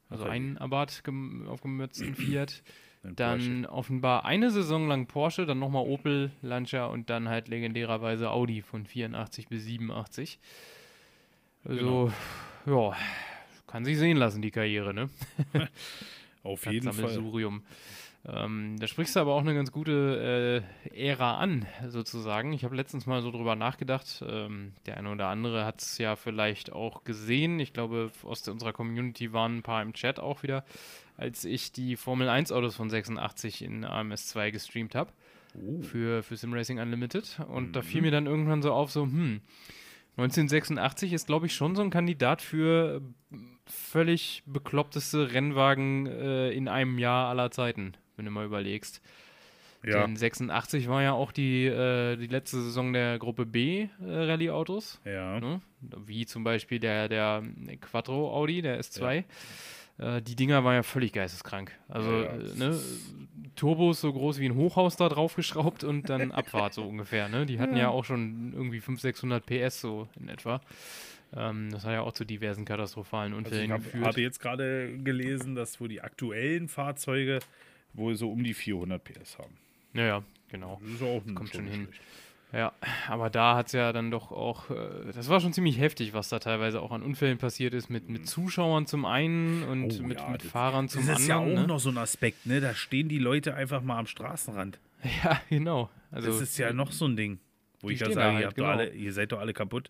Also 0.09 0.25
Ach, 0.25 0.29
einen 0.29 0.57
Abarth 0.57 1.03
gem 1.03 1.47
aufgemürzten 1.47 2.15
Fiat. 2.15 2.63
Ein 3.03 3.15
Dann 3.15 3.65
offenbar 3.65 4.25
eine 4.25 4.51
Saison 4.51 4.87
lang 4.87 5.07
Porsche, 5.07 5.47
dann 5.47 5.57
nochmal 5.57 5.87
Opel, 5.87 6.29
Lancia 6.43 6.85
und 6.85 7.09
dann 7.09 7.29
halt 7.29 7.47
legendärerweise 7.47 8.29
Audi 8.29 8.61
von 8.61 8.85
84 8.85 9.47
bis 9.47 9.63
87. 9.65 10.39
Also, 11.63 12.11
Genau. 12.65 12.91
ja, 12.91 12.95
kann 13.65 13.85
sich 13.85 13.97
sehen 13.97 14.17
lassen, 14.17 14.43
die 14.43 14.51
Karriere, 14.51 14.93
ne? 14.93 15.09
Auf 16.43 16.67
jeden 16.67 16.93
Fall. 16.93 17.09
Sammelsurium. 17.09 17.63
Ähm, 18.23 18.75
da 18.79 18.85
sprichst 18.87 19.15
du 19.15 19.19
aber 19.19 19.33
auch 19.33 19.41
eine 19.41 19.55
ganz 19.55 19.71
gute 19.71 20.63
äh, 20.85 21.09
Ära 21.11 21.37
an, 21.39 21.65
sozusagen. 21.87 22.53
Ich 22.53 22.63
habe 22.63 22.75
letztens 22.75 23.07
mal 23.07 23.21
so 23.23 23.31
drüber 23.31 23.55
nachgedacht. 23.55 24.23
Ähm, 24.27 24.73
der 24.85 24.97
eine 24.97 25.09
oder 25.11 25.27
andere 25.27 25.65
hat 25.65 25.81
es 25.81 25.97
ja 25.97 26.15
vielleicht 26.15 26.71
auch 26.71 27.03
gesehen. 27.03 27.59
Ich 27.59 27.73
glaube, 27.73 28.11
aus 28.23 28.47
unserer 28.47 28.73
Community 28.73 29.33
waren 29.33 29.57
ein 29.57 29.63
paar 29.63 29.81
im 29.81 29.93
Chat 29.93 30.19
auch 30.19 30.43
wieder, 30.43 30.63
als 31.17 31.45
ich 31.45 31.71
die 31.71 31.95
Formel 31.95 32.29
1 32.29 32.51
Autos 32.51 32.75
von 32.75 32.89
86 32.91 33.63
in 33.63 33.85
AMS2 33.85 34.51
gestreamt 34.51 34.93
habe 34.95 35.11
Oh. 35.53 35.81
für, 35.81 36.23
für 36.23 36.37
Sim 36.37 36.53
Racing 36.53 36.79
Unlimited. 36.79 37.39
Und 37.49 37.73
da 37.75 37.81
Mhm. 37.81 37.85
fiel 37.85 38.01
mir 38.03 38.11
dann 38.11 38.25
irgendwann 38.25 38.61
so 38.61 38.71
auf, 38.71 38.89
so, 38.89 39.01
hm, 39.03 39.41
1986 40.17 41.13
ist, 41.13 41.27
glaube 41.27 41.47
ich, 41.47 41.53
schon 41.55 41.75
so 41.75 41.81
ein 41.81 41.89
Kandidat 41.89 42.41
für 42.41 43.01
äh, 43.33 43.35
völlig 43.65 44.43
bekloppteste 44.45 45.33
Rennwagen 45.33 46.05
äh, 46.07 46.51
in 46.51 46.67
einem 46.67 46.99
Jahr 46.99 47.29
aller 47.29 47.51
Zeiten, 47.51 47.93
wenn 48.15 48.25
du 48.25 48.31
mal 48.31 48.45
überlegst. 48.45 49.01
Ja. 49.83 50.05
Denn 50.05 50.15
86 50.15 50.87
war 50.89 51.01
ja 51.01 51.13
auch 51.13 51.31
die, 51.31 51.65
äh, 51.65 52.15
die 52.15 52.27
letzte 52.27 52.61
Saison 52.61 52.93
der 52.93 53.17
Gruppe 53.17 53.45
B 53.45 53.87
äh, 53.99 54.05
Rallye-Autos. 54.05 55.01
Ja. 55.05 55.39
Ne? 55.39 55.61
Wie 56.05 56.25
zum 56.25 56.43
Beispiel 56.43 56.79
der, 56.79 57.09
der 57.09 57.43
Quattro 57.81 58.31
Audi, 58.31 58.61
der 58.61 58.79
S2. 58.79 59.23
Äh, 59.97 60.21
die 60.21 60.35
Dinger 60.35 60.63
waren 60.63 60.75
ja 60.75 60.83
völlig 60.83 61.13
geisteskrank. 61.13 61.71
Also 61.87 62.11
Ja, 62.11 62.23
ja. 62.23 62.31
äh, 62.31 62.57
ne? 62.57 62.79
Turbos 63.55 64.01
so 64.01 64.13
groß 64.13 64.39
wie 64.39 64.45
ein 64.45 64.55
Hochhaus 64.55 64.95
da 64.97 65.09
draufgeschraubt 65.09 65.83
und 65.83 66.09
dann 66.09 66.31
Abfahrt 66.31 66.73
so 66.73 66.83
ungefähr. 66.83 67.27
Ne? 67.27 67.45
Die 67.45 67.59
hatten 67.59 67.75
ja. 67.75 67.89
auch 67.89 68.05
schon 68.05 68.53
irgendwie 68.53 68.79
500, 68.79 69.01
600 69.01 69.45
PS 69.45 69.81
so 69.81 70.07
in 70.19 70.29
etwa. 70.29 70.61
Ähm, 71.35 71.69
das 71.71 71.85
hat 71.85 71.93
ja 71.93 72.01
auch 72.01 72.13
zu 72.13 72.25
diversen 72.25 72.65
katastrophalen 72.65 73.33
Also 73.33 73.45
Unfällen 73.45 73.65
ich 73.65 73.71
hab, 73.71 73.83
geführt. 73.83 74.05
habe 74.05 74.21
jetzt 74.21 74.39
gerade 74.39 74.97
gelesen, 75.03 75.55
dass 75.55 75.79
wohl 75.79 75.87
die 75.87 76.01
aktuellen 76.01 76.67
Fahrzeuge 76.67 77.39
wohl 77.93 78.15
so 78.15 78.31
um 78.31 78.43
die 78.43 78.53
400 78.53 79.03
PS 79.03 79.37
haben. 79.37 79.57
ja, 79.93 80.05
ja, 80.05 80.23
genau. 80.49 80.79
Das 80.83 80.91
ist 80.93 81.01
auch 81.03 81.21
kommt 81.35 81.49
schon 81.53 81.67
hin. 81.67 81.85
schlecht. 81.87 82.01
Ja, 82.53 82.73
aber 83.07 83.29
da 83.29 83.55
hat 83.55 83.67
es 83.67 83.71
ja 83.71 83.93
dann 83.93 84.11
doch 84.11 84.31
auch, 84.33 84.69
äh, 84.69 85.11
das 85.15 85.29
war 85.29 85.39
schon 85.39 85.53
ziemlich 85.53 85.79
heftig, 85.79 86.11
was 86.13 86.27
da 86.27 86.39
teilweise 86.39 86.81
auch 86.81 86.91
an 86.91 87.01
Unfällen 87.01 87.37
passiert 87.37 87.73
ist, 87.73 87.89
mit, 87.89 88.09
mit 88.09 88.27
Zuschauern 88.27 88.85
zum 88.87 89.05
einen 89.05 89.63
und 89.63 89.83
Mhm. 89.99 90.03
Oh 90.03 90.07
mit, 90.07 90.19
ja, 90.19 90.29
mit 90.29 90.41
Fahrern 90.43 90.89
zum 90.89 91.07
Das 91.07 91.21
ist 91.21 91.27
ja 91.27 91.37
auch 91.37 91.43
anderen. 91.43 91.61
ne? 91.61 91.67
noch 91.67 91.79
so 91.79 91.89
ein 91.91 91.97
Aspekt, 91.97 92.45
ne? 92.45 92.59
Da 92.59 92.73
stehen 92.75 93.07
die 93.07 93.19
Leute 93.19 93.53
einfach 93.55 93.81
mal 93.81 93.97
am 93.99 94.05
Straßenrand. 94.07 94.79
Ja, 95.23 95.41
genau. 95.49 95.89
Also, 96.11 96.27
Das 96.27 96.41
ist 96.41 96.57
ja 96.57 96.73
noch 96.73 96.91
so 96.91 97.05
ein 97.05 97.15
Ding. 97.15 97.39
Wo 97.79 97.89
ich 97.89 97.99
sage, 97.99 98.13
da 98.15 98.29
ihr, 98.31 98.35
halt, 98.35 98.45
doch 98.47 98.53
genau. 98.55 98.67
alle, 98.67 98.89
ihr 98.93 99.13
seid 99.13 99.31
doch 99.31 99.39
alle 99.39 99.53
kaputt. 99.53 99.89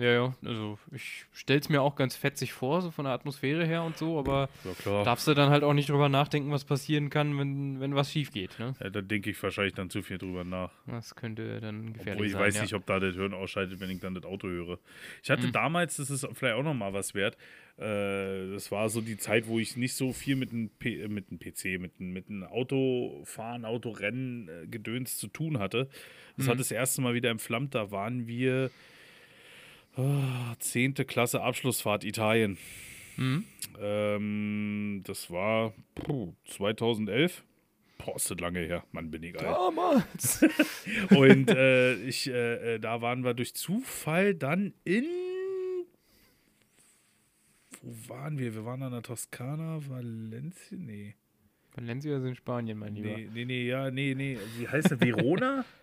Ja, 0.00 0.10
ja, 0.12 0.34
also 0.44 0.78
ich 0.92 1.26
stell's 1.32 1.68
mir 1.68 1.82
auch 1.82 1.94
ganz 1.94 2.16
fetzig 2.16 2.52
vor, 2.54 2.80
so 2.80 2.90
von 2.90 3.04
der 3.04 3.12
Atmosphäre 3.12 3.66
her 3.66 3.82
und 3.82 3.98
so, 3.98 4.18
aber 4.18 4.48
Ja, 4.64 5.04
darfst 5.04 5.26
du 5.28 5.34
dann 5.34 5.50
halt 5.50 5.62
auch 5.62 5.74
nicht 5.74 5.90
drüber 5.90 6.08
nachdenken, 6.08 6.50
was 6.50 6.64
passieren 6.64 7.10
kann, 7.10 7.38
wenn, 7.38 7.80
wenn 7.80 7.94
was 7.94 8.10
schief 8.10 8.32
geht, 8.32 8.58
ne? 8.58 8.74
Ja, 8.80 8.88
da 8.88 9.02
denke 9.02 9.28
ich 9.30 9.42
wahrscheinlich 9.42 9.74
dann 9.74 9.90
zu 9.90 10.02
viel 10.02 10.16
drüber 10.16 10.42
nach. 10.42 10.70
Das 10.86 11.14
könnte 11.14 11.60
dann 11.60 11.92
gefährlich 11.92 12.12
Obwohl 12.12 12.26
ich 12.26 12.32
sein. 12.32 12.40
weiß 12.40 12.54
ja. 12.56 12.62
nicht, 12.62 12.74
ob 12.74 12.86
da 12.86 12.98
das 12.98 13.14
Hirn 13.14 13.34
ausschaltet, 13.34 13.78
wenn 13.80 13.90
ich 13.90 14.00
dann 14.00 14.14
das 14.14 14.24
Auto 14.24 14.48
höre. 14.48 14.78
Ich 15.22 15.28
hatte 15.30 15.48
Mhm. 15.48 15.52
damals, 15.52 15.96
das 15.96 16.08
ist 16.10 16.26
vielleicht 16.32 16.54
auch 16.56 16.62
noch 16.64 16.72
mal 16.74 16.94
was 16.94 17.14
wert, 17.14 17.36
äh, 17.76 18.52
das 18.52 18.70
war 18.72 18.88
so 18.88 19.00
die 19.02 19.16
Zeit, 19.18 19.46
wo 19.48 19.58
ich 19.58 19.76
nicht 19.76 19.94
so 19.94 20.12
viel 20.12 20.36
mit 20.36 20.50
einem 20.50 20.70
P- 20.70 21.02
äh, 21.02 21.08
mit 21.08 21.28
einem 21.30 21.38
PC, 21.38 21.78
mit 21.78 21.92
einem 22.00 22.12
mit 22.12 22.28
einem 22.30 22.44
Autofahren, 22.44 23.64
Autorennen, 23.64 24.48
äh, 24.48 24.66
Gedöns 24.66 25.18
zu 25.18 25.28
tun 25.28 25.58
hatte. 25.58 25.88
Das 26.36 26.46
Mhm. 26.46 26.50
hat 26.52 26.60
das 26.60 26.70
erste 26.70 27.02
Mal 27.02 27.14
wieder 27.14 27.30
entflammt. 27.30 27.74
Da 27.74 27.90
waren 27.90 28.26
wir 28.26 28.70
ah, 29.96 30.54
10. 30.58 30.94
Klasse 31.06 31.42
Abschlussfahrt 31.42 32.04
Italien. 32.04 32.58
Mhm. 33.16 33.44
Ähm, 33.80 35.02
das 35.04 35.30
war 35.30 35.72
puh, 35.94 36.34
2011. 36.46 37.44
Boah, 37.98 38.16
ist 38.16 38.30
das 38.30 38.40
lange 38.40 38.60
her. 38.60 38.84
Mann, 38.92 39.10
bin 39.10 39.22
ich 39.22 39.38
alt. 39.38 39.46
Damals! 39.46 40.42
Und 41.10 41.50
äh, 41.50 41.94
ich, 41.96 42.28
äh, 42.28 42.74
äh, 42.74 42.78
da 42.80 43.02
waren 43.02 43.24
wir 43.24 43.34
durch 43.34 43.54
Zufall 43.54 44.34
dann 44.34 44.72
in. 44.84 45.06
Wo 47.82 48.14
waren 48.14 48.38
wir? 48.38 48.54
Wir 48.54 48.64
waren 48.64 48.82
an 48.82 48.92
der 48.92 49.02
Toskana, 49.02 49.80
Valencia? 49.86 50.78
Nee. 50.78 51.14
Valencia 51.74 52.16
ist 52.16 52.24
in 52.24 52.34
Spanien, 52.34 52.78
mein 52.78 52.94
Lieber. 52.94 53.16
Nee, 53.16 53.28
nee, 53.32 53.44
nee, 53.44 53.66
ja, 53.66 53.90
nee, 53.90 54.14
nee. 54.14 54.38
Wie 54.58 54.68
heißt 54.68 54.92
das? 54.92 55.00
Verona? 55.00 55.64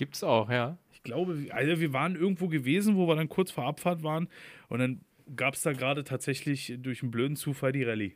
Gibt's 0.00 0.24
auch, 0.24 0.48
ja. 0.48 0.78
Ich 0.94 1.02
glaube, 1.02 1.42
wir- 1.44 1.54
also 1.54 1.78
wir 1.78 1.92
waren 1.92 2.16
irgendwo 2.16 2.48
gewesen, 2.48 2.96
wo 2.96 3.06
wir 3.06 3.16
dann 3.16 3.28
kurz 3.28 3.50
vor 3.50 3.66
Abfahrt 3.66 4.02
waren. 4.02 4.28
Und 4.68 4.78
dann 4.78 5.00
gab 5.36 5.52
es 5.52 5.60
da 5.60 5.74
gerade 5.74 6.04
tatsächlich 6.04 6.72
durch 6.78 7.02
einen 7.02 7.10
blöden 7.10 7.36
Zufall 7.36 7.72
die 7.72 7.82
Rallye. 7.84 8.14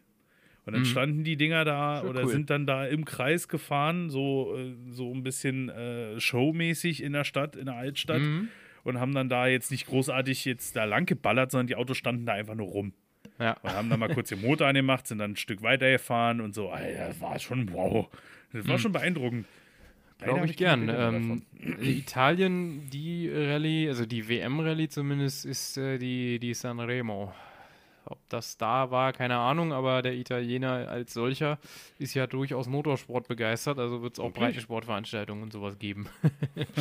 Und 0.64 0.72
dann 0.72 0.80
Mhm. 0.80 0.86
standen 0.86 1.24
die 1.24 1.36
Dinger 1.36 1.66
da 1.66 1.98
Schon 2.00 2.08
oder 2.08 2.22
cool. 2.24 2.30
sind 2.30 2.48
dann 2.48 2.66
da 2.66 2.86
im 2.86 3.04
Kreis 3.04 3.48
gefahren, 3.48 4.08
so, 4.08 4.56
äh, 4.56 4.72
so 4.92 5.12
ein 5.12 5.22
bisschen 5.22 5.68
äh, 5.68 6.18
showmäßig 6.18 7.02
in 7.02 7.12
der 7.12 7.24
Stadt, 7.24 7.54
in 7.54 7.66
der 7.66 7.74
Altstadt. 7.76 8.22
Mhm. 8.22 8.48
und 8.82 8.98
haben 9.00 9.14
dann 9.14 9.30
da 9.30 9.46
jetzt 9.46 9.70
nicht 9.70 9.86
großartig 9.86 10.44
jetzt 10.44 10.76
da 10.76 10.84
lang 10.84 11.06
geballert, 11.06 11.50
sondern 11.50 11.66
die 11.68 11.74
Autos 11.76 11.96
standen 11.96 12.26
da 12.26 12.32
einfach 12.34 12.54
nur 12.54 12.66
rum. 12.68 12.92
Ja. 13.38 13.56
Und 13.62 13.72
haben 13.72 13.88
dann 13.88 13.98
mal 13.98 14.08
kurz 14.12 14.28
den 14.28 14.42
Motor 14.42 14.66
angemacht, 14.66 15.06
sind 15.06 15.18
dann 15.18 15.32
ein 15.32 15.36
Stück 15.36 15.62
weiter 15.62 15.90
gefahren 15.90 16.40
und 16.42 16.54
so. 16.54 16.68
Alter, 16.70 17.08
das 17.08 17.18
war 17.20 17.38
schon 17.38 17.72
wow. 17.72 18.08
Das 18.52 18.68
war 18.68 18.78
schon 18.78 18.92
beeindruckend. 18.92 19.46
Glaube 20.24 20.46
ich 20.46 20.56
gern. 20.56 20.88
Ähm, 20.88 21.42
davon. 21.58 21.82
Italien, 21.82 22.90
die 22.90 23.30
Rallye, 23.30 23.88
also 23.88 24.06
die 24.06 24.28
WM-Rallye 24.28 24.88
zumindest, 24.88 25.44
ist 25.44 25.76
äh, 25.76 25.98
die, 25.98 26.38
die 26.38 26.54
Sanremo. 26.54 27.32
Ob 28.06 28.18
das 28.28 28.58
da 28.58 28.90
war, 28.90 29.14
keine 29.14 29.38
Ahnung, 29.38 29.72
aber 29.72 30.02
der 30.02 30.14
Italiener 30.14 30.88
als 30.88 31.14
solcher 31.14 31.58
ist 31.98 32.12
ja 32.12 32.26
durchaus 32.26 32.68
Motorsport 32.68 33.28
begeistert, 33.28 33.78
also 33.78 34.02
wird 34.02 34.14
es 34.14 34.20
auch 34.20 34.26
Wirklich? 34.26 34.44
Breitensportveranstaltungen 34.44 35.42
und 35.42 35.52
sowas 35.52 35.78
geben. 35.78 36.06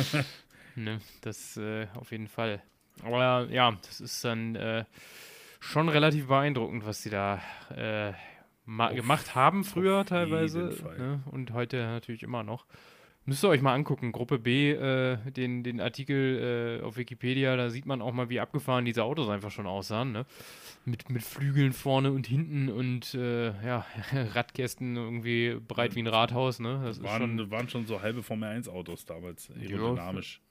ne, 0.74 1.00
das 1.22 1.56
äh, 1.56 1.86
auf 1.94 2.10
jeden 2.10 2.28
Fall. 2.28 2.62
Aber 3.02 3.48
ja, 3.50 3.72
das 3.86 4.02
ist 4.02 4.22
dann 4.22 4.54
äh, 4.54 4.84
schon 5.60 5.88
relativ 5.88 6.26
beeindruckend, 6.28 6.84
was 6.84 7.02
sie 7.02 7.10
da 7.10 7.40
äh, 7.74 8.12
gemacht 8.94 9.34
haben 9.34 9.64
früher 9.64 10.04
teilweise 10.04 10.76
ne, 10.98 11.22
und 11.30 11.52
heute 11.52 11.78
natürlich 11.78 12.22
immer 12.22 12.42
noch. 12.42 12.66
Müsst 13.26 13.42
ihr 13.42 13.48
euch 13.48 13.62
mal 13.62 13.72
angucken, 13.72 14.12
Gruppe 14.12 14.38
B, 14.38 14.72
äh, 14.72 15.16
den, 15.30 15.62
den 15.62 15.80
Artikel 15.80 16.80
äh, 16.80 16.84
auf 16.84 16.98
Wikipedia, 16.98 17.56
da 17.56 17.70
sieht 17.70 17.86
man 17.86 18.02
auch 18.02 18.12
mal, 18.12 18.28
wie 18.28 18.38
abgefahren 18.38 18.84
diese 18.84 19.02
Autos 19.02 19.30
einfach 19.30 19.50
schon 19.50 19.66
aussahen, 19.66 20.12
ne? 20.12 20.26
Mit, 20.84 21.08
mit 21.08 21.22
Flügeln 21.22 21.72
vorne 21.72 22.12
und 22.12 22.26
hinten 22.26 22.68
und 22.68 23.14
äh, 23.14 23.46
ja, 23.64 23.86
Radkästen 24.12 24.96
irgendwie 24.96 25.56
breit 25.66 25.94
wie 25.94 26.02
ein 26.02 26.06
Rathaus, 26.06 26.60
ne? 26.60 26.82
Das 26.84 27.02
waren, 27.02 27.38
schon, 27.38 27.50
waren 27.50 27.68
schon 27.70 27.86
so 27.86 28.02
halbe 28.02 28.22
Formel 28.22 28.50
1 28.50 28.68
Autos 28.68 29.06
damals, 29.06 29.50
aerodynamisch. 29.50 30.42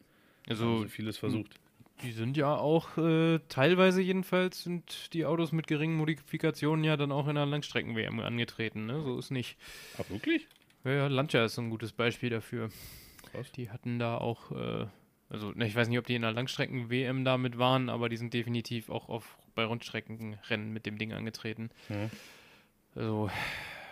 also 0.49 0.65
haben 0.65 0.83
sie 0.83 0.89
vieles 0.89 1.19
versucht. 1.19 1.59
Die 2.01 2.11
sind 2.11 2.35
ja 2.37 2.55
auch 2.55 2.97
äh, 2.97 3.39
teilweise 3.49 4.01
jedenfalls 4.01 4.63
sind 4.63 5.13
die 5.13 5.25
Autos 5.25 5.51
mit 5.51 5.67
geringen 5.67 5.95
Modifikationen 5.95 6.83
ja 6.83 6.97
dann 6.97 7.11
auch 7.11 7.27
in 7.27 7.35
der 7.35 7.45
Langstrecken-WM 7.45 8.19
angetreten, 8.19 8.87
ne? 8.87 8.99
So 9.03 9.19
ist 9.19 9.29
nicht. 9.29 9.57
Ah, 9.99 10.03
wirklich? 10.09 10.47
Ja, 10.83 10.91
ja, 10.91 11.07
Lancia 11.07 11.45
ist 11.45 11.55
so 11.55 11.61
ein 11.61 11.69
gutes 11.69 11.91
Beispiel 11.91 12.29
dafür. 12.29 12.69
Krass. 13.31 13.51
Die 13.53 13.69
hatten 13.69 13.99
da 13.99 14.17
auch, 14.17 14.51
äh, 14.51 14.85
also 15.29 15.51
ne, 15.51 15.67
ich 15.67 15.75
weiß 15.75 15.87
nicht, 15.87 15.97
ob 15.97 16.07
die 16.07 16.15
in 16.15 16.21
der 16.21 16.31
Langstrecken-WM 16.31 17.23
damit 17.23 17.57
waren, 17.57 17.89
aber 17.89 18.09
die 18.09 18.17
sind 18.17 18.33
definitiv 18.33 18.89
auch 18.89 19.09
auf, 19.09 19.37
bei 19.55 19.65
Rundstreckenrennen 19.65 20.73
mit 20.73 20.85
dem 20.85 20.97
Ding 20.97 21.13
angetreten. 21.13 21.69
Ja. 21.89 22.09
Also, 22.95 23.29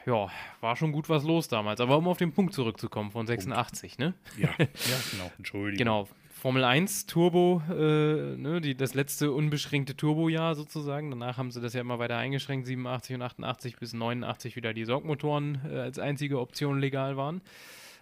ja, 0.05 0.29
war 0.59 0.75
schon 0.75 0.91
gut 0.91 1.09
was 1.09 1.23
los 1.23 1.47
damals. 1.47 1.79
Aber 1.79 1.97
um 1.97 2.07
auf 2.07 2.17
den 2.17 2.33
Punkt 2.33 2.53
zurückzukommen 2.53 3.11
von 3.11 3.25
86, 3.25 3.97
ne? 3.97 4.13
Ja, 4.37 4.49
ja, 4.59 4.67
genau. 5.11 5.31
Entschuldigung. 5.37 5.77
Genau. 5.77 6.07
Formel 6.41 6.63
1 6.63 7.05
Turbo, 7.05 7.61
äh, 7.69 8.35
ne, 8.35 8.61
die, 8.61 8.73
das 8.75 8.95
letzte 8.95 9.31
unbeschränkte 9.31 9.95
Turbojahr 9.95 10.55
sozusagen. 10.55 11.11
Danach 11.11 11.37
haben 11.37 11.51
sie 11.51 11.61
das 11.61 11.73
ja 11.73 11.81
immer 11.81 11.99
weiter 11.99 12.17
eingeschränkt, 12.17 12.65
87 12.65 13.13
und 13.13 13.21
88 13.21 13.77
bis 13.77 13.93
89 13.93 14.55
wieder 14.55 14.73
die 14.73 14.85
Sorgmotoren 14.85 15.61
äh, 15.69 15.77
als 15.77 15.99
einzige 15.99 16.39
Option 16.39 16.79
legal 16.79 17.15
waren. 17.15 17.41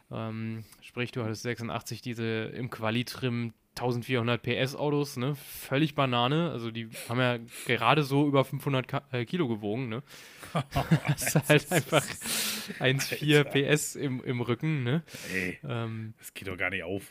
Ähm, 0.09 0.63
sprich, 0.79 1.11
du 1.11 1.21
hattest 1.21 1.41
86 1.41 2.01
diese 2.01 2.23
im 2.23 2.69
Quali-Trim 2.69 3.51
1400 3.81 4.41
PS 4.41 4.75
Autos, 4.75 5.17
ne, 5.17 5.35
völlig 5.35 5.95
Banane. 5.95 6.51
Also 6.51 6.71
die 6.71 6.89
haben 7.07 7.19
ja 7.19 7.37
gerade 7.65 8.03
so 8.03 8.27
über 8.27 8.43
500 8.45 8.87
Ka 8.87 9.01
äh, 9.11 9.25
Kilo 9.25 9.47
gewogen, 9.47 9.89
ne. 9.89 10.03
Das 11.07 11.35
ist 11.35 11.49
halt 11.49 11.71
einfach 11.71 12.03
1,4 12.79 13.43
PS 13.43 13.95
im, 13.95 14.23
im 14.23 14.41
Rücken, 14.41 14.83
ne. 14.83 15.03
Ey, 15.33 15.59
Ähm, 15.67 16.13
das 16.19 16.33
geht 16.33 16.47
doch 16.47 16.57
gar 16.57 16.69
nicht 16.69 16.83
auf. 16.83 17.03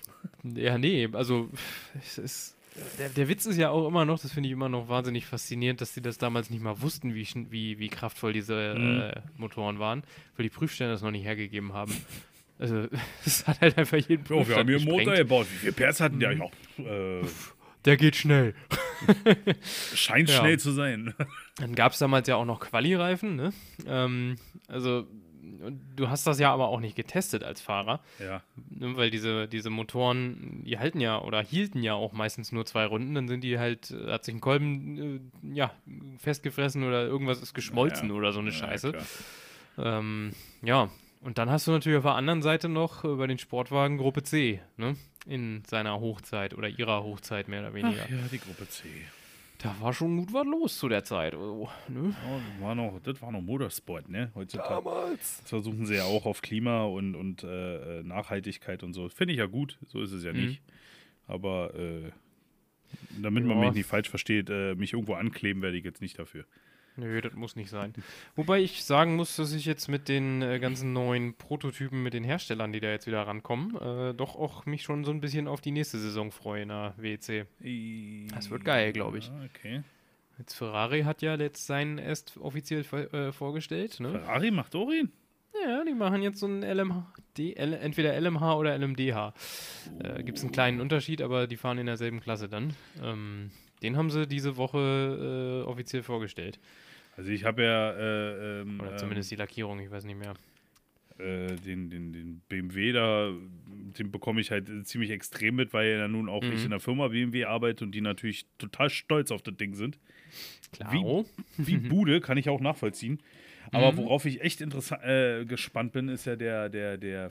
ja, 0.42 0.78
nee, 0.78 1.08
also 1.12 1.48
es 2.00 2.18
ist. 2.18 2.54
Der, 2.98 3.08
der 3.08 3.28
Witz 3.28 3.44
ist 3.44 3.56
ja 3.56 3.70
auch 3.70 3.88
immer 3.88 4.04
noch, 4.04 4.20
das 4.20 4.30
finde 4.32 4.48
ich 4.48 4.52
immer 4.52 4.68
noch 4.68 4.88
wahnsinnig 4.88 5.26
faszinierend, 5.26 5.80
dass 5.80 5.94
sie 5.94 6.00
das 6.00 6.16
damals 6.16 6.48
nicht 6.48 6.62
mal 6.62 6.80
wussten, 6.80 7.12
wie, 7.12 7.26
wie, 7.50 7.78
wie 7.80 7.88
kraftvoll 7.88 8.32
diese 8.32 8.74
Mhm. 8.78 9.00
äh, 9.00 9.20
Motoren 9.36 9.80
waren, 9.80 10.04
weil 10.36 10.44
die 10.44 10.50
Prüfstellen 10.50 10.92
das 10.92 11.02
noch 11.02 11.10
nicht 11.10 11.24
hergegeben 11.24 11.72
haben. 11.72 11.92
Also, 12.58 12.86
es 13.24 13.46
hat 13.46 13.60
halt 13.60 13.78
einfach 13.78 13.96
jeden 13.98 14.24
Ja, 14.24 14.30
wir 14.30 14.36
Prüfstand 14.36 14.58
haben 14.58 14.68
hier 14.68 14.76
einen 14.78 14.84
Motor 14.86 15.14
gebaut. 15.16 15.46
Wie 15.50 15.70
viel 15.70 15.72
PS 15.72 16.00
hatten 16.00 16.18
die? 16.20 16.26
Mhm. 16.26 16.42
Ja, 16.78 17.20
äh, 17.20 17.24
Der 17.84 17.96
geht 17.96 18.16
schnell. 18.16 18.54
scheint 19.94 20.28
Ja. 20.28 20.36
schnell 20.40 20.58
zu 20.58 20.72
sein. 20.72 21.14
Dann 21.56 21.74
gab 21.74 21.92
es 21.92 21.98
damals 21.98 22.28
ja 22.28 22.36
auch 22.36 22.44
noch 22.44 22.60
Quali-Reifen, 22.60 23.36
ne? 23.36 23.52
Ähm, 23.86 24.36
also, 24.68 25.06
du 25.96 26.08
hast 26.08 26.26
das 26.26 26.38
ja 26.38 26.52
aber 26.52 26.68
auch 26.68 26.80
nicht 26.80 26.94
getestet 26.96 27.42
als 27.44 27.60
Fahrer. 27.60 28.00
Ja, 28.18 28.42
Ne, 28.70 28.96
weil 28.96 29.10
diese, 29.10 29.48
diese 29.48 29.70
Motoren, 29.70 30.62
die 30.64 30.78
halten 30.78 31.00
ja 31.00 31.20
oder 31.20 31.42
hielten 31.42 31.82
ja 31.82 31.94
auch 31.94 32.12
meistens 32.12 32.52
nur 32.52 32.64
zwei 32.66 32.84
Runden, 32.86 33.14
dann 33.14 33.26
sind 33.28 33.42
die 33.42 33.58
halt, 33.58 33.90
äh, 33.90 34.10
hat 34.12 34.24
sich 34.24 34.34
ein 34.34 34.40
Kolben 34.40 35.32
äh, 35.42 35.56
ja, 35.56 35.72
festgefressen 36.18 36.84
oder 36.84 37.04
irgendwas 37.06 37.40
ist 37.40 37.54
geschmolzen 37.54 38.08
Ja, 38.10 38.14
oder 38.14 38.32
so 38.32 38.40
eine 38.40 38.50
ja, 38.50 38.56
Scheiße. 38.56 38.92
Ähm, 39.78 40.32
ja, 40.62 40.90
und 41.20 41.38
dann 41.38 41.50
hast 41.50 41.66
du 41.66 41.70
natürlich 41.72 41.98
auf 41.98 42.04
der 42.04 42.14
anderen 42.14 42.42
Seite 42.42 42.68
noch 42.68 43.04
äh, 43.04 43.14
bei 43.16 43.26
den 43.26 43.38
Sportwagen 43.38 43.98
Gruppe 43.98 44.22
C, 44.22 44.60
ne? 44.76 44.96
In 45.26 45.62
seiner 45.66 46.00
Hochzeit 46.00 46.54
oder 46.54 46.68
ihrer 46.68 47.02
Hochzeit 47.04 47.48
mehr 47.48 47.60
oder 47.60 47.74
weniger. 47.74 48.04
Ach 48.04 48.10
ja, 48.10 48.28
die 48.32 48.38
Gruppe 48.38 48.66
C. 48.68 48.88
Da 49.58 49.74
war 49.80 49.92
schon 49.92 50.16
gut 50.18 50.32
was 50.32 50.46
los 50.46 50.78
zu 50.78 50.88
der 50.88 51.02
Zeit. 51.04 51.34
Oh, 51.34 51.68
ne? 51.88 52.14
Ja, 52.22 52.38
das, 52.38 52.60
war 52.60 52.74
noch, 52.76 53.00
das 53.02 53.20
war 53.20 53.32
noch 53.32 53.40
Motorsport, 53.42 54.08
ne? 54.08 54.30
Heutzutage. 54.34 54.74
Damals. 54.84 55.38
Jetzt 55.40 55.48
versuchen 55.48 55.84
sie 55.84 55.96
ja 55.96 56.04
auch 56.04 56.26
auf 56.26 56.42
Klima 56.42 56.84
und, 56.84 57.14
und 57.16 57.42
äh, 57.44 58.02
Nachhaltigkeit 58.04 58.82
und 58.84 58.94
so. 58.94 59.08
Finde 59.08 59.32
ich 59.34 59.38
ja 59.40 59.46
gut, 59.46 59.76
so 59.86 60.00
ist 60.00 60.12
es 60.12 60.22
ja 60.24 60.32
Mhm. 60.32 60.40
nicht. 60.40 60.62
Aber 61.26 61.74
äh, 61.74 62.10
damit 63.10 63.44
man 63.44 63.58
Ja. 63.58 63.66
mich 63.66 63.74
nicht 63.74 63.86
falsch 63.86 64.08
versteht, 64.08 64.48
äh, 64.48 64.74
mich 64.76 64.92
irgendwo 64.92 65.14
ankleben 65.14 65.60
werde 65.60 65.76
ich 65.76 65.84
jetzt 65.84 66.00
nicht 66.00 66.18
dafür. 66.18 66.44
Nö, 66.98 67.20
das 67.20 67.32
muss 67.34 67.54
nicht 67.54 67.70
sein. 67.70 67.94
Wobei 68.34 68.60
ich 68.60 68.84
sagen 68.84 69.14
muss, 69.14 69.36
dass 69.36 69.52
ich 69.52 69.66
jetzt 69.66 69.86
mit 69.86 70.08
den 70.08 70.42
äh, 70.42 70.58
ganzen 70.58 70.92
neuen 70.92 71.34
Prototypen, 71.34 72.02
mit 72.02 72.12
den 72.12 72.24
Herstellern, 72.24 72.72
die 72.72 72.80
da 72.80 72.90
jetzt 72.90 73.06
wieder 73.06 73.24
rankommen, 73.24 73.76
äh, 73.76 74.14
doch 74.14 74.34
auch 74.34 74.66
mich 74.66 74.82
schon 74.82 75.04
so 75.04 75.12
ein 75.12 75.20
bisschen 75.20 75.46
auf 75.46 75.60
die 75.60 75.70
nächste 75.70 75.98
Saison 75.98 76.32
freue 76.32 76.62
in 76.62 76.68
der 76.70 76.94
WEC. 76.96 77.46
Das 78.34 78.50
wird 78.50 78.64
geil, 78.64 78.92
glaub 78.92 79.14
ich. 79.14 79.28
Ja, 79.28 79.34
okay. 79.44 79.82
Jetzt 80.38 80.54
Ferrari 80.54 81.02
hat 81.02 81.22
ja 81.22 81.36
jetzt 81.36 81.66
seinen 81.66 81.98
erst 81.98 82.36
offiziell 82.38 82.84
äh, 83.12 83.30
vorgestellt, 83.30 84.00
ne? 84.00 84.10
Ferrari 84.10 84.50
macht 84.50 84.74
Orin. 84.74 85.12
Ja, 85.64 85.84
die 85.84 85.94
machen 85.94 86.22
jetzt 86.22 86.40
so 86.40 86.46
ein 86.46 86.62
LMH, 86.62 87.12
D, 87.36 87.54
L, 87.54 87.74
entweder 87.74 88.20
LMH 88.20 88.56
oder 88.56 88.76
LMDH. 88.76 89.34
Äh, 90.02 90.22
Gibt 90.24 90.38
es 90.38 90.44
einen 90.44 90.52
kleinen 90.52 90.80
Unterschied, 90.80 91.22
aber 91.22 91.46
die 91.46 91.56
fahren 91.56 91.78
in 91.78 91.86
derselben 91.86 92.20
Klasse 92.20 92.48
dann. 92.48 92.74
Ähm, 93.02 93.50
den 93.82 93.96
haben 93.96 94.10
sie 94.10 94.26
diese 94.26 94.56
Woche 94.56 95.64
äh, 95.64 95.68
offiziell 95.68 96.02
vorgestellt. 96.02 96.58
Also 97.18 97.30
ich 97.32 97.42
habe 97.44 97.64
ja 97.64 97.90
äh, 97.92 98.60
ähm, 98.62 98.80
Oder 98.80 98.96
zumindest 98.96 99.30
die 99.32 99.34
Lackierung, 99.36 99.80
ich 99.80 99.90
weiß 99.90 100.04
nicht 100.04 100.18
mehr. 100.18 100.34
äh, 101.18 101.56
den, 101.56 101.90
den, 101.90 102.12
den 102.12 102.40
BMW 102.48 102.92
da, 102.92 103.32
den 103.66 104.12
bekomme 104.12 104.40
ich 104.40 104.52
halt 104.52 104.86
ziemlich 104.86 105.10
extrem 105.10 105.56
mit, 105.56 105.72
weil 105.72 105.88
ja 105.98 106.06
nun 106.06 106.28
auch 106.28 106.42
Mhm. 106.44 106.52
ich 106.52 106.62
in 106.64 106.70
der 106.70 106.78
Firma 106.78 107.08
BMW 107.08 107.44
arbeite 107.44 107.84
und 107.84 107.90
die 107.92 108.00
natürlich 108.00 108.46
total 108.58 108.88
stolz 108.88 109.32
auf 109.32 109.42
das 109.42 109.56
Ding 109.56 109.74
sind. 109.74 109.98
Klaro. 110.70 111.26
Wie 111.56 111.76
Bude 111.88 112.20
kann 112.20 112.38
ich 112.38 112.48
auch 112.48 112.60
nachvollziehen. 112.60 113.20
Aber 113.72 113.90
Mhm. 113.92 113.96
worauf 113.96 114.24
ich 114.24 114.40
echt 114.42 114.60
interessant, 114.60 115.02
äh, 115.02 115.44
gespannt 115.44 115.92
bin, 115.92 116.08
ist 116.08 116.24
ja 116.24 116.36
der, 116.36 116.68
der, 116.68 116.98
der, 116.98 117.30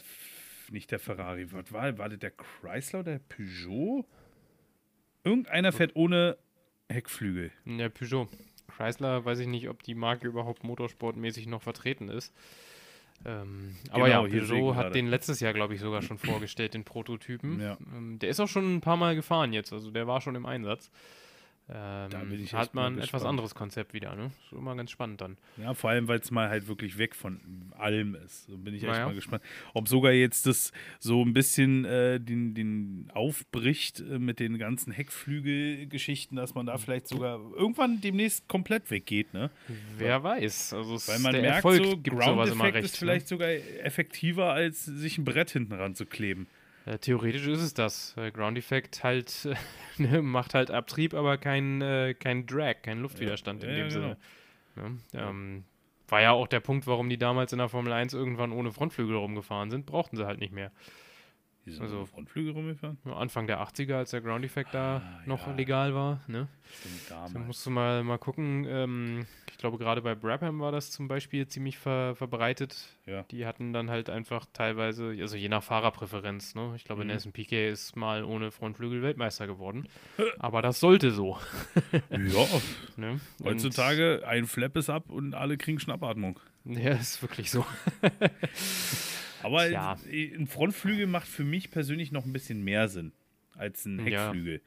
nicht 0.70 0.92
der 0.92 1.00
Ferrari, 1.00 1.50
was 1.54 1.72
war, 1.72 1.98
war 1.98 2.10
das 2.10 2.20
der 2.20 2.32
Chrysler 2.32 3.00
oder 3.00 3.12
der 3.14 3.20
Peugeot? 3.30 4.06
Irgendeiner 5.24 5.72
fährt 5.72 5.96
ohne 5.96 6.38
Heckflügel. 6.90 7.52
Der 7.66 7.88
Peugeot. 7.90 8.28
Chrysler, 8.68 9.26
weiß 9.26 9.40
ich 9.40 9.48
nicht, 9.48 9.70
ob 9.70 9.84
die 9.84 9.96
Marke 9.96 10.28
überhaupt 10.28 10.64
motorsportmäßig 10.64 11.48
noch 11.48 11.62
vertreten 11.62 12.10
ist. 12.10 12.34
Ähm, 13.26 13.76
aber 13.90 14.06
Genau, 14.06 14.26
ja, 14.26 14.30
sehe 14.30 14.42
ich 14.42 14.50
Peugeot 14.50 14.74
gerade. 14.74 14.88
hat 14.88 14.96
den 14.96 15.08
letztes 15.08 15.40
Jahr, 15.40 15.54
glaube 15.54 15.74
ich, 15.74 15.80
sogar 15.80 16.02
schon 16.02 16.18
vorgestellt, 16.18 16.74
den 16.74 16.84
Prototypen. 16.84 17.60
Ja. 17.60 17.78
Ähm, 17.96 18.20
der 18.20 18.30
ist 18.30 18.40
auch 18.40 18.48
schon 18.48 18.76
ein 18.76 18.82
paar 18.82 18.98
Mal 18.98 19.16
gefahren 19.16 19.54
jetzt, 19.54 19.74
also 19.74 19.90
der 19.92 20.06
war 20.08 20.22
schon 20.22 20.36
im 20.36 20.46
Einsatz. 20.46 20.92
Ähm, 21.70 22.48
hat 22.54 22.74
man 22.74 22.94
ein 22.96 23.00
etwas 23.00 23.26
anderes 23.26 23.54
Konzept 23.54 23.94
wieder, 23.94 24.16
ne? 24.16 24.32
Ist 24.46 24.54
immer 24.54 24.74
ganz 24.78 24.90
spannend 24.90 25.20
dann. 25.20 25.38
Ja, 25.58 25.74
vor 25.74 25.90
allem, 25.90 26.08
weil 26.08 26.20
es 26.20 26.32
mal 26.32 26.48
halt 26.50 26.70
wirklich 26.70 26.98
weg 26.98 27.14
von 27.14 27.42
allem 27.78 28.16
ist. 28.16 28.46
So 28.46 28.58
bin 28.58 28.74
ich 28.74 28.84
echt 28.84 28.92
Naja. 28.94 29.08
mal 29.08 29.16
gespannt. 29.16 29.44
Ob 29.74 29.90
sogar 29.90 30.14
jetzt 30.14 30.46
das 30.46 30.72
so 31.00 31.22
ein 31.26 31.34
bisschen 31.34 31.84
äh, 31.84 32.22
den, 32.22 32.54
den 32.54 33.10
aufbricht 33.14 34.00
äh, 34.00 34.18
mit 34.18 34.40
den 34.40 34.58
ganzen 34.58 34.94
Heckflügelgeschichten, 34.94 36.38
dass 36.38 36.56
man 36.56 36.66
da 36.68 36.78
vielleicht 36.78 37.08
sogar 37.10 37.40
irgendwann 37.56 38.00
demnächst 38.00 38.48
komplett 38.48 38.90
weggeht, 38.90 39.34
ne? 39.34 39.52
Wer 39.98 40.24
weiß. 40.24 40.74
Also 40.74 40.94
Weil 41.12 41.20
man 41.20 41.34
merkt, 41.34 41.56
Erfolg 41.58 41.84
so 41.84 41.92
immer 41.92 42.02
Ground-Effekt 42.02 42.76
recht. 42.76 42.86
ist 42.86 42.98
vielleicht 42.98 43.28
sogar 43.28 43.50
effektiver, 43.50 44.54
als 44.54 44.86
sich 44.86 45.18
ein 45.18 45.26
Brett 45.26 45.50
hinten 45.52 45.74
ranzukleben. 45.74 46.48
Äh, 46.88 46.98
theoretisch 47.00 47.46
ist 47.48 47.62
es 47.62 47.74
das. 47.74 48.16
Äh, 48.18 48.32
Ground 48.32 48.58
Effect 48.58 49.04
halt 49.04 49.48
ne, 49.98 50.22
macht 50.22 50.54
halt 50.54 50.72
Abtrieb, 50.72 51.14
aber 51.14 51.38
kein, 51.38 51.82
äh, 51.82 52.14
kein 52.14 52.46
Drag, 52.46 52.82
kein 52.82 53.00
Luftwiderstand 53.02 53.64
Ja, 53.64 53.70
in 53.70 53.76
ja, 53.76 53.84
dem 53.84 53.90
genau. 53.90 54.16
Sinne. 54.76 54.90
Ne? 54.90 54.98
Ähm, 55.14 55.64
war 56.08 56.22
ja 56.22 56.32
auch 56.32 56.48
der 56.48 56.62
Punkt, 56.62 56.88
warum 56.88 57.10
die 57.10 57.18
damals 57.18 57.52
in 57.52 57.58
der 57.58 57.68
Formel 57.68 57.92
1 57.92 58.14
irgendwann 58.14 58.52
ohne 58.52 58.72
Frontflügel 58.72 59.16
rumgefahren 59.16 59.70
sind. 59.70 59.86
Brauchten 59.86 60.16
sie 60.16 60.26
halt 60.26 60.40
nicht 60.40 60.54
mehr. 60.54 60.72
Die 61.68 61.74
sind 61.74 61.84
Also- 61.84 62.06
Frontflügel 62.06 62.54
rumgefahren. 62.54 62.98
Anfang 63.14 63.46
der 63.46 63.60
80er, 63.60 63.96
als 63.98 64.12
der 64.12 64.22
Ground 64.22 64.46
Effect 64.46 64.74
da 64.74 64.98
Ah, 64.98 65.22
noch 65.26 65.48
ja. 65.48 65.54
legal 65.54 65.94
war. 65.94 66.22
Ne? 66.28 66.48
Stimmt, 66.80 67.12
Da 67.34 67.40
musst 67.40 67.66
du 67.66 67.70
mal, 67.70 68.04
mal 68.04 68.18
gucken. 68.18 68.66
Ähm, 68.70 69.26
ich 69.52 69.58
glaube, 69.58 69.78
gerade 69.78 70.02
bei 70.02 70.16
Brabham 70.16 70.60
war 70.62 70.72
das 70.72 70.92
zum 70.92 71.08
Beispiel 71.10 71.46
ziemlich 71.48 71.78
ver 71.78 72.16
verbreitet. 72.16 72.78
Ja. 73.06 73.24
Die 73.32 73.46
hatten 73.46 73.74
dann 73.74 73.90
halt 73.90 74.10
einfach 74.10 74.46
teilweise, 74.54 75.16
also 75.20 75.36
je 75.36 75.50
nach 75.50 75.62
Fahrerpräferenz, 75.64 76.56
ne? 76.56 76.72
Ich 76.78 76.86
glaube, 76.86 77.02
Mhm. 77.02 77.08
Nelson 77.08 77.32
Piquet 77.34 77.70
ist 77.72 77.96
mal 77.98 78.24
ohne 78.24 78.52
Frontflügel 78.52 79.02
Weltmeister 79.02 79.46
geworden. 79.48 79.88
Aber 80.40 80.62
das 80.62 80.80
sollte 80.80 81.12
so. 81.12 81.38
Ja, 81.92 82.00
Ne? 82.98 83.20
Heutzutage 83.44 84.24
ein 84.26 84.46
Flap 84.46 84.76
ist 84.78 84.90
ab 84.90 85.10
und 85.10 85.36
alle 85.36 85.58
kriegen 85.58 85.80
Schnappatmung. 85.80 86.40
Ja, 86.66 86.92
ist 86.92 87.22
wirklich 87.22 87.52
so. 87.52 87.66
Aber 89.44 89.70
äh, 89.70 90.36
ein 90.36 90.48
Frontflügel 90.48 91.08
macht 91.08 91.28
für 91.28 91.44
mich 91.44 91.72
persönlich 91.72 92.12
noch 92.12 92.26
ein 92.26 92.34
bisschen 92.34 92.64
mehr 92.64 92.88
Sinn 92.88 93.12
als 93.56 93.86
ein 93.86 94.06
Ja. 94.08 94.26
Heckflügel. 94.26 94.62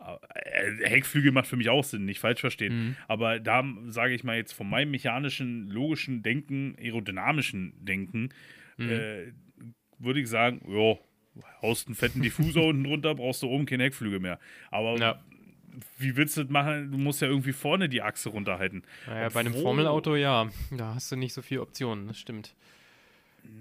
Äh, 0.00 0.88
Heckflügel 0.88 1.32
macht 1.32 1.46
für 1.46 1.56
mich 1.56 1.68
auch 1.68 1.82
Sinn, 1.84 2.04
nicht 2.04 2.20
falsch 2.20 2.40
verstehen. 2.40 2.78
Mhm. 2.88 2.96
Aber 3.08 3.40
da 3.40 3.64
sage 3.88 4.14
ich 4.14 4.24
mal 4.24 4.36
jetzt 4.36 4.52
von 4.52 4.68
meinem 4.68 4.90
mechanischen, 4.90 5.68
logischen 5.68 6.22
Denken, 6.22 6.76
aerodynamischen 6.78 7.72
Denken, 7.84 8.30
Mhm. 8.78 8.90
äh, 8.90 9.32
würde 9.98 10.20
ich 10.20 10.28
sagen, 10.28 10.60
ja, 10.68 10.96
haust 11.62 11.86
einen 11.88 11.94
fetten 11.96 12.20
Diffusor 12.22 12.66
unten 12.68 12.84
drunter, 12.84 13.14
brauchst 13.14 13.42
du 13.42 13.48
oben 13.48 13.64
keinen 13.66 13.80
Heckflügel 13.80 14.20
mehr. 14.20 14.38
Aber 14.70 14.98
Ja. 14.98 15.22
wie 15.98 16.14
willst 16.16 16.36
du 16.36 16.42
das 16.42 16.50
machen? 16.50 16.90
Du 16.92 16.98
musst 16.98 17.22
ja 17.22 17.28
irgendwie 17.28 17.52
vorne 17.52 17.88
die 17.88 18.02
Achse 18.02 18.28
runterhalten. 18.28 18.82
Naja, 19.06 19.28
bei 19.30 19.40
einem 19.40 19.54
Formelauto 19.54 20.14
ja. 20.16 20.50
Da 20.70 20.94
hast 20.94 21.10
du 21.10 21.16
nicht 21.16 21.32
so 21.32 21.40
viele 21.42 21.62
Optionen, 21.62 22.06
das 22.08 22.18
stimmt. 22.18 22.54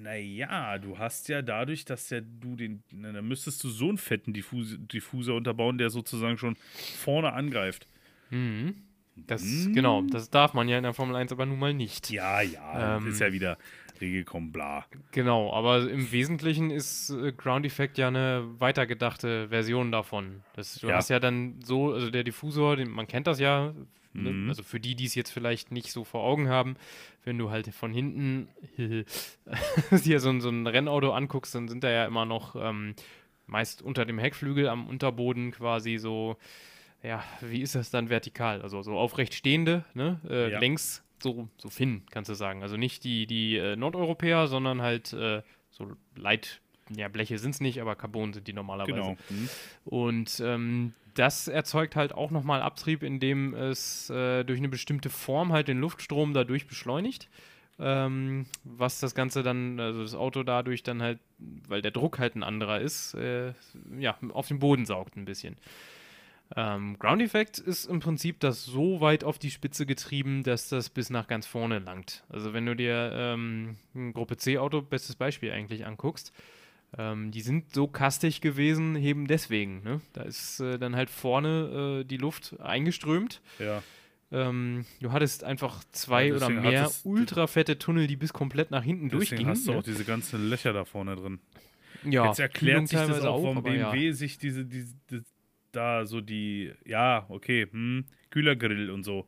Naja, 0.01 0.77
du 0.77 0.97
hast 0.97 1.27
ja 1.29 1.41
dadurch, 1.41 1.85
dass 1.85 2.09
ja 2.09 2.21
du 2.21 2.55
den, 2.55 2.83
na, 2.91 3.11
dann 3.11 3.27
müsstest 3.27 3.63
du 3.63 3.69
so 3.69 3.89
einen 3.89 3.97
fetten 3.97 4.33
Diffus 4.33 4.75
Diffuser 4.79 5.33
unterbauen, 5.35 5.77
der 5.77 5.89
sozusagen 5.89 6.37
schon 6.37 6.55
vorne 6.97 7.33
angreift. 7.33 7.87
Mhm. 8.29 8.75
Das, 9.15 9.41
Mhm. 9.43 9.73
genau, 9.73 10.01
das 10.01 10.29
darf 10.29 10.53
man 10.53 10.67
ja 10.67 10.77
in 10.77 10.83
der 10.83 10.93
Formel 10.93 11.15
1 11.15 11.31
aber 11.31 11.45
nun 11.45 11.57
mal 11.59 11.73
nicht. 11.73 12.09
Ja, 12.09 12.41
ja, 12.41 12.97
Ähm. 12.97 13.07
ist 13.07 13.19
ja 13.19 13.31
wieder 13.31 13.57
Regelkommen, 14.01 14.51
bla. 14.51 14.85
Genau, 15.11 15.53
aber 15.53 15.89
im 15.89 16.11
Wesentlichen 16.11 16.69
ist 16.69 17.11
äh, 17.11 17.31
Ground 17.31 17.65
Effect 17.65 17.97
ja 17.97 18.09
eine 18.09 18.43
weitergedachte 18.59 19.47
Version 19.47 19.89
davon. 19.93 20.43
Das, 20.53 20.75
du 20.75 20.87
Ja. 20.89 20.95
hast 20.97 21.09
ja 21.09 21.21
dann 21.21 21.61
so, 21.63 21.93
also 21.93 22.09
der 22.09 22.25
Diffusor, 22.25 22.75
den, 22.75 22.89
man 22.89 23.07
kennt 23.07 23.25
das 23.25 23.39
ja, 23.39 23.73
ne? 24.15 24.31
Mhm. 24.31 24.49
also 24.49 24.63
für 24.63 24.79
die, 24.79 24.95
die 24.95 25.05
es 25.05 25.15
jetzt 25.15 25.31
vielleicht 25.31 25.71
nicht 25.71 25.91
so 25.91 26.03
vor 26.03 26.23
Augen 26.23 26.47
haben, 26.49 26.75
wenn 27.23 27.37
du 27.37 27.49
halt 27.51 27.73
von 27.73 27.93
hinten 27.93 28.47
dir 28.77 30.19
so, 30.19 30.29
ein- 30.29 30.41
so 30.41 30.49
ein 30.49 30.67
Rennauto 30.67 31.11
anguckst, 31.13 31.55
dann 31.55 31.67
sind 31.67 31.83
da 31.83 31.89
ja 31.89 32.05
immer 32.05 32.25
noch 32.25 32.55
ähm, 32.55 32.95
meist 33.47 33.81
unter 33.81 34.05
dem 34.05 34.17
Heckflügel 34.19 34.67
am 34.69 34.87
Unterboden 34.87 35.51
quasi 35.51 35.97
so, 35.97 36.37
ja, 37.03 37.23
wie 37.41 37.61
ist 37.61 37.75
das 37.75 37.91
dann 37.91 38.09
vertikal? 38.09 38.61
Also 38.61 38.81
so 38.81 38.97
aufrecht 38.97 39.33
stehende, 39.33 39.85
ne? 39.93 40.19
Äh, 40.27 40.51
Ja. 40.51 40.59
längs 40.59 41.03
so, 41.21 41.47
so 41.57 41.69
Finn, 41.69 42.03
kannst 42.11 42.29
du 42.29 42.33
sagen. 42.35 42.61
Also 42.63 42.77
nicht 42.77 43.03
die, 43.03 43.25
die 43.27 43.57
äh, 43.57 43.75
Nordeuropäer, 43.75 44.47
sondern 44.47 44.81
halt 44.81 45.13
äh, 45.13 45.41
so 45.69 45.91
Leit, 46.15 46.61
ja, 46.95 47.07
Bleche 47.07 47.37
sind 47.37 47.51
es 47.51 47.61
nicht, 47.61 47.81
aber 47.81 47.95
Carbon 47.95 48.33
sind 48.33 48.47
die 48.47 48.53
normalerweise. 48.53 48.93
Genau. 48.93 49.17
Mhm. 49.29 49.49
Und 49.85 50.39
ähm, 50.43 50.93
das 51.15 51.47
erzeugt 51.47 51.95
halt 51.95 52.13
auch 52.13 52.31
nochmal 52.31 52.61
Abtrieb, 52.61 53.01
indem 53.01 53.53
es 53.53 54.09
äh, 54.09 54.43
durch 54.43 54.59
eine 54.59 54.69
bestimmte 54.69 55.09
Form 55.09 55.51
halt 55.51 55.67
den 55.67 55.79
Luftstrom 55.79 56.33
dadurch 56.33 56.67
beschleunigt. 56.67 57.29
Ähm, 57.77 58.45
was 58.63 59.01
das 59.01 59.15
Ganze 59.15 59.43
dann, 59.43 59.79
also 59.79 60.01
das 60.01 60.15
Auto 60.15 60.43
dadurch 60.43 60.83
dann 60.83 61.01
halt, 61.01 61.19
weil 61.67 61.81
der 61.81 61.91
Druck 61.91 62.19
halt 62.19 62.35
ein 62.35 62.43
anderer 62.43 62.79
ist, 62.79 63.15
äh, 63.15 63.53
ja, 63.99 64.17
auf 64.33 64.47
den 64.47 64.59
Boden 64.59 64.85
saugt 64.85 65.17
ein 65.17 65.25
bisschen. 65.25 65.57
Ähm, 66.55 66.97
Ground 66.99 67.21
Effect 67.21 67.57
ist 67.57 67.85
im 67.85 67.99
Prinzip 67.99 68.39
das 68.39 68.63
so 68.63 69.01
weit 69.01 69.23
auf 69.23 69.39
die 69.39 69.51
Spitze 69.51 69.85
getrieben, 69.85 70.43
dass 70.43 70.69
das 70.69 70.89
bis 70.89 71.09
nach 71.09 71.27
ganz 71.27 71.47
vorne 71.47 71.79
langt. 71.79 72.23
Also 72.29 72.53
wenn 72.53 72.65
du 72.65 72.75
dir 72.75 73.11
ähm, 73.13 73.77
ein 73.95 74.13
Gruppe 74.13 74.37
C 74.37 74.57
Auto, 74.57 74.81
bestes 74.81 75.15
Beispiel 75.15 75.51
eigentlich, 75.51 75.85
anguckst, 75.85 76.31
ähm, 76.97 77.31
die 77.31 77.41
sind 77.41 77.73
so 77.73 77.87
kastig 77.87 78.41
gewesen, 78.41 78.95
eben 78.95 79.27
deswegen. 79.27 79.83
Ne? 79.83 80.01
Da 80.13 80.21
ist 80.23 80.59
äh, 80.59 80.77
dann 80.77 80.95
halt 80.95 81.09
vorne 81.09 82.01
äh, 82.01 82.03
die 82.05 82.17
Luft 82.17 82.55
eingeströmt. 82.59 83.41
Ja. 83.59 83.81
Ähm, 84.31 84.85
du 85.01 85.11
hattest 85.11 85.43
einfach 85.43 85.83
zwei 85.91 86.27
Ja, 86.27 86.35
oder 86.35 86.49
mehr 86.49 86.91
ultra 87.03 87.47
fette 87.47 87.77
Tunnel, 87.77 88.07
die 88.07 88.15
bis 88.15 88.33
komplett 88.33 88.71
nach 88.71 88.83
hinten 88.83 89.09
durchgingen. 89.09 89.47
hast 89.47 89.67
du 89.67 89.73
auch 89.73 89.83
diese 89.83 90.03
ganzen 90.03 90.49
Löcher 90.49 90.73
da 90.73 90.83
vorne 90.85 91.15
drin. 91.15 91.39
ja, 92.03 92.27
Jetzt 92.27 92.39
erklärt 92.39 92.87
sich 92.87 92.97
das 92.97 93.21
auch, 93.23 93.43
warum 93.43 93.57
aber 93.59 93.73
ja. 93.73 93.91
BMW 93.91 94.11
sich 94.11 94.37
diese, 94.37 94.65
diese, 94.65 94.93
diese, 95.09 95.25
da 95.71 96.05
so 96.05 96.21
die, 96.21 96.73
ja, 96.85 97.25
okay, 97.29 97.67
hm, 97.69 98.05
Kühlergrill 98.31 98.89
und 98.89 99.03
so. 99.03 99.27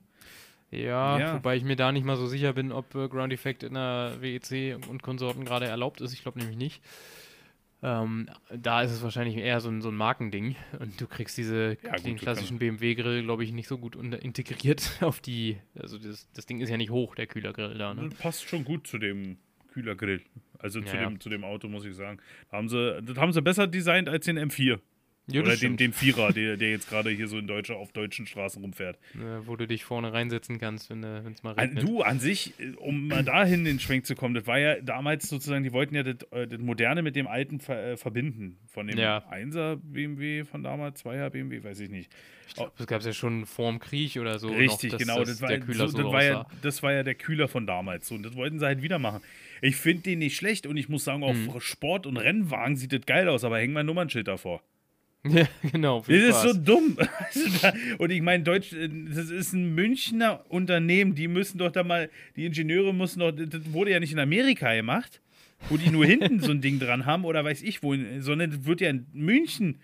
Ja, 0.71 1.19
Ja. 1.19 1.33
wobei 1.35 1.55
ich 1.57 1.63
mir 1.63 1.75
da 1.75 1.91
nicht 1.91 2.03
mal 2.05 2.17
so 2.17 2.27
sicher 2.27 2.53
bin, 2.53 2.71
ob 2.71 2.93
äh, 2.95 3.07
Ground 3.07 3.31
Effect 3.31 3.63
in 3.63 3.75
der 3.75 4.13
WEC 4.19 4.77
und 4.89 5.03
Konsorten 5.03 5.45
gerade 5.45 5.65
erlaubt 5.67 6.01
ist. 6.01 6.11
Ich 6.13 6.23
glaube 6.23 6.39
nämlich 6.39 6.57
nicht. 6.57 6.81
Ähm, 7.83 8.27
da 8.55 8.81
ist 8.81 8.91
es 8.91 9.03
wahrscheinlich 9.03 9.37
eher 9.37 9.59
so 9.59 9.69
ein, 9.69 9.81
so 9.81 9.89
ein 9.89 9.95
Markending 9.95 10.55
und 10.79 10.99
du 10.99 11.05
kriegst 11.05 11.37
diese, 11.37 11.77
Ja, 11.83 11.95
den 11.97 12.17
klassischen 12.17 12.57
BMW-Grill, 12.57 13.21
glaube 13.23 13.43
ich, 13.43 13.51
nicht 13.51 13.67
so 13.67 13.77
gut 13.77 13.95
integriert 13.95 14.97
auf 15.01 15.19
die, 15.19 15.57
also 15.79 15.99
das, 15.99 16.27
das 16.33 16.47
Ding 16.47 16.59
ist 16.59 16.69
ja 16.69 16.77
nicht 16.77 16.89
hoch, 16.89 17.13
der 17.13 17.27
Kühlergrill 17.27 17.77
da, 17.77 17.93
ne? 17.93 18.09
Passt 18.17 18.47
schon 18.49 18.65
gut 18.65 18.87
zu 18.87 18.97
dem 18.97 19.37
Kühlergrill. 19.73 20.23
Also 20.57 20.81
zu, 20.81 20.95
Ja, 20.95 21.03
ja. 21.03 21.09
dem, 21.09 21.19
zu 21.19 21.29
dem 21.29 21.43
Auto, 21.43 21.67
muss 21.67 21.85
ich 21.85 21.95
sagen. 21.95 22.19
Da 22.49 22.57
haben 22.57 22.67
sie, 22.67 22.99
das 23.03 23.17
haben 23.17 23.31
sie 23.31 23.43
besser 23.43 23.67
designt 23.67 24.09
als 24.09 24.25
den 24.25 24.39
M4. 24.39 24.79
Ja, 25.29 25.41
Oder 25.41 25.57
den, 25.57 25.75
den 25.75 25.91
Vierer, 25.91 26.31
der, 26.33 26.55
der 26.55 26.69
jetzt 26.69 26.89
gerade 26.89 27.09
hier 27.09 27.27
so 27.27 27.37
in 27.37 27.47
Deutsche, 27.47 27.75
auf 27.75 27.91
deutschen 27.91 28.25
Straßen 28.27 28.61
rumfährt. 28.61 28.97
Äh, 29.15 29.45
wo 29.45 29.55
du 29.57 29.67
dich 29.67 29.83
vorne 29.83 30.13
reinsetzen 30.13 30.57
kannst, 30.57 30.89
wenn 30.89 31.03
es 31.03 31.43
mal 31.43 31.53
regnet. 31.53 31.83
du, 31.83 32.01
an 32.01 32.19
sich, 32.19 32.53
äh, 32.59 32.71
um 32.77 33.07
mal 33.07 33.23
dahin 33.25 33.65
den 33.65 33.79
Schwenk 33.79 34.05
zu 34.05 34.15
kommen, 34.15 34.35
das 34.35 34.47
war 34.47 34.57
ja 34.57 34.79
damals 34.79 35.27
sozusagen, 35.27 35.63
die 35.65 35.73
wollten 35.73 35.95
ja 35.95 36.03
das, 36.03 36.15
äh, 36.31 36.47
das 36.47 36.59
Moderne 36.59 37.01
mit 37.01 37.15
dem 37.17 37.27
Alten 37.27 37.59
ver, 37.59 37.91
äh, 37.91 37.97
verbinden. 37.97 38.57
Von 38.67 38.87
dem 38.87 38.97
Ja. 38.97 39.23
1er 39.29 39.75
BMW 39.75 40.45
von 40.45 40.63
damals, 40.63 41.03
2er 41.03 41.29
BMW, 41.29 41.63
weiß 41.63 41.79
ich 41.81 41.89
nicht. 41.89 42.09
Ich 42.47 42.55
glaube, 42.55 42.71
das 42.77 42.87
gab 42.87 43.01
es 43.01 43.05
ja 43.05 43.11
schon 43.13 43.45
vorm 43.45 43.79
Krieg 43.79 44.15
oder 44.15 44.39
so. 44.39 44.47
Richtig, 44.47 44.93
noch, 44.93 44.99
genau. 44.99 45.19
das 45.19 45.27
Das 45.31 45.41
war, 45.41 45.49
der 45.49 45.59
Kühler 45.59 45.87
so, 45.89 45.97
so, 45.97 46.03
das, 46.03 46.11
war 46.13 46.23
ja, 46.23 46.47
das 46.61 46.81
war 46.83 46.93
ja 46.93 47.03
der 47.03 47.15
Kühler 47.15 47.49
von 47.49 47.67
damals. 47.67 48.07
So, 48.07 48.15
und 48.15 48.23
das 48.23 48.35
wollten 48.35 48.59
sie 48.59 48.65
halt 48.65 48.81
wieder 48.81 48.97
machen. 48.99 49.21
Ich 49.61 49.75
finde 49.75 50.03
den 50.03 50.19
nicht 50.19 50.37
schlecht 50.37 50.65
und 50.65 50.77
ich 50.77 50.87
muss 50.87 51.03
sagen, 51.03 51.23
auf 51.23 51.35
Mhm. 51.35 51.59
Sport- 51.59 52.05
und 52.07 52.15
Rennwagen 52.15 52.77
sieht 52.77 52.93
das 52.93 53.05
geil 53.05 53.27
aus, 53.27 53.43
aber 53.43 53.59
hängen 53.59 53.73
wir 53.73 53.81
ein 53.81 53.85
Nummernschild 53.85 54.29
davor. 54.29 54.61
Ja, 55.31 55.47
genau. 55.71 56.03
Das 56.07 56.15
ist 56.15 56.41
so 56.41 56.53
dumm. 56.53 56.97
Also 57.33 57.77
Und 57.97 58.11
ich 58.11 58.21
meine, 58.21 58.43
Deutsch, 58.43 58.73
äh, 58.73 58.89
das 58.89 59.29
ist 59.29 59.53
ein 59.53 59.73
Münchner 59.75 60.45
Unternehmen, 60.49 61.15
die 61.15 61.27
müssen 61.27 61.57
doch 61.57 61.71
da 61.71 61.83
mal, 61.83 62.09
die 62.35 62.45
Ingenieure 62.45 62.93
müssen 62.93 63.19
doch, 63.19 63.31
das 63.31 63.73
wurde 63.73 63.91
ja 63.91 63.99
nicht 63.99 64.13
in 64.13 64.19
Amerika 64.19 64.73
gemacht, 64.73 65.21
wo 65.69 65.77
die 65.77 65.89
nur 65.89 66.05
hinten 66.05 66.39
so 66.41 66.51
ein 66.51 66.61
Ding 66.61 66.79
dran 66.79 67.05
haben 67.05 67.25
oder 67.25 67.43
weiß 67.43 67.61
ich 67.63 67.83
wo, 67.83 67.95
sondern 68.19 68.51
das 68.51 68.65
wird 68.65 68.81
ja 68.81 68.89
in 68.89 69.07
München 69.13 69.79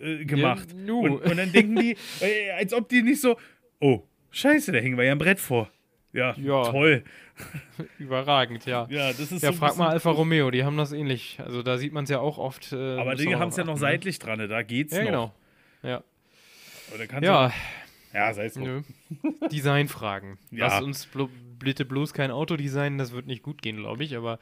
äh, 0.00 0.24
gemacht. 0.24 0.68
Ja, 0.86 0.92
und, 0.94 1.22
und 1.22 1.36
dann 1.36 1.52
denken 1.52 1.76
die, 1.76 1.96
äh, 2.20 2.50
als 2.58 2.72
ob 2.72 2.88
die 2.88 3.02
nicht 3.02 3.20
so, 3.20 3.36
oh, 3.80 4.02
scheiße, 4.30 4.72
da 4.72 4.78
hängen 4.78 4.96
wir 4.96 5.04
ja 5.04 5.12
ein 5.12 5.18
Brett 5.18 5.40
vor. 5.40 5.70
Ja, 6.14 6.34
Ja. 6.38 6.70
toll. 6.70 7.04
Überragend, 7.98 8.64
ja. 8.66 8.86
Ja, 8.88 9.08
das 9.08 9.32
ist 9.32 9.42
Ja, 9.42 9.52
so 9.52 9.58
frag 9.58 9.76
mal 9.76 9.88
Alfa 9.90 10.10
Romeo, 10.10 10.50
die 10.50 10.64
haben 10.64 10.76
das 10.76 10.92
ähnlich. 10.92 11.38
Also 11.44 11.62
da 11.62 11.76
sieht 11.76 11.92
man 11.92 12.04
es 12.04 12.10
ja 12.10 12.20
auch 12.20 12.38
oft. 12.38 12.72
Äh, 12.72 12.76
Aber 12.98 13.14
die 13.16 13.34
haben 13.34 13.48
es 13.48 13.56
ja 13.56 13.64
noch 13.64 13.72
achten, 13.72 13.80
seitlich 13.80 14.18
dran, 14.20 14.38
ne? 14.38 14.48
da 14.48 14.62
geht's 14.62 14.92
Ne? 14.94 15.06
Ja, 15.06 15.10
noch. 15.12 15.32
genau. 15.82 16.02
Ja, 16.98 17.06
kannst 17.08 17.24
ja 17.24 17.52
ja, 18.14 18.32
sei 18.32 18.44
es 18.46 18.56
nö. 18.56 18.82
Designfragen. 19.50 20.38
Ja. 20.52 20.68
Lass 20.68 20.82
uns 20.82 21.06
blo 21.06 21.28
bitte 21.58 21.84
bloß 21.84 22.12
kein 22.14 22.30
Auto 22.30 22.56
designen, 22.56 22.98
das 22.98 23.10
wird 23.12 23.26
nicht 23.26 23.42
gut 23.42 23.60
gehen, 23.62 23.76
glaube 23.78 24.04
ich. 24.04 24.16
Aber 24.16 24.38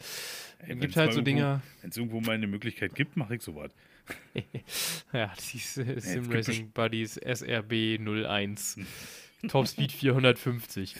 es 0.58 0.78
gibt 0.78 0.96
halt 0.96 1.12
so 1.12 1.20
irgendwo- 1.20 1.24
Dinge. 1.24 1.62
Wenn 1.80 1.90
es 1.90 1.96
irgendwo 1.96 2.20
mal 2.20 2.32
eine 2.32 2.46
Möglichkeit 2.48 2.94
gibt, 2.94 3.16
mache 3.16 3.36
ich 3.36 3.42
sowas. 3.42 3.70
Ja, 5.12 5.32
diese 5.52 5.84
gibt 5.84 6.02
Sim 6.02 6.28
best- 6.28 6.48
Racing 6.50 6.70
Buddies 6.72 7.16
SRB 7.16 7.98
01. 7.98 8.76
Topspeed 9.48 9.92
450. 9.92 10.94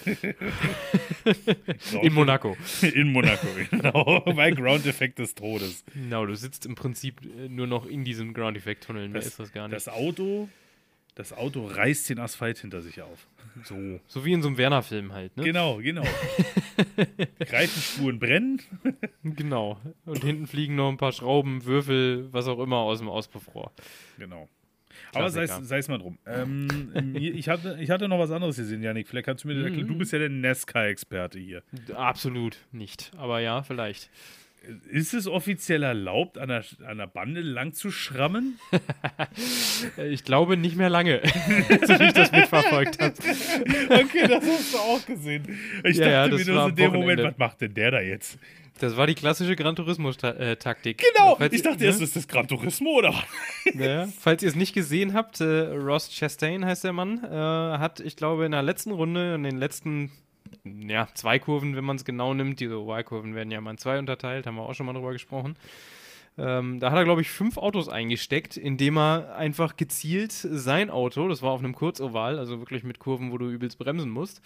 In 2.02 2.12
Monaco. 2.12 2.56
In 2.82 3.12
Monaco, 3.12 3.46
genau. 3.70 4.20
Bei 4.34 4.50
Ground 4.50 4.86
Effect 4.86 5.18
des 5.18 5.34
Todes. 5.34 5.84
Genau, 5.94 6.26
du 6.26 6.34
sitzt 6.34 6.66
im 6.66 6.74
Prinzip 6.74 7.20
äh, 7.24 7.48
nur 7.48 7.66
noch 7.66 7.86
in 7.86 8.04
diesem 8.04 8.34
Ground 8.34 8.56
Effect 8.56 8.84
Tunnel. 8.84 9.08
Mehr 9.08 9.20
Das- 9.20 9.26
ist 9.28 9.38
das 9.40 9.52
gar 9.52 9.68
nicht. 9.68 9.76
Das 9.76 9.88
Auto, 9.88 10.48
das 11.14 11.32
Auto 11.32 11.66
reißt 11.66 12.10
den 12.10 12.18
Asphalt 12.18 12.58
hinter 12.58 12.82
sich 12.82 13.00
auf. 13.02 13.26
so. 13.64 14.00
so 14.06 14.24
wie 14.24 14.32
in 14.32 14.42
so 14.42 14.48
einem 14.48 14.56
Werner-Film 14.58 15.12
halt, 15.12 15.36
ne? 15.36 15.44
Genau, 15.44 15.76
genau. 15.76 16.02
Greifenspuren 17.38 18.18
brennen. 18.18 18.60
Genau. 19.22 19.78
Und 20.06 20.24
hinten 20.24 20.46
fliegen 20.46 20.74
noch 20.74 20.88
ein 20.88 20.96
paar 20.96 21.12
Schrauben, 21.12 21.64
Würfel, 21.64 22.32
was 22.32 22.46
auch 22.48 22.58
immer 22.60 22.78
aus 22.78 22.98
dem 22.98 23.08
Auspuffrohr. 23.08 23.72
Genau. 24.18 24.48
Aber 25.14 25.30
sei 25.30 25.78
es 25.78 25.88
mal 25.88 25.98
drum. 25.98 26.18
Ähm, 26.26 27.14
ich, 27.14 27.48
hatte, 27.48 27.76
ich 27.80 27.90
hatte 27.90 28.08
noch 28.08 28.18
was 28.18 28.30
anderes 28.30 28.56
gesehen, 28.56 28.82
Janik. 28.82 29.08
Vielleicht 29.08 29.26
kannst 29.26 29.44
du 29.44 29.48
mir 29.48 29.54
das 29.54 29.64
erklären. 29.64 29.88
Du 29.88 29.96
bist 29.96 30.12
ja 30.12 30.18
der 30.18 30.30
NASCAR-Experte 30.30 31.38
hier. 31.38 31.62
Absolut 31.94 32.56
nicht. 32.72 33.10
Aber 33.16 33.40
ja, 33.40 33.62
vielleicht. 33.62 34.10
Ist 34.90 35.12
es 35.12 35.26
offiziell 35.26 35.82
erlaubt, 35.82 36.38
an 36.38 36.48
der, 36.48 36.64
an 36.86 36.98
der 36.98 37.06
Bande 37.06 37.40
lang 37.40 37.72
zu 37.72 37.90
schrammen? 37.90 38.58
Äh, 39.96 40.08
Ich 40.12 40.24
glaube 40.24 40.56
nicht 40.56 40.76
mehr 40.76 40.90
lange, 40.90 41.20
so 41.24 41.98
wie 41.98 42.04
ich 42.06 42.12
das 42.12 42.30
mitverfolgt 42.32 43.00
habe. 43.00 43.14
Okay, 43.90 44.26
das 44.28 44.44
hast 44.44 44.74
du 44.74 44.78
auch 44.78 45.04
gesehen. 45.06 45.58
Ich 45.84 45.96
Ja, 45.96 46.08
ja, 46.08 46.28
dachte 46.28 46.38
das 46.38 46.46
mir 46.46 46.54
nur 46.54 46.68
in 46.68 46.76
dem 46.76 46.92
Moment, 46.92 47.22
was 47.22 47.38
macht 47.38 47.60
denn 47.60 47.74
der 47.74 47.90
da 47.90 48.00
jetzt? 48.00 48.38
Das 48.78 48.96
war 48.96 49.06
die 49.06 49.14
klassische 49.14 49.54
Gran 49.54 49.76
Turismo-Taktik. 49.76 50.98
Genau, 51.14 51.36
Falls 51.36 51.52
ich 51.52 51.62
dachte 51.62 51.84
erst, 51.84 52.00
das 52.00 52.08
ist 52.08 52.16
das 52.16 52.28
Gran 52.28 52.48
Turismo 52.48 52.90
oder 52.90 53.10
was? 53.10 53.74
Ja, 53.74 54.08
falls 54.18 54.42
ihr 54.42 54.48
es 54.48 54.56
nicht 54.56 54.72
gesehen 54.74 55.12
habt, 55.14 55.40
äh, 55.40 55.44
Ross 55.44 56.10
Chastain 56.10 56.64
heißt 56.64 56.84
der 56.84 56.92
Mann, 56.92 57.22
äh, 57.22 57.28
hat, 57.78 58.00
ich 58.00 58.16
glaube, 58.16 58.44
in 58.46 58.52
der 58.52 58.62
letzten 58.62 58.90
Runde, 58.92 59.34
in 59.34 59.42
den 59.42 59.56
letzten 59.58 60.10
ja, 60.64 61.08
zwei 61.14 61.38
Kurven, 61.38 61.76
wenn 61.76 61.84
man 61.84 61.96
es 61.96 62.04
genau 62.04 62.34
nimmt, 62.34 62.60
diese 62.60 62.74
Y-Kurven 62.74 63.34
werden 63.34 63.50
ja 63.50 63.60
mal 63.60 63.72
in 63.72 63.78
zwei 63.78 63.98
unterteilt, 63.98 64.46
haben 64.46 64.56
wir 64.56 64.62
auch 64.62 64.74
schon 64.74 64.86
mal 64.86 64.92
drüber 64.92 65.12
gesprochen. 65.12 65.56
Ähm, 66.38 66.80
da 66.80 66.90
hat 66.90 66.96
er, 66.96 67.04
glaube 67.04 67.20
ich, 67.20 67.30
fünf 67.30 67.58
Autos 67.58 67.88
eingesteckt, 67.88 68.56
indem 68.56 68.96
er 68.96 69.36
einfach 69.36 69.76
gezielt 69.76 70.32
sein 70.32 70.88
Auto, 70.88 71.28
das 71.28 71.42
war 71.42 71.50
auf 71.50 71.60
einem 71.60 71.74
Kurzoval, 71.74 72.38
also 72.38 72.58
wirklich 72.58 72.84
mit 72.84 72.98
Kurven, 72.98 73.32
wo 73.32 73.38
du 73.38 73.50
übelst 73.50 73.78
bremsen 73.78 74.10
musst. 74.10 74.40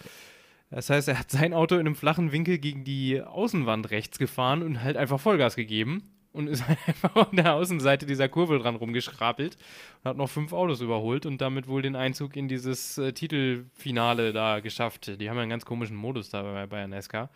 Das 0.69 0.89
heißt, 0.89 1.07
er 1.07 1.19
hat 1.19 1.31
sein 1.31 1.53
Auto 1.53 1.75
in 1.75 1.81
einem 1.81 1.95
flachen 1.95 2.33
Winkel 2.33 2.57
gegen 2.57 2.83
die 2.83 3.21
Außenwand 3.21 3.89
rechts 3.89 4.19
gefahren 4.19 4.63
und 4.63 4.83
halt 4.83 4.97
einfach 4.97 5.19
Vollgas 5.19 5.55
gegeben 5.55 6.03
und 6.33 6.47
ist 6.47 6.67
halt 6.67 6.77
einfach 6.87 7.15
an 7.15 7.35
der 7.35 7.53
Außenseite 7.53 8.05
dieser 8.05 8.29
Kurve 8.29 8.59
dran 8.59 8.75
rumgeschrapelt 8.75 9.57
und 10.03 10.09
hat 10.09 10.17
noch 10.17 10.29
fünf 10.29 10.53
Autos 10.53 10.81
überholt 10.81 11.25
und 11.25 11.39
damit 11.39 11.67
wohl 11.67 11.81
den 11.81 11.95
Einzug 11.95 12.35
in 12.35 12.47
dieses 12.47 12.97
äh, 12.97 13.13
Titelfinale 13.13 14.33
da 14.33 14.59
geschafft. 14.59 15.19
Die 15.19 15.29
haben 15.29 15.37
ja 15.37 15.43
einen 15.43 15.49
ganz 15.49 15.65
komischen 15.65 15.97
Modus 15.97 16.29
da 16.29 16.43
bei, 16.43 16.67
bei 16.67 16.85
NASCAR. 16.85 17.29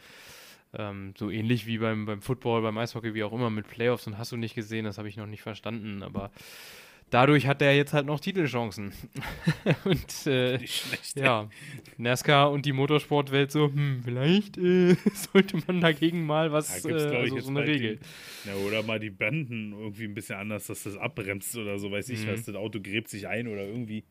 Ähm, 0.73 1.13
so 1.17 1.29
ähnlich 1.29 1.65
wie 1.65 1.79
beim, 1.79 2.05
beim 2.05 2.21
Football, 2.21 2.61
beim 2.61 2.77
Eishockey, 2.77 3.13
wie 3.13 3.23
auch 3.23 3.33
immer 3.33 3.49
mit 3.49 3.67
Playoffs 3.67 4.07
und 4.07 4.17
hast 4.17 4.31
du 4.31 4.37
nicht 4.37 4.55
gesehen, 4.55 4.85
das 4.85 4.97
habe 4.97 5.09
ich 5.09 5.17
noch 5.17 5.25
nicht 5.25 5.41
verstanden, 5.41 6.01
aber 6.01 6.31
dadurch 7.11 7.45
hat 7.45 7.61
er 7.61 7.75
jetzt 7.75 7.93
halt 7.93 8.07
noch 8.07 8.19
Titelchancen. 8.19 8.91
und 9.85 10.25
äh, 10.25 10.57
Nicht 10.57 10.75
schlecht. 10.87 11.17
ja, 11.19 11.47
NASCAR 11.97 12.51
und 12.51 12.65
die 12.65 12.73
Motorsportwelt 12.73 13.51
so, 13.51 13.67
hm, 13.67 14.01
vielleicht 14.03 14.57
äh, 14.57 14.95
sollte 15.13 15.57
man 15.67 15.79
dagegen 15.81 16.25
mal 16.25 16.51
was, 16.51 16.81
Da 16.81 16.89
äh, 16.89 16.91
gibt's, 16.91 17.03
ich, 17.05 17.17
also 17.17 17.39
so 17.41 17.49
eine 17.51 17.63
Regel. 17.67 17.99
Die, 18.43 18.49
ja, 18.49 18.55
oder 18.55 18.81
mal 18.81 18.99
die 18.99 19.11
Banden 19.11 19.73
irgendwie 19.73 20.05
ein 20.05 20.15
bisschen 20.15 20.37
anders, 20.37 20.65
dass 20.67 20.83
das 20.83 20.97
abbremst 20.97 21.55
oder 21.57 21.77
so, 21.77 21.91
weiß 21.91 22.09
ich 22.09 22.25
Mhm. 22.25 22.31
was. 22.31 22.43
Das 22.45 22.55
Auto 22.55 22.79
gräbt 22.81 23.09
sich 23.09 23.27
ein 23.27 23.47
oder 23.47 23.65
irgendwie. 23.67 24.03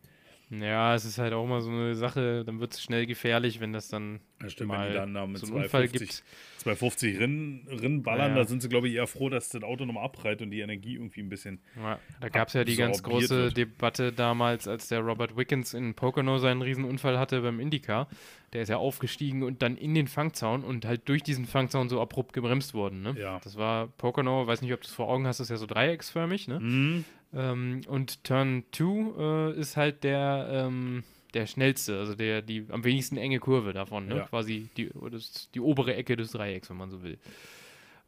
Ja, 0.52 0.96
es 0.96 1.04
ist 1.04 1.18
halt 1.18 1.32
auch 1.32 1.46
mal 1.46 1.60
so 1.60 1.70
eine 1.70 1.94
Sache, 1.94 2.44
dann 2.44 2.58
wird 2.58 2.72
es 2.74 2.82
schnell 2.82 3.06
gefährlich, 3.06 3.60
wenn 3.60 3.72
das 3.72 3.86
dann 3.86 4.18
Ja, 4.42 4.48
stimmt, 4.48 4.72
wenn 4.72 4.78
mal 4.78 4.88
die 4.88 4.94
dann 4.94 5.14
da 5.14 5.24
mit 5.24 5.38
so 5.38 5.46
einen 5.46 5.54
Unfall 5.62 5.88
250, 5.88 6.00
gibt. 6.00 6.24
250 6.62 7.20
Rinnen, 7.20 7.68
Rinnen 7.70 8.02
ballern, 8.02 8.32
Ja, 8.32 8.36
ja. 8.38 8.42
da 8.42 8.48
sind 8.48 8.60
sie, 8.60 8.68
glaube 8.68 8.88
ich, 8.88 8.94
eher 8.94 9.06
froh, 9.06 9.28
dass 9.28 9.48
das 9.50 9.62
Auto 9.62 9.84
nochmal 9.84 10.04
abprallt 10.04 10.42
und 10.42 10.50
die 10.50 10.58
Energie 10.60 10.94
irgendwie 10.94 11.20
ein 11.20 11.28
bisschen. 11.28 11.60
Ja, 11.76 12.00
da 12.20 12.28
gab 12.30 12.48
es 12.48 12.54
ja 12.54 12.64
die 12.64 12.74
ganz 12.74 13.02
große 13.04 13.44
wird. 13.44 13.56
Debatte 13.58 14.12
damals, 14.12 14.66
als 14.66 14.88
der 14.88 15.00
Robert 15.00 15.36
Wickens 15.36 15.72
in 15.72 15.94
Pocono 15.94 16.38
seinen 16.38 16.62
Riesenunfall 16.62 17.16
hatte 17.18 17.42
beim 17.42 17.60
Indycar. 17.60 18.08
Der 18.52 18.62
ist 18.62 18.68
ja 18.70 18.78
aufgestiegen 18.78 19.44
und 19.44 19.62
dann 19.62 19.76
in 19.76 19.94
den 19.94 20.08
Fangzaun 20.08 20.64
und 20.64 20.84
halt 20.84 21.08
durch 21.08 21.22
diesen 21.22 21.44
Fangzaun 21.46 21.88
so 21.88 22.00
abrupt 22.00 22.32
gebremst 22.32 22.74
worden. 22.74 23.02
Ne? 23.02 23.14
Ja. 23.16 23.38
Das 23.44 23.56
war 23.56 23.86
Pocono, 23.86 24.48
weiß 24.48 24.62
nicht, 24.62 24.72
ob 24.72 24.80
du 24.80 24.88
es 24.88 24.92
vor 24.92 25.08
Augen 25.08 25.28
hast, 25.28 25.38
das 25.38 25.46
ist 25.46 25.50
ja 25.50 25.56
so 25.58 25.66
dreiecksförmig. 25.66 26.48
Ne? 26.48 26.58
Mhm. 26.58 27.04
Ähm, 27.32 27.82
und 27.86 28.24
Turn 28.24 28.64
2 28.72 29.52
äh, 29.54 29.60
ist 29.60 29.76
halt 29.76 30.04
der, 30.04 30.48
ähm, 30.50 31.04
der 31.34 31.46
schnellste, 31.46 31.98
also 31.98 32.14
der, 32.14 32.42
die 32.42 32.66
am 32.70 32.84
wenigsten 32.84 33.16
enge 33.16 33.38
Kurve 33.38 33.72
davon, 33.72 34.06
ne? 34.06 34.16
Ja. 34.16 34.26
Quasi 34.26 34.68
die, 34.76 34.90
das, 35.10 35.48
die 35.54 35.60
obere 35.60 35.94
Ecke 35.94 36.16
des 36.16 36.32
Dreiecks, 36.32 36.70
wenn 36.70 36.76
man 36.76 36.90
so 36.90 37.02
will. 37.02 37.18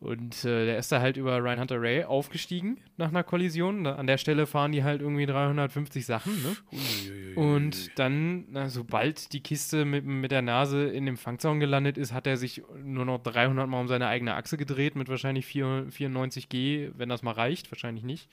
Und 0.02 0.44
äh, 0.44 0.66
der 0.66 0.78
ist 0.78 0.90
da 0.90 1.00
halt 1.00 1.16
über 1.16 1.38
Ryan 1.38 1.60
Hunter 1.60 1.80
Ray 1.80 2.02
aufgestiegen 2.02 2.78
nach 2.96 3.10
einer 3.10 3.22
Kollision. 3.22 3.84
Da, 3.84 3.94
an 3.94 4.08
der 4.08 4.18
Stelle 4.18 4.46
fahren 4.46 4.72
die 4.72 4.82
halt 4.82 5.00
irgendwie 5.00 5.26
350 5.26 6.04
Sachen, 6.04 6.42
ne? 6.42 6.56
Uiuiui. 6.72 7.34
Und 7.34 7.96
dann, 8.00 8.46
na, 8.50 8.68
sobald 8.68 9.32
die 9.32 9.44
Kiste 9.44 9.84
mit, 9.84 10.04
mit 10.04 10.32
der 10.32 10.42
Nase 10.42 10.88
in 10.88 11.06
dem 11.06 11.16
Fangzaun 11.16 11.60
gelandet 11.60 11.98
ist, 11.98 12.12
hat 12.12 12.26
er 12.26 12.36
sich 12.36 12.62
nur 12.82 13.04
noch 13.04 13.22
300 13.22 13.68
Mal 13.68 13.80
um 13.80 13.86
seine 13.86 14.08
eigene 14.08 14.34
Achse 14.34 14.56
gedreht 14.56 14.96
mit 14.96 15.08
wahrscheinlich 15.08 15.46
4, 15.46 15.86
94 15.90 16.48
G, 16.48 16.90
wenn 16.96 17.08
das 17.08 17.22
mal 17.22 17.30
reicht, 17.30 17.70
wahrscheinlich 17.70 18.02
nicht. 18.02 18.28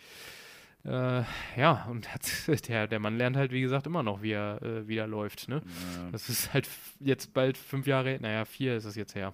Äh, 0.86 1.23
ja, 1.57 1.86
und 1.89 2.13
hat, 2.13 2.27
der, 2.67 2.88
der 2.88 2.99
Mann 2.99 3.17
lernt 3.17 3.36
halt, 3.36 3.51
wie 3.51 3.61
gesagt, 3.61 3.88
immer 3.88 4.03
noch, 4.03 4.21
wie 4.21 4.32
er 4.32 4.61
äh, 4.61 4.88
wieder 4.88 5.07
läuft. 5.07 5.49
Ne? 5.49 5.61
Ja. 5.95 6.09
Das 6.11 6.30
ist 6.30 6.53
halt 6.53 6.67
jetzt 6.99 7.34
bald 7.34 7.57
fünf 7.57 7.86
Jahre, 7.88 8.17
naja, 8.21 8.45
vier 8.45 8.75
ist 8.75 8.86
es 8.86 8.95
jetzt 8.95 9.15
her. 9.15 9.34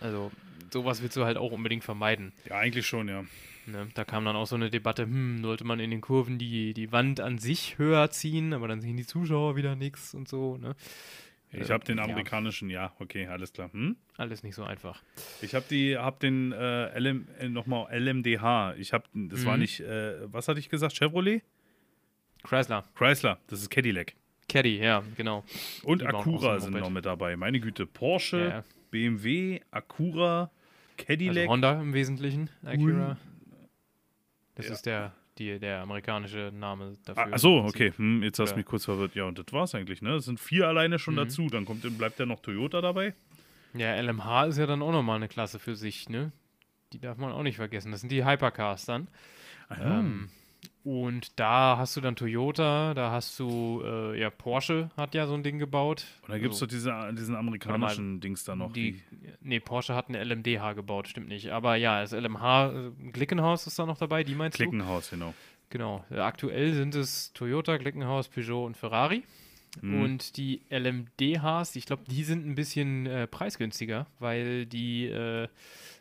Also, 0.00 0.30
sowas 0.70 1.02
willst 1.02 1.16
du 1.16 1.24
halt 1.24 1.36
auch 1.36 1.52
unbedingt 1.52 1.84
vermeiden. 1.84 2.32
ja, 2.44 2.56
eigentlich 2.56 2.86
schon, 2.86 3.08
ja. 3.08 3.24
Ne? 3.66 3.88
Da 3.94 4.04
kam 4.04 4.24
dann 4.24 4.36
auch 4.36 4.46
so 4.46 4.56
eine 4.56 4.70
Debatte, 4.70 5.04
hm, 5.04 5.42
sollte 5.42 5.64
man 5.64 5.80
in 5.80 5.90
den 5.90 6.00
Kurven 6.00 6.38
die, 6.38 6.74
die 6.74 6.92
Wand 6.92 7.20
an 7.20 7.38
sich 7.38 7.78
höher 7.78 8.10
ziehen, 8.10 8.52
aber 8.52 8.68
dann 8.68 8.80
sehen 8.80 8.96
die 8.96 9.06
Zuschauer 9.06 9.56
wieder 9.56 9.76
nichts 9.76 10.14
und 10.14 10.28
so. 10.28 10.56
Ne? 10.56 10.74
Ich 11.52 11.70
habe 11.70 11.84
den 11.84 11.98
ja. 11.98 12.04
amerikanischen, 12.04 12.70
ja, 12.70 12.92
okay, 13.00 13.26
alles 13.26 13.52
klar. 13.52 13.72
Hm? 13.72 13.96
Alles 14.16 14.42
nicht 14.44 14.54
so 14.54 14.62
einfach. 14.62 15.02
Ich 15.42 15.54
habe 15.54 15.64
die, 15.68 15.96
hab 15.98 16.20
den 16.20 16.52
äh, 16.52 16.96
LM, 16.98 17.26
äh, 17.40 17.48
nochmal 17.48 17.88
LMDH. 17.92 18.74
Ich 18.78 18.92
habe, 18.92 19.04
das 19.14 19.44
war 19.44 19.54
Mhm. 19.54 19.60
nicht, 19.62 19.80
äh, 19.80 20.32
was 20.32 20.46
hatte 20.46 20.60
ich 20.60 20.68
gesagt? 20.68 20.96
Chevrolet? 20.96 21.42
Chrysler, 22.44 22.84
Chrysler, 22.94 23.38
das 23.48 23.60
ist 23.62 23.70
Cadillac. 23.70 24.14
Caddy, 24.48 24.78
ja, 24.78 25.02
genau. 25.16 25.44
Und 25.84 26.00
Die 26.02 26.06
Acura 26.06 26.58
sind 26.60 26.74
noch 26.74 26.90
mit 26.90 27.04
dabei. 27.04 27.36
Meine 27.36 27.60
Güte, 27.60 27.86
Porsche, 27.86 28.38
Ja, 28.38 28.48
ja. 28.48 28.64
BMW, 28.90 29.60
Acura, 29.70 30.50
Cadillac. 30.96 31.36
Also 31.36 31.50
Honda 31.50 31.80
im 31.80 31.92
Wesentlichen, 31.92 32.48
Acura. 32.64 33.16
Das 34.54 34.66
Ja. 34.66 34.72
ist 34.72 34.86
der, 34.86 35.12
die, 35.40 35.58
der 35.58 35.80
amerikanische 35.80 36.52
Name 36.54 36.92
dafür. 37.04 37.24
Ah, 37.24 37.28
ach 37.32 37.38
so, 37.38 37.56
okay. 37.64 37.92
Hm, 37.96 38.22
jetzt 38.22 38.38
hast 38.38 38.52
du 38.52 38.56
mich 38.56 38.66
kurz 38.66 38.84
verwirrt. 38.84 39.14
Ja, 39.16 39.24
und 39.24 39.38
das 39.38 39.46
war's 39.52 39.74
eigentlich, 39.74 40.02
ne? 40.02 40.14
Es 40.14 40.26
sind 40.26 40.38
vier 40.38 40.68
alleine 40.68 40.98
schon 41.00 41.14
Mhm. 41.14 41.18
dazu. 41.18 41.46
Dann 41.48 41.64
kommt, 41.64 41.82
bleibt 41.98 42.18
ja 42.20 42.26
noch 42.26 42.40
Toyota 42.40 42.80
dabei. 42.80 43.14
Ja, 43.74 43.94
LMH 44.00 44.46
ist 44.46 44.58
ja 44.58 44.66
dann 44.66 44.82
auch 44.82 44.92
nochmal 44.92 45.16
eine 45.16 45.28
Klasse 45.28 45.58
für 45.58 45.74
sich, 45.74 46.08
ne? 46.08 46.30
Die 46.92 46.98
darf 47.00 47.18
man 47.18 47.32
auch 47.32 47.42
nicht 47.42 47.56
vergessen. 47.56 47.90
Das 47.92 48.00
sind 48.00 48.10
die 48.12 48.24
Hypercars 48.24 48.84
dann. 48.84 49.08
Ähm, 49.80 50.28
und 50.82 51.38
da 51.38 51.76
hast 51.78 51.96
du 51.96 52.00
dann 52.00 52.16
Toyota, 52.16 52.94
da 52.94 53.10
hast 53.10 53.38
du, 53.38 53.82
äh, 53.84 54.18
ja, 54.20 54.30
Porsche 54.30 54.90
hat 54.96 55.14
ja 55.14 55.26
so 55.26 55.34
ein 55.34 55.42
Ding 55.42 55.58
gebaut. 55.58 56.04
Und 56.22 56.30
dann 56.30 56.40
gibt 56.40 56.54
es 56.54 56.62
Also, 56.62 56.66
doch 56.66 56.70
diese, 56.70 57.14
diesen 57.14 57.36
amerikanischen 57.36 58.20
Dings 58.20 58.44
da 58.44 58.56
noch. 58.56 58.72
die, 58.72 59.02
nee, 59.42 59.60
Porsche 59.60 59.94
hat 59.94 60.08
eine 60.08 60.22
LMDH 60.24 60.72
gebaut, 60.72 61.08
stimmt 61.08 61.28
nicht. 61.28 61.50
Aber 61.50 61.76
ja, 61.76 62.00
das 62.00 62.12
LMH, 62.12 62.72
äh, 62.72 63.10
Glickenhaus 63.12 63.66
ist 63.66 63.78
da 63.78 63.84
noch 63.86 63.98
dabei, 63.98 64.24
die 64.24 64.34
meinst 64.34 64.58
du? 64.58 64.62
Klickenhaus, 64.62 65.10
genau. 65.10 65.34
Genau. 65.68 66.04
Äh, 66.10 66.18
aktuell 66.18 66.72
sind 66.74 66.94
es 66.94 67.32
Toyota, 67.34 67.76
Glickenhaus, 67.76 68.28
Peugeot 68.28 68.64
und 68.66 68.76
Ferrari. 68.76 69.22
Mhm. 69.82 70.02
Und 70.02 70.36
die 70.36 70.62
LMDHs, 70.70 71.76
ich 71.76 71.86
glaube, 71.86 72.02
die 72.08 72.24
sind 72.24 72.46
ein 72.46 72.54
bisschen 72.56 73.06
äh, 73.06 73.26
preisgünstiger, 73.26 74.06
weil 74.18 74.66
die 74.66 75.06
äh, 75.06 75.46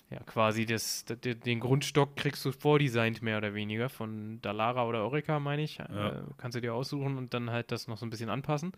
ja 0.10 0.20
quasi 0.24 0.66
das, 0.66 1.06
den 1.06 1.60
Grundstock 1.60 2.16
kriegst 2.16 2.44
du 2.46 2.52
vordesignt 2.52 3.22
mehr 3.22 3.38
oder 3.38 3.54
weniger 3.54 3.90
von 3.90 4.42
Dallara 4.42 4.86
oder 4.88 5.04
Orica, 5.04 5.40
meine 5.40 5.62
ich. 5.62 5.78
Ja. 5.78 6.10
Äh, 6.10 6.24
kannst 6.38 6.56
du 6.56 6.62
dir 6.62 6.74
aussuchen 6.74 7.18
und 7.18 7.34
dann 7.34 7.52
halt 7.52 7.72
das 7.72 7.88
noch 7.88 7.98
so 7.98 8.06
ein 8.06 8.10
bisschen 8.10 8.30
anpassen. 8.30 8.72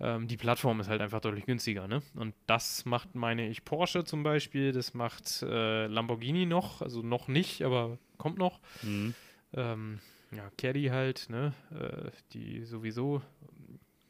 Ähm, 0.00 0.28
die 0.28 0.36
Plattform 0.36 0.80
ist 0.80 0.88
halt 0.88 1.00
einfach 1.00 1.20
deutlich 1.20 1.46
günstiger, 1.46 1.88
ne? 1.88 2.02
Und 2.14 2.34
das 2.46 2.84
macht, 2.84 3.14
meine 3.14 3.48
ich, 3.48 3.64
Porsche 3.64 4.04
zum 4.04 4.22
Beispiel, 4.22 4.70
das 4.72 4.94
macht 4.94 5.42
äh, 5.42 5.86
Lamborghini 5.86 6.46
noch, 6.46 6.82
also 6.82 7.02
noch 7.02 7.26
nicht, 7.26 7.62
aber 7.62 7.98
kommt 8.16 8.38
noch. 8.38 8.60
Mhm. 8.82 9.14
Ähm, 9.54 9.98
ja, 10.30 10.50
Caddy 10.56 10.86
halt, 10.86 11.26
ne? 11.30 11.52
Äh, 11.72 12.10
die 12.32 12.64
sowieso. 12.64 13.22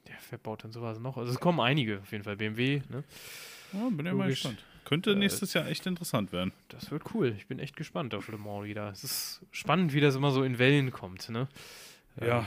Der 0.06 0.16
verbaut 0.16 0.64
dann 0.64 0.72
sowas 0.72 0.98
noch. 0.98 1.16
Also 1.16 1.32
es 1.32 1.40
kommen 1.40 1.60
einige 1.60 2.00
auf 2.00 2.12
jeden 2.12 2.24
Fall. 2.24 2.36
BMW, 2.36 2.82
ne? 2.88 3.04
Ja, 3.72 3.88
bin 3.90 4.06
ja 4.06 4.14
mal 4.14 4.28
gespannt. 4.28 4.64
Könnte 4.88 5.12
Äh, 5.12 5.16
nächstes 5.16 5.52
Jahr 5.52 5.68
echt 5.68 5.86
interessant 5.86 6.32
werden. 6.32 6.50
Das 6.70 6.90
wird 6.90 7.02
cool. 7.12 7.34
Ich 7.36 7.46
bin 7.46 7.58
echt 7.58 7.76
gespannt 7.76 8.14
auf 8.14 8.28
Le 8.28 8.38
Mans 8.38 8.64
wieder. 8.64 8.90
Es 8.90 9.04
ist 9.04 9.42
spannend, 9.50 9.92
wie 9.92 10.00
das 10.00 10.16
immer 10.16 10.30
so 10.30 10.42
in 10.42 10.58
Wellen 10.58 10.92
kommt, 10.92 11.28
ne? 11.28 11.46
Ja. 12.18 12.46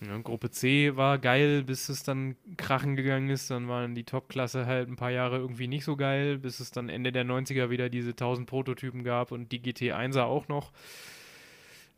Ähm, 0.00 0.08
ja, 0.08 0.18
Gruppe 0.18 0.50
C 0.52 0.94
war 0.94 1.18
geil, 1.18 1.64
bis 1.64 1.88
es 1.88 2.04
dann 2.04 2.36
krachen 2.56 2.94
gegangen 2.94 3.28
ist. 3.28 3.50
Dann 3.50 3.66
waren 3.68 3.96
die 3.96 4.04
Top-Klasse 4.04 4.66
halt 4.66 4.88
ein 4.88 4.94
paar 4.94 5.10
Jahre 5.10 5.38
irgendwie 5.38 5.66
nicht 5.66 5.84
so 5.84 5.96
geil, 5.96 6.38
bis 6.38 6.60
es 6.60 6.70
dann 6.70 6.88
Ende 6.88 7.10
der 7.10 7.24
90er 7.24 7.70
wieder 7.70 7.88
diese 7.88 8.10
1000 8.10 8.48
Prototypen 8.48 9.02
gab 9.02 9.32
und 9.32 9.50
die 9.50 9.60
GT1er 9.60 10.22
auch 10.22 10.46
noch. 10.46 10.70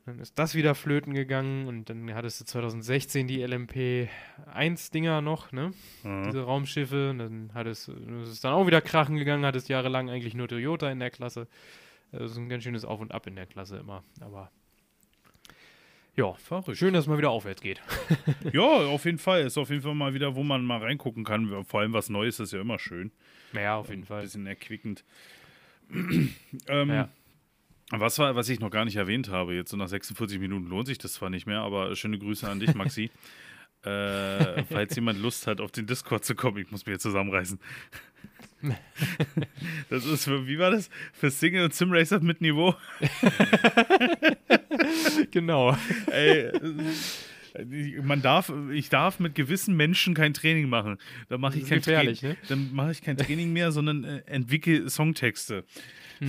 Dann 0.07 0.19
ist 0.19 0.39
das 0.39 0.55
wieder 0.55 0.75
flöten 0.75 1.15
gegangen 1.15 1.67
und 1.67 1.89
dann 1.89 2.13
hattest 2.15 2.39
du 2.41 2.45
2016 2.45 3.27
die 3.27 3.43
LMP1-Dinger 3.47 5.23
noch, 5.23 5.51
ne? 5.53 5.73
Ja. 6.03 6.25
Diese 6.27 6.43
Raumschiffe. 6.43 7.11
Und 7.11 7.19
dann 7.21 7.51
hattest, 7.55 7.89
ist 7.89 8.29
es 8.29 8.41
dann 8.41 8.53
auch 8.53 8.67
wieder 8.67 8.83
krachen 8.83 9.17
gegangen, 9.17 9.47
hattest 9.47 9.69
jahrelang 9.71 10.11
eigentlich 10.11 10.35
nur 10.35 10.47
Toyota 10.49 10.91
in 10.91 11.01
der 11.01 11.11
Klasse. 11.11 11.49
Das 12.13 12.33
ist 12.33 12.37
ein 12.37 12.49
ganz 12.51 12.65
schönes 12.65 12.85
Auf 12.85 13.01
und 13.01 13.13
Ab 13.13 13.27
in 13.27 13.35
der 13.35 13.47
Klasse 13.47 13.79
immer. 13.79 14.05
Aber 14.21 14.51
ja, 16.17 16.33
Verrückt. 16.35 16.79
schön, 16.79 16.93
dass 16.95 17.05
es 17.05 17.09
mal 17.09 17.19
wieder 17.19 17.31
aufwärts 17.31 17.61
geht. 17.63 17.81
Ja, 18.53 18.61
auf 18.63 19.05
jeden 19.07 19.19
Fall. 19.19 19.41
Ist 19.47 19.59
auf 19.59 19.71
jeden 19.71 19.83
Fall 19.83 19.95
mal 19.95 20.15
wieder, 20.15 20.37
wo 20.37 20.43
man 20.45 20.65
mal 20.65 20.79
reingucken 20.79 21.25
kann. 21.25 21.65
Vor 21.65 21.81
allem 21.81 21.93
was 21.95 22.09
Neues 22.11 22.39
ist 22.41 22.53
ja 22.53 22.61
immer 22.61 22.79
schön. 22.79 23.11
Ja, 23.53 23.77
auf 23.77 23.89
jeden 23.89 24.03
Ein 24.03 24.07
Fall. 24.07 24.23
bisschen 24.23 24.47
erquickend. 24.47 25.03
ähm, 25.91 26.91
Ja. 26.91 27.09
Was, 27.91 28.19
war, 28.19 28.35
was 28.35 28.49
ich 28.49 28.61
noch 28.61 28.71
gar 28.71 28.85
nicht 28.85 28.97
erwähnt 28.97 29.29
habe, 29.29 29.55
jetzt 29.55 29.71
so 29.71 29.77
nach 29.77 29.89
46 29.89 30.39
Minuten 30.39 30.67
lohnt 30.67 30.87
sich 30.87 30.99
das 30.99 31.15
zwar 31.15 31.31
nicht 31.31 31.47
mehr, 31.47 31.61
aber 31.61 31.95
schöne 31.97 32.19
Grüße 32.19 32.49
an 32.49 32.61
dich, 32.61 32.75
Maxi. 32.75 33.11
äh, 33.85 34.65
falls 34.65 34.95
jemand 34.97 35.21
Lust 35.21 35.47
hat, 35.47 35.61
auf 35.61 35.71
den 35.71 35.87
Discord 35.87 36.25
zu 36.25 36.35
kommen, 36.35 36.59
ich 36.59 36.71
muss 36.71 36.87
mich 36.87 36.95
jetzt 36.95 37.03
zusammenreißen. 37.03 37.59
das 39.91 40.07
ist 40.07 40.25
für, 40.25 40.47
wie 40.47 40.59
war 40.59 40.71
das? 40.71 40.89
Für 41.13 41.31
Single 41.31 41.65
und 41.65 41.75
Simracer 41.75 42.21
mit 42.21 42.41
Niveau. 42.41 42.75
genau. 45.31 45.77
Ey, 46.11 46.51
man 48.03 48.21
darf, 48.23 48.53
ich 48.73 48.89
darf 48.89 49.21
mit 49.21 49.35
gewissen 49.35 49.77
Menschen 49.77 50.15
kein 50.15 50.35
Training 50.35 50.69
machen. 50.69 50.99
Da 51.29 51.39
mache 51.39 51.59
ich 51.59 51.67
kein 51.69 51.83
Training. 51.83 52.17
ne? 52.23 52.37
Dann 52.49 52.75
mache 52.75 52.91
ich 52.93 53.03
kein 53.03 53.17
Training 53.17 53.53
mehr, 53.53 53.71
sondern 53.73 54.05
äh, 54.05 54.23
entwickle 54.27 54.89
Songtexte. 54.91 55.65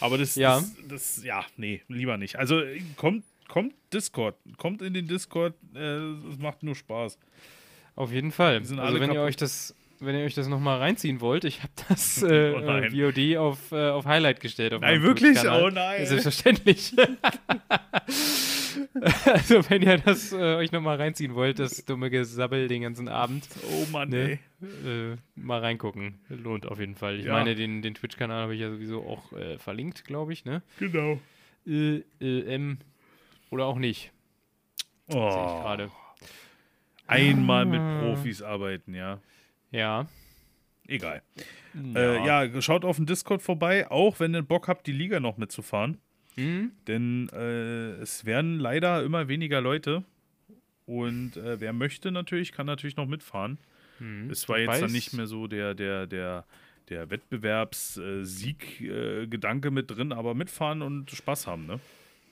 Aber 0.00 0.18
das, 0.18 0.36
Ja. 0.36 0.56
das, 0.60 0.74
das, 0.88 1.24
ja, 1.24 1.44
nee, 1.56 1.82
lieber 1.88 2.16
nicht. 2.16 2.36
Also 2.36 2.60
äh, 2.60 2.80
kommt, 2.96 3.24
kommt 3.48 3.74
Discord, 3.92 4.36
kommt 4.58 4.82
in 4.82 4.94
den 4.94 5.06
Discord, 5.06 5.54
äh, 5.74 5.78
es 5.78 6.38
macht 6.38 6.62
nur 6.62 6.74
Spaß. 6.74 7.18
Auf 7.94 8.12
jeden 8.12 8.32
Fall. 8.32 8.56
Also 8.56 9.00
wenn 9.00 9.12
ihr 9.12 9.22
euch 9.22 9.36
das, 9.36 9.74
wenn 10.00 10.14
ihr 10.16 10.24
euch 10.24 10.34
das 10.34 10.48
nochmal 10.48 10.78
reinziehen 10.78 11.20
wollt, 11.22 11.44
ich 11.44 11.62
habe 11.62 11.72
das 11.88 12.22
äh, 12.22 12.52
Oh 12.54 12.60
äh, 12.60 12.90
VOD 12.90 13.36
auf, 13.38 13.72
äh, 13.72 13.88
auf 13.88 14.04
Highlight 14.04 14.40
gestellt. 14.40 14.74
Auf 14.74 14.82
Nein, 14.82 15.02
wirklich? 15.02 15.38
Oh 15.46 15.70
nein. 15.70 16.04
Selbstverständlich. 16.04 16.92
also 19.24 19.68
wenn 19.70 19.82
ihr 19.82 19.98
das 19.98 20.32
äh, 20.32 20.36
euch 20.56 20.72
nochmal 20.72 20.96
reinziehen 20.96 21.34
wollt, 21.34 21.58
das 21.58 21.84
dumme 21.84 22.10
Gesabbel 22.10 22.68
den 22.68 22.82
ganzen 22.82 23.08
Abend, 23.08 23.46
Oh 23.70 23.86
Mann, 23.92 24.08
Ne? 24.10 24.38
ey. 24.62 25.12
äh, 25.12 25.16
mal 25.34 25.60
reingucken. 25.60 26.18
Lohnt 26.28 26.66
auf 26.66 26.78
jeden 26.80 26.94
Fall. 26.94 27.18
Ich 27.20 27.26
Ja. 27.26 27.32
meine, 27.32 27.54
den, 27.54 27.82
den 27.82 27.94
Twitch-Kanal 27.94 28.42
habe 28.42 28.54
ich 28.54 28.60
ja 28.60 28.70
sowieso 28.70 29.02
auch 29.06 29.32
äh, 29.32 29.58
verlinkt, 29.58 30.04
glaube 30.04 30.32
ich, 30.32 30.44
ne? 30.44 30.62
Genau. 30.78 31.20
Äh, 31.66 32.02
äh, 32.20 32.54
M 32.54 32.78
oder 33.50 33.66
auch 33.66 33.78
nicht, 33.78 34.12
Oh, 35.08 35.14
gerade. 35.14 35.90
einmal 37.06 37.64
mit 37.64 37.80
Ah. 37.80 38.00
Profis 38.00 38.42
arbeiten, 38.42 38.94
ja. 38.94 39.20
Ja. 39.70 40.06
Egal. 40.88 41.22
Äh, 41.94 42.24
ja, 42.24 42.62
schaut 42.62 42.84
auf 42.84 42.96
den 42.96 43.06
Discord 43.06 43.42
vorbei, 43.42 43.90
auch 43.90 44.20
wenn 44.20 44.34
ihr 44.34 44.42
Bock 44.42 44.68
habt, 44.68 44.86
die 44.86 44.92
Liga 44.92 45.18
noch 45.20 45.36
mitzufahren. 45.36 45.98
Hm? 46.38 46.72
Denn 46.86 47.28
äh, 47.32 47.92
es 48.02 48.24
werden 48.24 48.58
leider 48.58 49.02
immer 49.02 49.28
weniger 49.28 49.60
Leute. 49.60 50.04
Und 50.84 51.36
äh, 51.36 51.60
wer 51.60 51.72
möchte 51.72 52.12
natürlich, 52.12 52.52
kann 52.52 52.66
natürlich 52.66 52.96
noch 52.96 53.06
mitfahren. 53.06 53.58
Hm. 53.98 54.30
Es 54.30 54.48
war 54.48 54.58
jetzt 54.58 54.80
dann 54.82 54.90
Weiß- 54.90 54.92
nicht 54.92 55.12
mehr 55.14 55.26
so 55.26 55.46
der, 55.48 55.74
der, 55.74 56.06
der, 56.06 56.44
der 56.88 57.10
Wettbewerbs-Sieg-Gedanke 57.10 59.70
mit 59.70 59.90
drin, 59.90 60.12
aber 60.12 60.34
mitfahren 60.34 60.82
und 60.82 61.10
Spaß 61.10 61.46
haben, 61.46 61.66
ne? 61.66 61.80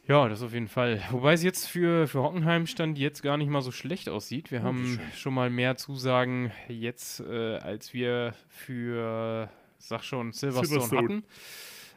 Ja, 0.06 0.28
das 0.28 0.42
auf 0.42 0.52
jeden 0.52 0.68
Fall. 0.68 1.02
Wobei 1.10 1.32
es 1.32 1.42
jetzt 1.42 1.66
für, 1.66 2.06
für 2.06 2.22
Hockenheim 2.22 2.66
stand 2.66 2.98
jetzt 2.98 3.22
gar 3.22 3.38
nicht 3.38 3.48
mal 3.48 3.62
so 3.62 3.72
schlecht 3.72 4.10
aussieht. 4.10 4.50
Wir 4.50 4.62
haben 4.62 4.86
schön. 4.86 5.00
schon 5.16 5.32
mal 5.32 5.48
mehr 5.48 5.76
Zusagen 5.76 6.52
jetzt, 6.68 7.20
äh, 7.20 7.56
als 7.56 7.94
wir 7.94 8.34
für, 8.48 9.48
sag 9.78 10.04
schon, 10.04 10.34
Silverstone, 10.34 10.68
Silverstone. 10.82 11.02
hatten. 11.02 11.24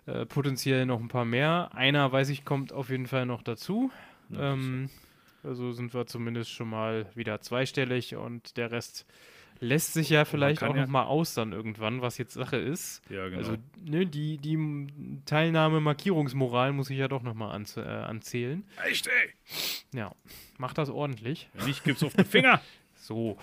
Äh, 0.07 0.25
potenziell 0.25 0.85
noch 0.85 0.99
ein 0.99 1.09
paar 1.09 1.25
mehr. 1.25 1.69
Einer, 1.73 2.11
weiß 2.11 2.29
ich, 2.29 2.43
kommt 2.45 2.71
auf 2.73 2.89
jeden 2.89 3.07
Fall 3.07 3.25
noch 3.25 3.43
dazu. 3.43 3.91
Ja, 4.29 4.53
ähm, 4.53 4.89
also 5.43 5.71
sind 5.73 5.93
wir 5.93 6.07
zumindest 6.07 6.49
schon 6.51 6.69
mal 6.69 7.05
wieder 7.13 7.39
zweistellig 7.41 8.15
und 8.15 8.57
der 8.57 8.71
Rest 8.71 9.05
lässt 9.59 9.93
sich 9.93 10.09
ja 10.09 10.23
vielleicht 10.25 10.63
auch 10.63 10.75
ja- 10.75 10.81
noch 10.81 10.87
mal 10.87 11.03
aus 11.05 11.33
dann 11.33 11.51
irgendwann, 11.51 12.01
was 12.01 12.17
jetzt 12.17 12.33
Sache 12.33 12.57
ist. 12.57 13.01
Ja, 13.09 13.25
genau. 13.27 13.37
Also 13.39 13.57
ne, 13.83 14.05
die, 14.05 14.37
die 14.37 14.87
Teilnahme-Markierungsmoral 15.25 16.73
muss 16.73 16.89
ich 16.89 16.97
ja 16.97 17.07
doch 17.07 17.23
nochmal 17.23 17.53
anz 17.55 17.77
äh, 17.77 17.81
anzählen. 17.81 18.63
Echt, 18.85 19.07
ey! 19.07 19.33
Ja, 19.93 20.13
macht 20.57 20.77
das 20.77 20.89
ordentlich. 20.89 21.49
Nicht, 21.65 21.83
gibt's 21.83 22.03
auf 22.03 22.13
den 22.13 22.25
Finger. 22.25 22.61
So, 22.99 23.37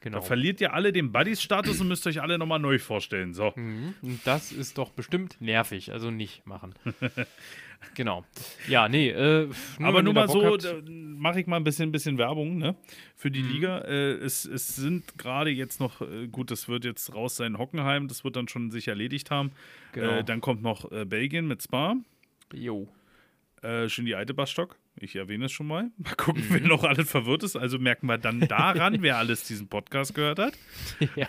genau. 0.00 0.18
Da 0.18 0.22
verliert 0.24 0.60
ihr 0.60 0.72
alle 0.74 0.92
den 0.92 1.12
Buddies-Status 1.12 1.80
und 1.80 1.88
müsst 1.88 2.06
euch 2.06 2.20
alle 2.20 2.38
nochmal 2.38 2.58
neu 2.58 2.78
vorstellen. 2.78 3.34
So. 3.34 3.52
Mhm. 3.56 3.94
Und 4.02 4.20
das 4.24 4.52
ist 4.52 4.78
doch 4.78 4.90
bestimmt 4.90 5.40
nervig, 5.40 5.92
also 5.92 6.10
nicht 6.10 6.46
machen. 6.46 6.74
genau. 7.94 8.24
Ja, 8.68 8.88
nee, 8.88 9.10
äh, 9.10 9.48
pf, 9.48 9.80
Aber 9.80 10.02
nur 10.02 10.12
mal 10.12 10.28
so, 10.28 10.58
mache 10.88 11.40
ich 11.40 11.46
mal 11.46 11.56
ein 11.56 11.64
bisschen, 11.64 11.92
bisschen 11.92 12.18
Werbung 12.18 12.58
ne, 12.58 12.76
für 13.16 13.28
Mhm. 13.28 13.32
die 13.32 13.42
Liga. 13.42 13.78
Äh, 13.80 14.12
es, 14.14 14.44
es 14.44 14.76
sind 14.76 15.16
gerade 15.18 15.50
jetzt 15.50 15.80
noch, 15.80 16.00
äh, 16.00 16.26
gut, 16.28 16.50
das 16.50 16.68
wird 16.68 16.84
jetzt 16.84 17.14
raus 17.14 17.36
sein, 17.36 17.58
Hockenheim, 17.58 18.08
das 18.08 18.24
wird 18.24 18.36
dann 18.36 18.48
schon 18.48 18.70
sich 18.70 18.88
erledigt 18.88 19.30
haben. 19.30 19.52
Genau. 19.92 20.18
Äh, 20.18 20.24
dann 20.24 20.40
kommt 20.40 20.62
noch 20.62 20.90
äh, 20.92 21.04
Belgien 21.04 21.46
mit 21.46 21.62
Spa, 21.62 21.96
Jo. 22.52 22.88
äh, 23.62 23.88
schön 23.88 24.04
die 24.06 24.14
alte 24.14 24.34
Bastock. 24.34 24.76
Ich 24.96 25.16
erwähne 25.16 25.46
es 25.46 25.52
schon 25.52 25.66
mal. 25.66 25.90
Mal 25.98 26.14
gucken, 26.16 26.44
wer 26.50 26.60
noch 26.60 26.84
alles 26.84 27.10
verwirrt 27.10 27.42
ist. 27.42 27.56
Also 27.56 27.78
merken 27.78 28.06
wir 28.06 28.18
dann 28.18 28.40
daran, 28.40 28.96
wer 29.02 29.16
alles 29.18 29.44
diesen 29.44 29.68
Podcast 29.68 30.14
gehört 30.14 30.38
hat. 30.38 30.54
ja. 31.16 31.28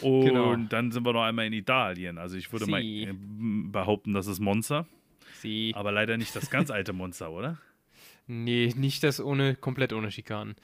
Und 0.00 0.26
Genau. 0.26 0.56
dann 0.56 0.92
sind 0.92 1.04
wir 1.06 1.12
noch 1.12 1.22
einmal 1.24 1.46
in 1.46 1.52
Italien. 1.52 2.18
Also 2.18 2.36
ich 2.36 2.52
würde 2.52 2.66
mal 2.66 2.82
Sie. 2.82 3.04
äh, 3.04 3.14
behaupten, 3.14 4.12
das 4.12 4.26
ist 4.26 4.40
Monster. 4.40 4.86
Sie. 5.40 5.72
Aber 5.74 5.90
leider 5.92 6.16
nicht 6.16 6.34
das 6.36 6.50
ganz 6.50 6.70
alte 6.70 6.92
Monster, 6.92 7.30
oder? 7.30 7.58
Nee, 8.28 8.72
nicht 8.76 9.02
das 9.02 9.20
ohne, 9.20 9.56
komplett 9.56 9.92
ohne 9.92 10.12
Schikanen. 10.12 10.54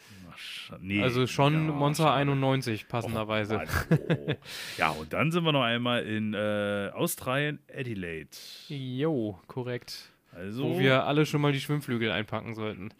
Nee. 0.80 1.02
Also 1.02 1.26
schon 1.26 1.54
Ja, 1.54 1.72
Monster 1.74 2.04
schade. 2.04 2.14
91, 2.20 2.86
passenderweise. 2.86 3.60
Oh. 3.90 4.34
Ja, 4.78 4.90
und 4.90 5.12
dann 5.12 5.32
sind 5.32 5.42
wir 5.44 5.50
noch 5.50 5.64
einmal 5.64 6.04
in 6.06 6.34
äh, 6.34 6.90
Australien, 6.94 7.58
Adelaide. 7.76 8.30
Jo, 8.68 9.40
korrekt. 9.48 10.08
Also, 10.32 10.64
Wo 10.64 10.78
wir 10.78 11.04
alle 11.04 11.26
schon 11.26 11.40
mal 11.40 11.52
die 11.52 11.60
Schwimmflügel 11.60 12.10
einpacken 12.10 12.54
sollten. 12.54 12.90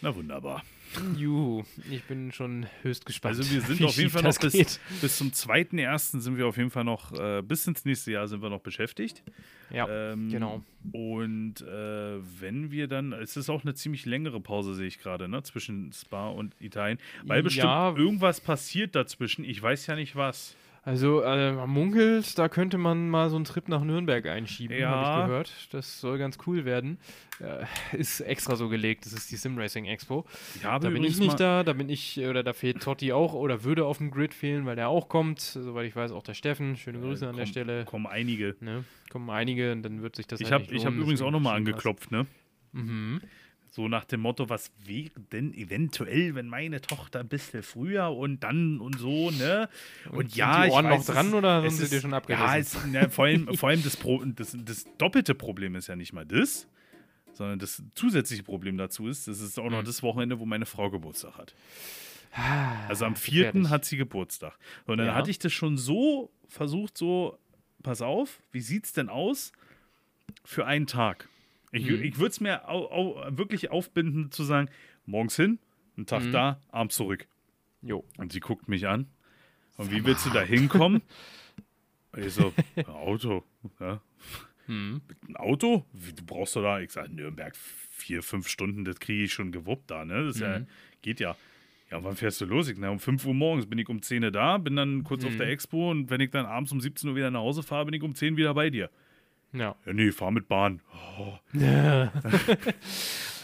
na 0.00 0.14
wunderbar. 0.14 0.62
Juhu, 1.16 1.62
ich 1.90 2.04
bin 2.04 2.32
schon 2.32 2.66
höchst 2.82 3.06
gespannt. 3.06 3.38
Also 3.38 3.50
wir 3.50 3.62
sind 3.62 3.82
auf 3.82 3.96
jeden 3.96 4.10
Fall 4.10 4.22
noch 4.22 4.38
bis, 4.38 4.78
bis 5.00 5.16
zum 5.16 5.30
2.1. 5.30 6.20
sind 6.20 6.36
wir 6.36 6.46
auf 6.46 6.58
jeden 6.58 6.68
Fall 6.70 6.84
noch, 6.84 7.12
äh, 7.18 7.40
bis 7.40 7.66
ins 7.66 7.86
nächste 7.86 8.12
Jahr 8.12 8.28
sind 8.28 8.42
wir 8.42 8.50
noch 8.50 8.60
beschäftigt. 8.60 9.22
Ja, 9.70 9.88
Ähm, 9.88 10.28
genau. 10.28 10.62
Und 10.92 11.62
äh, 11.62 12.18
wenn 12.40 12.70
wir 12.70 12.88
dann, 12.88 13.14
es 13.14 13.38
ist 13.38 13.48
auch 13.48 13.62
eine 13.62 13.72
ziemlich 13.72 14.04
längere 14.04 14.38
Pause, 14.40 14.74
sehe 14.74 14.86
ich 14.86 14.98
gerade, 14.98 15.28
ne, 15.28 15.42
zwischen 15.42 15.92
Spa 15.94 16.28
und 16.28 16.54
Italien, 16.60 16.98
weil 17.24 17.42
bestimmt 17.42 17.64
Ja. 17.64 17.94
irgendwas 17.96 18.42
passiert 18.42 18.94
dazwischen. 18.94 19.44
Ich 19.46 19.62
weiß 19.62 19.86
ja 19.86 19.94
nicht 19.96 20.14
was. 20.14 20.56
Also 20.84 21.22
äh, 21.22 21.52
man 21.52 21.70
munkelt, 21.70 22.36
da 22.40 22.48
könnte 22.48 22.76
man 22.76 23.08
mal 23.08 23.30
so 23.30 23.36
einen 23.36 23.44
Trip 23.44 23.68
nach 23.68 23.84
Nürnberg 23.84 24.26
einschieben, 24.26 24.76
Ja. 24.76 24.88
habe 24.90 25.20
ich 25.20 25.26
gehört. 25.28 25.68
Das 25.70 26.00
soll 26.00 26.18
ganz 26.18 26.38
cool 26.46 26.64
werden. 26.64 26.98
Äh, 27.40 27.64
ist 27.96 28.18
extra 28.20 28.56
so 28.56 28.68
gelegt, 28.68 29.06
das 29.06 29.12
ist 29.12 29.30
die 29.30 29.36
Simracing 29.36 29.84
Expo. 29.84 30.24
Ich 30.56 30.64
habe 30.64 30.84
Da 30.84 30.90
bin 30.90 31.04
ich 31.04 31.18
nicht 31.20 31.38
da, 31.38 31.62
da 31.62 31.72
bin 31.72 31.88
ich, 31.88 32.18
äh, 32.18 32.26
oder 32.28 32.42
da 32.42 32.52
fehlt 32.52 32.82
Totti 32.82 33.12
auch 33.12 33.32
oder 33.32 33.62
würde 33.62 33.84
auf 33.86 33.98
dem 33.98 34.10
Grid 34.10 34.34
fehlen, 34.34 34.66
weil 34.66 34.74
der 34.74 34.88
auch 34.88 35.08
kommt. 35.08 35.38
Soweit 35.40 35.86
ich 35.86 35.94
weiß, 35.94 36.10
auch 36.10 36.24
der 36.24 36.34
Steffen. 36.34 36.76
Schöne 36.76 36.98
Grüße 36.98 37.28
an 37.28 37.36
der 37.36 37.44
komm- 37.44 37.50
Stelle. 37.52 37.84
kommen 37.84 38.06
einige. 38.08 38.56
Ne? 38.58 38.82
Kommen 39.08 39.30
einige 39.30 39.70
und 39.70 39.82
dann 39.84 40.02
wird 40.02 40.16
sich 40.16 40.26
das 40.26 40.40
Ich 40.40 40.50
halt 40.50 40.68
habe 40.68 40.84
hab 40.84 40.94
übrigens 40.94 41.22
auch 41.22 41.30
nochmal 41.30 41.56
angeklopft, 41.58 42.10
ne? 42.10 42.26
Mhm. 42.72 43.20
So 43.74 43.88
nach 43.88 44.04
dem 44.04 44.20
Motto, 44.20 44.50
was 44.50 44.70
wäre 44.84 45.18
denn 45.32 45.54
eventuell, 45.54 46.34
wenn 46.34 46.46
meine 46.46 46.82
Tochter 46.82 47.20
ein 47.20 47.28
bisschen 47.28 47.62
früher 47.62 48.10
und 48.10 48.40
dann 48.44 48.80
und 48.80 48.98
so, 48.98 49.30
ne? 49.30 49.70
Und, 50.10 50.14
Und 50.16 50.36
ja, 50.36 50.60
die 50.60 50.68
ich 50.68 50.74
Ohren 50.74 50.88
noch 50.90 50.98
weiß, 50.98 51.06
dran 51.06 51.28
es- 51.28 51.32
oder 51.34 51.70
sind 51.70 51.86
sie 51.88 51.94
dir 51.96 52.02
schon 52.02 52.12
abgerissen? 52.12 52.46
Ja, 52.46 52.58
es, 52.58 52.84
ne, 52.84 53.08
vor 53.08 53.24
allem, 53.24 53.48
vor 53.56 53.70
allem 53.70 53.82
das, 53.82 53.96
Pro, 53.96 54.22
das, 54.26 54.54
das 54.62 54.84
doppelte 54.98 55.34
Problem 55.34 55.74
ist 55.74 55.86
ja 55.86 55.96
nicht 55.96 56.12
mal 56.12 56.26
das, 56.26 56.68
sondern 57.32 57.58
das 57.60 57.82
zusätzliche 57.94 58.42
Problem 58.42 58.76
dazu 58.76 59.08
ist, 59.08 59.26
das 59.26 59.40
ist 59.40 59.58
auch 59.58 59.70
noch 59.70 59.78
Hm. 59.78 59.86
das 59.86 60.02
Wochenende, 60.02 60.38
wo 60.38 60.44
meine 60.44 60.66
Frau 60.66 60.90
Geburtstag 60.90 61.38
hat. 61.38 61.54
Ah, 62.34 62.88
Also 62.88 63.06
am 63.06 63.16
4. 63.16 63.46
gefährlich. 63.46 63.70
hat 63.70 63.84
sie 63.86 63.96
Geburtstag. 63.96 64.52
Und 64.84 64.98
dann 64.98 65.06
Ja. 65.06 65.14
hatte 65.14 65.30
ich 65.30 65.38
das 65.38 65.54
schon 65.54 65.78
so 65.78 66.30
versucht, 66.46 66.98
so, 66.98 67.38
pass 67.82 68.02
auf, 68.02 68.42
wie 68.52 68.60
sieht's 68.60 68.92
denn 68.92 69.08
aus 69.08 69.52
für 70.44 70.66
einen 70.66 70.86
Tag? 70.86 71.26
Ich, 71.72 71.88
Mhm. 71.90 72.02
ich 72.02 72.18
würde 72.18 72.30
es 72.30 72.40
mir 72.40 72.68
au, 72.68 72.90
au, 72.90 73.36
wirklich 73.36 73.70
aufbinden, 73.70 74.30
zu 74.30 74.44
sagen, 74.44 74.68
morgens 75.06 75.36
hin, 75.36 75.58
einen 75.96 76.06
Tag 76.06 76.24
Mhm. 76.24 76.32
da, 76.32 76.60
abends 76.70 76.96
zurück. 76.96 77.26
Jo. 77.80 78.04
Und 78.18 78.32
sie 78.32 78.40
guckt 78.40 78.68
mich 78.68 78.86
an. 78.86 79.06
Und 79.78 79.90
wie 79.90 80.04
willst 80.04 80.24
du 80.26 80.30
da 80.30 80.42
hinkommen? 80.42 81.02
Ich 82.14 82.34
so, 82.34 82.52
ein 82.76 82.84
Auto. 82.88 83.42
Ja. 83.80 84.02
Mhm. 84.66 85.00
Ein 85.28 85.36
Auto? 85.36 85.86
Wie, 85.94 86.12
du 86.12 86.22
brauchst 86.26 86.54
doch 86.56 86.62
da, 86.62 86.78
ich 86.78 86.90
sage, 86.92 87.10
Nürnberg, 87.10 87.56
vier, 87.56 88.22
fünf 88.22 88.48
Stunden, 88.48 88.84
das 88.84 89.00
kriege 89.00 89.24
ich 89.24 89.32
schon 89.32 89.50
gewuppt 89.50 89.90
da, 89.90 90.04
ne? 90.04 90.26
Das 90.26 90.34
ist 90.36 90.42
ja, 90.42 90.58
Mhm. 90.58 90.66
geht 91.00 91.20
ja. 91.20 91.34
Ja, 91.90 92.04
wann 92.04 92.14
fährst 92.16 92.38
du 92.42 92.44
los? 92.44 92.68
Ich, 92.68 92.76
na, 92.76 92.90
um 92.90 92.98
5 92.98 93.24
Uhr 93.24 93.32
morgens 93.32 93.64
bin 93.64 93.78
ich 93.78 93.88
um 93.88 94.02
10 94.02 94.24
Uhr 94.24 94.30
da, 94.30 94.58
bin 94.58 94.76
dann 94.76 95.04
kurz 95.04 95.24
auf 95.24 95.32
Mhm. 95.32 95.38
der 95.38 95.48
Expo 95.48 95.90
und 95.90 96.10
wenn 96.10 96.20
ich 96.20 96.30
dann 96.30 96.44
abends 96.44 96.70
um 96.70 96.82
17 96.82 97.08
Uhr 97.08 97.16
wieder 97.16 97.30
nach 97.30 97.40
Hause 97.40 97.62
fahre, 97.62 97.86
bin 97.86 97.94
ich 97.94 98.02
um 98.02 98.14
10 98.14 98.36
wieder 98.36 98.52
bei 98.52 98.68
dir. 98.68 98.90
Ja. 99.52 99.74
Ja, 99.84 99.92
nee, 99.92 100.12
fahr 100.12 100.30
mit 100.30 100.48
Bahn. 100.48 100.80
Oh. 101.18 101.34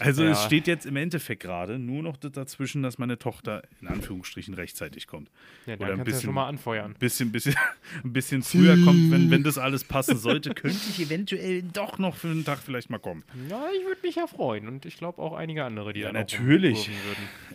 Also 0.01 0.23
es 0.23 0.39
Ja. 0.39 0.45
steht 0.45 0.67
jetzt 0.67 0.85
im 0.85 0.95
Endeffekt 0.95 1.41
gerade 1.43 1.79
nur 1.79 2.01
noch 2.03 2.17
das 2.17 2.31
dazwischen, 2.31 2.83
dass 2.83 2.97
meine 2.97 3.17
Tochter 3.19 3.63
in 3.81 3.87
Anführungsstrichen 3.87 4.53
rechtzeitig 4.53 5.07
kommt. 5.07 5.29
Ja, 5.65 5.75
Oder 5.75 5.87
dann 5.87 5.87
ein 5.87 5.97
kannst 5.97 5.97
du 5.97 5.97
ja 5.97 6.03
bisschen- 6.05 6.21
schon 6.27 6.33
mal 6.35 6.47
anfeuern. 6.47 6.95
bisschen, 6.99 7.31
bisschen, 7.31 7.55
ein 8.03 8.13
bisschen 8.13 8.43
früher 8.43 8.75
kommt, 8.83 9.11
wenn, 9.11 9.31
wenn 9.31 9.43
das 9.43 9.57
alles 9.57 9.83
passen 9.83 10.17
sollte, 10.17 10.53
könnte 10.53 10.77
ich 10.89 10.99
eventuell 11.05 11.61
doch 11.63 11.97
noch 11.97 12.15
für 12.15 12.27
einen 12.29 12.45
Tag 12.45 12.59
vielleicht 12.59 12.89
mal 12.89 12.99
kommen. 12.99 13.23
Ja, 13.49 13.67
ich 13.77 13.85
würde 13.85 14.01
mich 14.03 14.15
ja 14.15 14.27
freuen 14.27 14.67
und 14.67 14.85
ich 14.85 14.97
glaube 14.97 15.21
auch 15.21 15.33
einige 15.33 15.63
andere, 15.65 15.93
die 15.93 16.01
Ja, 16.01 16.07
dann 16.07 16.15
natürlich. 16.15 16.89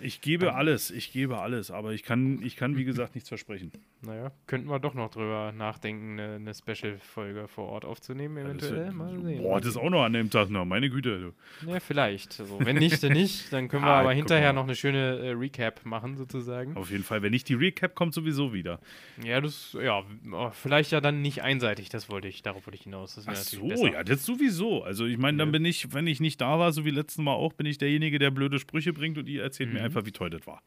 Ich 0.03 0.21
gebe 0.21 0.55
alles, 0.55 0.91
ich 0.91 1.13
gebe 1.13 1.39
alles, 1.39 1.71
aber 1.71 1.93
ich 1.93 2.03
kann, 2.03 2.41
ich 2.43 2.57
kann 2.57 2.77
wie 2.77 2.85
gesagt 2.85 3.15
nichts 3.15 3.29
versprechen. 3.29 3.73
Naja, 4.03 4.33
könnten 4.47 4.69
wir 4.69 4.79
doch 4.81 4.95
noch 4.95 5.11
drüber 5.11 5.53
nachdenken, 5.57 6.19
eine, 6.21 6.35
eine 6.37 6.53
Special-Folge 6.55 7.49
vor 7.49 7.69
Ort 7.69 7.85
aufzunehmen, 7.85 8.37
Das 8.37 8.45
eventuell. 8.45 8.85
wird- 8.87 8.95
Mal 8.95 9.21
sehen. 9.23 9.43
Boah, 9.43 9.61
das 9.61 9.71
ist 9.71 9.77
auch 9.77 9.89
noch 9.91 10.03
an 10.05 10.13
dem 10.13 10.31
Tag 10.31 10.51
noch, 10.51 10.65
meine 10.65 10.91
Güte. 10.91 11.33
Du. 11.63 11.71
Ja, 11.71 11.81
vielleicht. 11.81 12.34
Also, 12.41 12.59
wenn 12.65 12.77
nicht, 12.77 13.03
dann 13.03 13.13
nicht. 13.13 13.53
Dann 13.53 13.69
können 13.69 13.85
wir 13.85 13.91
Ah, 13.91 14.01
aber 14.01 14.13
hinterher 14.13 14.53
noch 14.53 14.65
eine 14.65 14.75
schöne 14.75 15.19
äh, 15.19 15.31
Recap 15.31 15.85
machen, 15.85 16.17
sozusagen. 16.17 16.77
Auf 16.77 16.91
jeden 16.91 17.05
Fall, 17.05 17.23
wenn 17.23 17.31
nicht 17.33 17.49
die 17.49 17.55
Recap 17.55 17.95
kommt, 17.95 18.15
sowieso 18.15 18.53
wieder. 18.53 18.81
Ja, 19.23 19.41
das, 19.41 19.77
ja, 19.81 20.03
oh, 20.33 20.51
vielleicht 20.51 20.91
ja 20.93 21.01
dann 21.01 21.23
nicht 21.23 21.43
einseitig, 21.43 21.89
das 21.89 22.09
wollte 22.09 22.29
ich, 22.29 22.43
darauf 22.43 22.67
wollte 22.67 22.77
ich 22.77 22.83
hinaus. 22.85 23.15
Das 23.15 23.27
Ach 23.29 23.35
so, 23.37 23.69
besser. 23.69 23.93
ja, 23.93 24.05
das 24.05 24.25
sowieso. 24.25 24.83
Also 24.83 25.07
ich 25.07 25.19
meine, 25.19 25.39
dann 25.39 25.53
bin 25.53 25.65
ich, 25.65 25.93
wenn 25.93 26.07
ich 26.07 26.21
nicht 26.21 26.41
da 26.41 26.59
war, 26.59 26.73
so 26.73 26.85
wie 26.85 26.91
letztes 26.91 27.19
Mal 27.23 27.33
auch, 27.33 27.53
bin 27.53 27.67
ich 27.67 27.79
derjenige, 27.79 28.19
der 28.19 28.31
blöde 28.31 28.59
Sprüche 28.59 28.93
bringt 28.93 29.19
und 29.19 29.29
ihr 29.29 29.43
erzählt 29.43 29.73
mir 29.73 29.79
Mhm. 29.81 29.85
einfach, 29.87 30.05
wie 30.07 30.13
toll 30.13 30.31
das 30.31 30.47
war. 30.47 30.63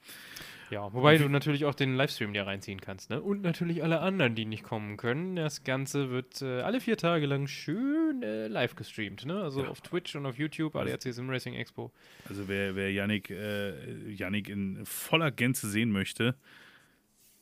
Ja, 0.70 0.92
wobei 0.94 1.18
du 1.18 1.30
natürlich 1.30 1.66
auch 1.66 1.76
den 1.76 1.96
Livestream 1.96 2.34
dir 2.34 2.46
reinziehen 2.46 2.82
kannst, 2.82 3.10
ne? 3.10 3.22
Und 3.22 3.42
natürlich 3.42 3.84
alle 3.84 4.02
anderen, 4.02 4.36
die 4.36 4.46
nicht 4.46 4.64
kommen 4.64 4.98
können. 4.98 5.36
Das 5.36 5.64
Ganze 5.64 6.10
wird 6.10 6.42
äh, 6.42 6.62
alle 6.62 6.82
vier 6.82 6.98
Tage 6.98 7.26
lang 7.26 7.48
schön 7.48 8.22
äh, 8.22 8.48
live 8.48 8.76
gestreamt, 8.76 9.26
ne? 9.26 9.42
Also 9.42 9.66
auf 9.66 9.82
Twitch 9.82 10.16
und 10.16 10.26
auf 10.26 10.38
YouTube, 10.38 10.76
ADAC 10.76 11.14
Sim 11.14 11.30
Racing 11.30 11.54
Expo. 11.54 11.92
Also 12.28 12.48
wer, 12.48 12.76
wer 12.76 12.92
Yannick, 12.92 13.30
äh, 13.30 14.12
Yannick 14.12 14.50
in 14.50 14.86
voller 14.86 15.32
Gänze 15.32 15.70
sehen 15.70 15.92
möchte, 15.92 16.36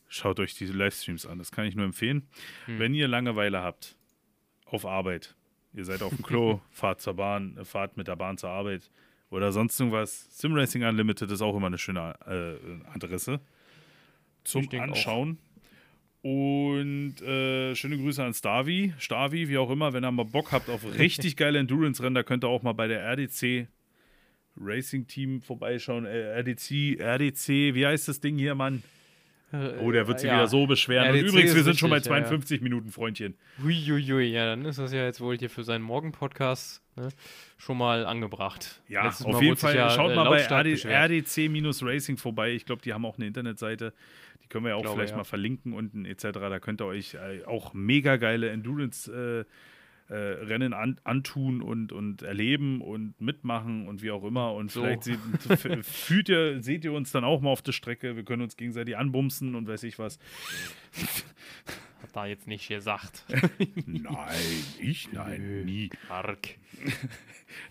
schaut 0.07 0.39
euch 0.39 0.53
diese 0.53 0.73
Livestreams 0.73 1.25
an. 1.25 1.39
Das 1.39 1.51
kann 1.51 1.65
ich 1.65 1.75
nur 1.75 1.85
empfehlen. 1.85 2.27
Hm. 2.65 2.79
Wenn 2.79 2.93
ihr 2.93 3.07
Langeweile 3.07 3.61
habt, 3.61 3.95
auf 4.65 4.85
Arbeit, 4.85 5.35
ihr 5.73 5.85
seid 5.85 6.03
auf 6.03 6.15
dem 6.15 6.23
Klo, 6.23 6.61
fahrt 6.71 7.01
zur 7.01 7.15
Bahn, 7.15 7.57
äh, 7.57 7.65
fahrt 7.65 7.97
mit 7.97 8.07
der 8.07 8.15
Bahn 8.15 8.37
zur 8.37 8.51
Arbeit 8.51 8.89
oder 9.29 9.51
sonst 9.51 9.79
irgendwas, 9.79 10.27
SimRacing 10.39 10.83
Unlimited 10.83 11.31
ist 11.31 11.41
auch 11.41 11.55
immer 11.55 11.67
eine 11.67 11.77
schöne 11.77 12.15
äh, 12.25 12.93
Adresse 12.93 13.39
zum 14.43 14.69
denk 14.69 14.83
auch. 14.83 14.87
Anschauen. 14.89 15.37
Und 16.21 17.21
äh, 17.21 17.75
schöne 17.75 17.97
Grüße 17.97 18.23
an 18.23 18.33
Stavi, 18.33 18.93
Stavi, 18.97 19.47
wie 19.47 19.59
auch 19.59 19.69
immer, 19.69 19.93
wenn 19.93 20.03
ihr 20.03 20.11
mal 20.11 20.25
Bock 20.25 20.51
habt 20.51 20.69
auf 20.69 20.81
richtig 20.97 21.37
geile 21.37 21.59
Endurance-Rennen, 21.59 22.15
da 22.15 22.23
könnt 22.23 22.43
ihr 22.43 22.47
auch 22.47 22.63
mal 22.63 22.73
bei 22.73 22.87
der 22.87 23.03
RDC 23.03 23.67
Racing 24.57 25.05
Team 25.07 25.41
vorbeischauen. 25.41 26.05
Äh, 26.05 26.39
RDC, 26.39 26.99
RDC, 26.99 27.75
wie 27.75 27.85
heißt 27.85 28.07
das 28.07 28.21
Ding 28.21 28.37
hier, 28.37 28.55
Mann? 28.55 28.81
Oh, 29.51 29.91
der 29.91 30.07
wird 30.07 30.19
sich 30.19 30.27
ja. 30.29 30.35
wieder 30.35 30.47
so 30.47 30.67
beschweren. 30.67 31.09
Und 31.09 31.15
RDC 31.15 31.29
übrigens, 31.29 31.55
wir 31.55 31.63
sind 31.63 31.77
schon 31.77 31.89
bei 31.89 31.97
richtig, 31.97 32.11
ja, 32.11 32.17
ja. 32.17 32.25
52 32.25 32.61
Minuten, 32.61 32.91
Freundchen. 32.91 33.35
Huiuiui, 33.63 34.25
ja, 34.25 34.47
dann 34.47 34.65
ist 34.65 34.79
das 34.79 34.91
ja 34.91 35.05
jetzt 35.05 35.21
wohl 35.21 35.37
hier 35.37 35.49
für 35.49 35.63
seinen 35.63 35.83
Morgen-Podcast 35.83 36.81
ne, 36.95 37.09
schon 37.57 37.77
mal 37.77 38.05
angebracht. 38.05 38.81
Ja, 38.87 39.05
Letztes 39.05 39.25
auf 39.25 39.33
Mal 39.33 39.43
jeden 39.43 39.57
Fall. 39.57 39.75
ja, 39.75 39.89
Schaut 39.89 40.11
äh, 40.11 40.15
mal 40.15 40.29
bei. 40.29 40.41
RDC-Racing 40.41 42.17
vorbei. 42.17 42.51
Ich 42.51 42.65
glaube, 42.65 42.81
die 42.81 42.93
haben 42.93 43.05
auch 43.05 43.17
eine 43.17 43.27
Internetseite. 43.27 43.93
Die 44.43 44.47
können 44.47 44.65
wir 44.65 44.69
ja 44.71 44.75
auch 44.75 44.81
Glaube, 44.81 44.97
vielleicht 44.97 45.11
ja. 45.11 45.17
mal 45.17 45.23
verlinken 45.23 45.73
unten 45.73 46.05
etc. 46.05 46.23
Da 46.33 46.59
könnt 46.59 46.81
ihr 46.81 46.85
euch 46.85 47.13
äh, 47.15 47.45
auch 47.45 47.73
mega 47.73 48.17
geile 48.17 48.49
Endurance- 48.49 49.11
äh, 49.11 49.45
äh, 50.09 50.13
Rennen 50.15 50.73
an, 50.73 50.99
antun 51.03 51.61
und, 51.61 51.91
und 51.91 52.21
erleben 52.21 52.81
und 52.81 53.19
mitmachen 53.19 53.87
und 53.87 54.01
wie 54.03 54.11
auch 54.11 54.23
immer. 54.23 54.53
Und 54.53 54.71
So. 54.71 54.81
vielleicht 54.81 55.03
seht, 55.03 55.19
fühlt 55.85 56.29
ihr, 56.29 56.61
seht 56.61 56.85
ihr 56.85 56.93
uns 56.93 57.11
dann 57.11 57.23
auch 57.23 57.41
mal 57.41 57.49
auf 57.49 57.61
der 57.61 57.71
Strecke. 57.71 58.15
Wir 58.15 58.23
können 58.23 58.41
uns 58.43 58.55
gegenseitig 58.57 58.97
anbumsen 58.97 59.55
und 59.55 59.67
weiß 59.67 59.83
ich 59.83 59.97
was. 59.99 60.19
Hat 62.03 62.15
da 62.15 62.25
jetzt 62.27 62.47
nicht 62.47 62.67
gesagt. 62.67 63.25
Nein, 63.87 64.63
ich 64.79 65.11
nein, 65.11 65.65
nie. 65.65 65.89
Arg. 66.09 66.49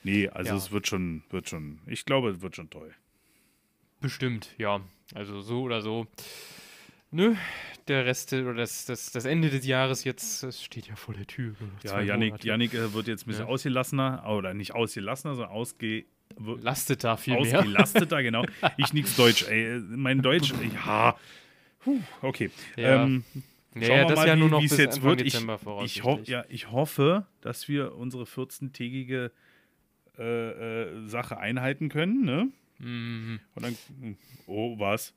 Nee, 0.03 0.29
also 0.29 0.51
Ja. 0.51 0.57
es 0.57 0.73
wird 0.73 0.89
schon, 0.89 1.23
wird 1.31 1.49
schon, 1.49 1.79
ich 1.87 2.05
glaube, 2.05 2.31
es 2.31 2.41
wird 2.41 2.57
schon 2.57 2.69
toll. 2.71 2.93
Bestimmt, 4.01 4.55
ja. 4.59 4.81
Also 5.15 5.41
so 5.41 5.63
oder 5.63 5.83
so. 5.83 6.07
Nö, 7.15 7.35
der 7.87 8.07
Rest 8.07 8.33
oder 8.33 8.55
das, 8.55 8.87
das, 8.87 9.13
das 9.13 9.25
Ende 9.25 9.49
des 9.49 9.65
Jahres 9.65 10.03
jetzt, 10.03 10.43
das 10.43 10.61
steht 10.63 10.89
ja 10.89 10.97
vor 10.97 11.15
der 11.15 11.27
Tür. 11.29 11.55
Ja, 11.85 11.91
zwei 11.91 12.03
Yannick, 12.03 12.75
äh, 12.75 12.93
wird 12.93 13.07
jetzt 13.07 13.23
ein 13.23 13.27
bisschen 13.29 13.45
Ja. 13.47 13.51
ausgelassener, 13.53 14.25
oder 14.29 14.53
nicht 14.53 14.75
ausgelassener, 14.75 15.37
sondern 15.37 15.53
ausge, 15.53 16.05
w- 16.37 16.57
Lastet 16.61 17.05
da 17.05 17.17
viel 17.17 17.41
mehr. 17.41 17.59
ausgelasteter, 17.61 18.21
genau. 18.25 18.45
Ich 18.79 18.93
nix 18.93 19.15
Deutsch, 19.15 19.47
ey. 19.49 19.79
Mein 19.81 20.23
Deutsch, 20.23 20.53
ja. 20.87 21.17
Puh, 21.81 22.01
okay. 22.23 22.51
Ja. 22.77 23.05
Ähm, 23.05 23.23
Ja, 23.77 23.83
schauen 23.87 23.91
ja, 23.97 24.03
wir 24.03 24.07
das 24.09 24.17
mal, 24.17 24.27
ja 24.29 24.37
nur 24.37 24.61
wie- 24.61 24.65
es 24.67 24.77
jetzt 24.77 25.03
wird. 25.03 25.21
Ich, 25.21 25.33
Dezember 25.35 25.61
ich, 25.85 26.03
ho 26.03 26.21
ja, 26.25 26.45
ich 26.49 26.71
hoffe, 26.73 27.27
dass 27.43 27.69
wir 27.69 27.95
unsere 27.95 28.25
14-tägige 28.25 29.31
äh, 30.19 30.23
äh, 30.23 31.07
Sache 31.09 31.39
einhalten 31.39 31.89
können, 31.91 32.25
ne? 32.25 32.49
Mhm. 32.79 33.39
Und 33.55 33.63
dann, 33.65 33.77
oh, 34.47 34.79
was? 34.81 35.13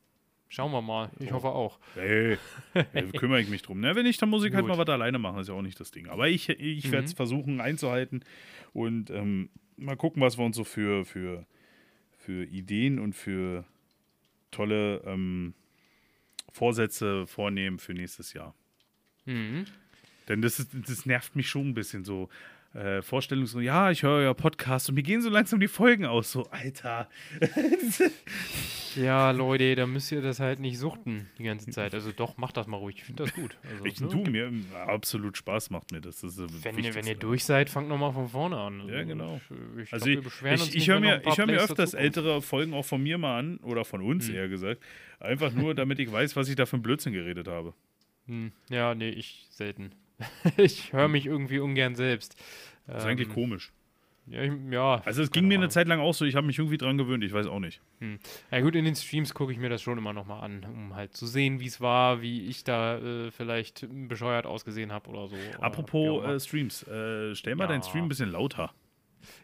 Schauen 0.50 0.72
wir 0.72 0.82
mal. 0.82 1.10
Ich 1.20 1.32
Oh. 1.32 1.36
hoffe 1.36 1.48
auch. 1.50 1.78
Hey, 1.96 2.38
hey, 2.74 3.12
kümmere 3.18 3.42
ich 3.42 3.50
mich 3.50 3.62
drum. 3.64 3.80
Ne? 3.82 3.96
Wenn 3.96 4.04
nicht, 4.06 4.22
dann 4.22 4.30
muss 4.30 4.44
ich 4.46 4.54
halt 4.54 4.66
mal 4.66 4.78
was 4.78 4.88
alleine 4.88 5.20
machen. 5.20 5.36
Das 5.38 5.44
ist 5.44 5.50
ja 5.50 5.56
auch 5.56 5.62
nicht 5.62 5.80
das 5.80 5.92
Ding. 5.92 6.08
Aber 6.08 6.28
ich, 6.30 6.48
ich 6.50 6.92
werde 6.92 7.06
es 7.06 7.14
Mhm. 7.14 7.18
versuchen 7.18 7.62
einzuhalten 7.62 8.24
und 8.74 9.10
ähm, 9.10 9.50
mal 9.76 9.98
gucken, 9.98 10.22
was 10.22 10.38
wir 10.38 10.46
uns 10.46 10.56
so 10.56 10.64
für, 10.64 11.04
für, 11.06 11.46
für 12.18 12.46
Ideen 12.46 12.98
und 13.00 13.14
für 13.14 13.66
tolle 14.52 15.02
ähm, 15.06 15.54
Vorsätze 16.52 17.28
vornehmen 17.28 17.80
für 17.80 17.94
nächstes 17.94 18.34
Jahr. 18.34 18.56
Mhm. 19.26 19.66
Denn 20.30 20.42
das, 20.42 20.60
ist, 20.60 20.70
das 20.74 21.06
nervt 21.06 21.36
mich 21.36 21.50
schon 21.50 21.70
ein 21.70 21.74
bisschen 21.74 22.04
so. 22.06 22.30
Äh, 22.78 23.02
Vorstellung 23.02 23.48
so, 23.48 23.60
ja, 23.60 23.90
ich 23.90 24.04
höre 24.04 24.22
ja 24.22 24.34
Podcast 24.36 24.88
und 24.90 24.94
mir 24.96 25.02
gehen 25.02 25.24
so 25.24 25.30
langsam 25.32 25.60
die 25.60 25.68
Folgen 25.68 26.06
aus. 26.06 26.32
So, 26.32 26.46
Alter. 26.52 27.10
Ja, 28.96 29.32
Leute, 29.32 29.74
da 29.76 29.88
müsst 29.88 30.12
ihr 30.12 30.22
das 30.22 30.40
halt 30.40 30.60
nicht 30.60 30.78
suchten 30.78 31.28
die 31.40 31.44
ganze 31.44 31.72
Zeit. 31.72 31.96
Also 31.96 32.12
doch, 32.12 32.38
macht 32.38 32.56
das 32.56 32.68
mal 32.68 32.78
ruhig. 32.78 32.98
Ich 32.98 33.04
finde 33.04 33.24
das 33.24 33.34
gut. 33.34 33.58
Also, 33.72 33.86
Ich, 33.86 34.00
ne? 34.00 34.08
du, 34.10 34.18
mir 34.30 34.52
absolut 34.86 35.38
Spaß 35.38 35.72
macht 35.72 35.92
mir 35.92 36.02
das. 36.02 36.22
das 36.22 36.38
wenn, 36.38 36.78
ihr, 36.78 36.94
wenn 36.94 37.08
ihr 37.08 37.16
durch 37.16 37.46
seid, 37.46 37.72
fangt 37.72 37.90
nochmal 37.90 38.14
von 38.14 38.28
vorne 38.30 38.58
an. 38.58 38.82
Also, 38.82 38.94
Ja, 38.94 39.04
genau. 39.04 39.42
Ich, 39.78 39.84
ich 39.86 39.94
Also 39.94 40.06
glaub, 40.12 40.26
ich, 40.28 40.44
wir 40.44 40.54
ich, 40.54 40.88
höre 40.88 41.00
mir, 41.00 41.14
ein 41.16 41.22
ich 41.28 41.38
hör 41.40 41.48
mir 41.48 41.60
öfters 41.60 41.96
ältere 41.96 42.44
Folgen 42.44 42.76
auch 42.76 42.86
von 42.86 43.02
mir 43.02 43.18
mal 43.18 43.40
an, 43.40 43.58
oder 43.64 43.86
von 43.86 44.04
uns 44.04 44.28
Hm. 44.28 44.36
eher 44.36 44.50
gesagt. 44.50 44.84
Einfach 45.20 45.52
nur, 45.52 45.74
damit 45.74 45.98
ich 45.98 46.12
weiß, 46.12 46.36
was 46.36 46.48
ich 46.48 46.56
da 46.56 46.68
für 46.68 46.76
einen 46.76 46.84
Blödsinn 46.84 47.14
geredet 47.14 47.48
habe. 47.48 47.74
Hm, 48.28 48.52
ja, 48.70 48.94
nee, 48.94 49.10
ich 49.10 49.48
selten. 49.50 49.92
ich 50.58 50.94
höre 50.94 51.08
mich 51.08 51.26
irgendwie 51.26 51.60
ungern 51.60 51.96
selbst. 51.96 52.36
Das 52.88 53.04
ist 53.04 53.10
eigentlich 53.10 53.28
Ähm, 53.28 53.34
komisch. 53.34 53.72
Ja, 54.30 54.42
ich, 54.44 54.52
ja, 54.72 55.02
Also 55.06 55.24
es 55.24 55.32
ging 55.32 55.48
mir 55.48 55.56
eine. 55.56 55.70
Zeit 55.70 55.88
lang 55.88 56.02
auch 56.02 56.14
so, 56.14 56.26
ich 56.26 56.36
habe 56.36 56.46
mich 56.46 56.58
irgendwie 56.60 56.78
dran 56.78 56.98
gewöhnt, 56.98 57.24
ich 57.24 57.32
weiß 57.32 57.48
auch 57.48 57.60
nicht. 57.60 57.80
Ja 58.52 58.60
gut, 58.60 58.76
in 58.76 58.84
den 58.84 58.96
Streams 58.96 59.34
gucke 59.34 59.54
ich 59.54 59.58
mir 59.58 59.70
das 59.70 59.82
schon 59.82 59.98
immer 59.98 60.12
nochmal 60.12 60.44
an, 60.44 60.66
um 60.66 60.96
halt 60.96 61.16
zu 61.16 61.26
sehen, 61.26 61.62
wie 61.62 61.68
es 61.68 61.80
war, 61.80 62.22
wie 62.22 62.46
ich 62.48 62.66
da 62.66 62.98
äh, 62.98 63.32
vielleicht 63.32 63.88
bescheuert 64.10 64.46
ausgesehen 64.46 64.92
habe 64.92 65.10
oder 65.12 65.28
so. 65.30 65.38
Apropos 65.62 66.26
äh, 66.26 66.40
Streams, 66.42 66.84
äh, 66.88 67.36
stell 67.36 67.56
mal 67.56 67.64
Ja. 67.66 67.68
deinen 67.70 67.84
Stream 67.84 68.06
ein 68.06 68.10
bisschen 68.10 68.30
lauter. 68.32 68.74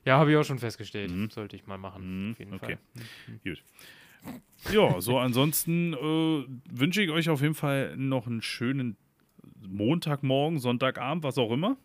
ja, 0.04 0.18
habe 0.18 0.32
ich 0.32 0.38
auch 0.38 0.44
schon 0.44 0.60
festgestellt. 0.60 1.12
Mhm. 1.12 1.30
Sollte 1.30 1.56
ich 1.56 1.66
mal 1.66 1.78
machen, 1.78 2.26
Mhm, 2.26 2.32
auf 2.34 2.40
jeden 2.40 2.54
okay. 2.54 2.78
Fall. 2.94 3.40
Gut. 3.46 3.64
Ja, 4.72 5.00
so 5.02 5.18
ansonsten 5.18 5.94
äh, 5.94 6.46
wünsche 6.70 7.02
ich 7.02 7.10
euch 7.10 7.30
auf 7.30 7.42
jeden 7.42 7.56
Fall 7.56 7.96
noch 7.98 8.28
einen 8.28 8.42
schönen 8.42 8.98
Montagmorgen, 9.68 10.60
Sonntagabend, 10.60 11.24
was 11.24 11.38
auch 11.38 11.52
immer. 11.52 11.78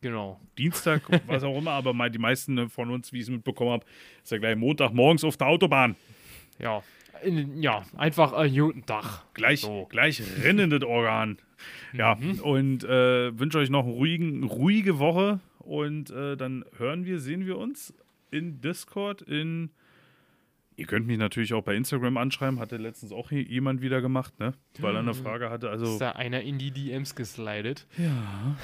Genau. 0.00 0.40
Dienstag, 0.56 1.02
was 1.26 1.42
auch 1.42 1.56
immer, 1.56 1.72
aber 1.72 1.92
mal 1.92 2.10
die 2.10 2.18
meisten 2.18 2.68
von 2.70 2.90
uns, 2.90 3.12
wie 3.12 3.18
ich 3.18 3.24
es 3.24 3.30
mitbekommen 3.30 3.72
habe, 3.72 3.86
ist 4.22 4.30
ja 4.30 4.38
gleich 4.38 4.56
Montagmorgens 4.56 5.24
auf 5.24 5.36
der 5.36 5.48
Autobahn. 5.48 5.96
Ja, 6.58 6.82
in, 7.22 7.60
ja 7.62 7.82
einfach 7.96 8.32
einen 8.32 8.54
guten 8.56 8.86
Tag. 8.86 9.24
Gleich, 9.34 9.62
So. 9.62 9.86
gleich 9.90 10.22
rennendes 10.42 10.82
Organ. 10.84 11.38
Ja, 11.92 12.16
und 12.42 12.84
äh, 12.84 13.36
wünsche 13.38 13.58
euch 13.58 13.70
noch 13.70 13.84
eine 13.84 13.92
ruhigen, 13.92 14.44
ruhige 14.44 15.00
Woche 15.00 15.40
und 15.58 16.10
äh, 16.10 16.36
dann 16.36 16.64
hören 16.76 17.04
wir, 17.04 17.18
sehen 17.18 17.46
wir 17.46 17.58
uns 17.58 17.92
in 18.30 18.60
Discord, 18.60 19.22
in. 19.22 19.70
Ihr 20.78 20.86
könnt 20.86 21.06
mich 21.08 21.18
natürlich 21.18 21.52
auch 21.54 21.62
bei 21.64 21.74
Instagram 21.74 22.16
anschreiben, 22.16 22.60
hatte 22.60 22.76
letztens 22.76 23.10
auch 23.12 23.30
je- 23.32 23.42
jemand 23.42 23.82
wieder 23.82 24.00
gemacht, 24.00 24.38
ne? 24.38 24.54
Weil 24.78 24.94
er 24.94 25.00
eine 25.00 25.12
Frage 25.12 25.50
hatte. 25.50 25.66
Ist 25.66 25.72
Also, 25.72 25.98
da 25.98 26.12
einer 26.12 26.40
in 26.40 26.56
die 26.58 26.70
DMs 26.70 27.14
geslidet? 27.16 27.86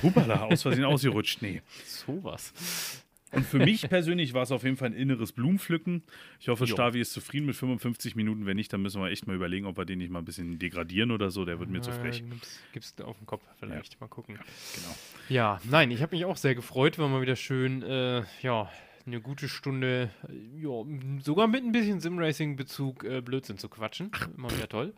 hupala, 0.02 0.44
aus 0.44 0.62
Versehen 0.62 0.84
ausgerutscht. 0.84 1.42
Nee. 1.42 1.60
Sowas. 1.84 3.00
Und 3.32 3.44
für 3.44 3.58
mich 3.58 3.88
persönlich 3.88 4.32
war 4.32 4.44
es 4.44 4.52
auf 4.52 4.62
jeden 4.62 4.76
Fall 4.76 4.90
ein 4.90 4.92
inneres 4.94 5.32
Blumenpflücken. 5.32 6.04
Ich 6.38 6.46
hoffe, 6.48 6.66
Jo. 6.66 6.72
Stavi 6.76 7.00
ist 7.00 7.12
zufrieden 7.12 7.46
mit 7.46 7.56
55 7.56 8.14
Minuten. 8.14 8.46
Wenn 8.46 8.54
nicht, 8.56 8.72
dann 8.72 8.80
müssen 8.80 9.02
wir 9.02 9.10
echt 9.10 9.26
mal 9.26 9.34
überlegen, 9.34 9.66
ob 9.66 9.76
wir 9.76 9.84
den 9.84 9.98
nicht 9.98 10.10
mal 10.12 10.20
ein 10.20 10.24
bisschen 10.24 10.60
degradieren 10.60 11.10
oder 11.10 11.32
so. 11.32 11.44
Der 11.44 11.58
wird 11.58 11.68
mir 11.68 11.80
zu 11.82 11.90
frech. 11.90 12.20
Äh, 12.20 12.30
gibt's, 12.30 12.60
gibt's 12.72 12.94
auf 13.02 13.18
dem 13.18 13.26
Kopf 13.26 13.42
vielleicht. 13.58 14.00
Mal 14.00 14.06
gucken. 14.06 14.36
Genau. 14.36 14.94
Ja, 15.28 15.60
nein, 15.68 15.90
ich 15.90 16.00
habe 16.00 16.14
mich 16.14 16.24
auch 16.26 16.36
sehr 16.36 16.54
gefreut, 16.54 16.96
war 17.00 17.08
mal 17.08 17.22
wieder 17.22 17.34
schön, 17.34 17.82
äh, 17.82 18.22
ja, 18.40 18.70
eine 19.06 19.20
gute 19.20 19.48
Stunde, 19.48 20.10
äh, 20.28 20.62
ja, 20.62 20.80
m- 20.80 21.20
sogar 21.20 21.46
mit 21.46 21.62
ein 21.64 21.72
bisschen 21.72 22.00
Simracing-Bezug 22.00 23.04
äh, 23.04 23.20
Blödsinn 23.20 23.58
zu 23.58 23.68
quatschen. 23.68 24.10
Immer 24.36 24.50
wieder 24.50 24.68
toll. 24.68 24.94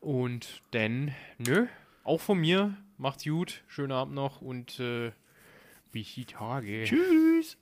Und 0.00 0.62
dann, 0.72 1.14
nö, 1.38 1.66
auch 2.02 2.20
von 2.20 2.38
mir, 2.38 2.76
macht's 2.98 3.24
gut, 3.24 3.62
schönen 3.68 3.92
Abend 3.92 4.14
noch 4.14 4.40
und 4.42 4.78
äh, 4.80 5.12
bis 5.92 6.14
die 6.14 6.24
Tage. 6.26 6.84
Tschüss. 6.84 7.56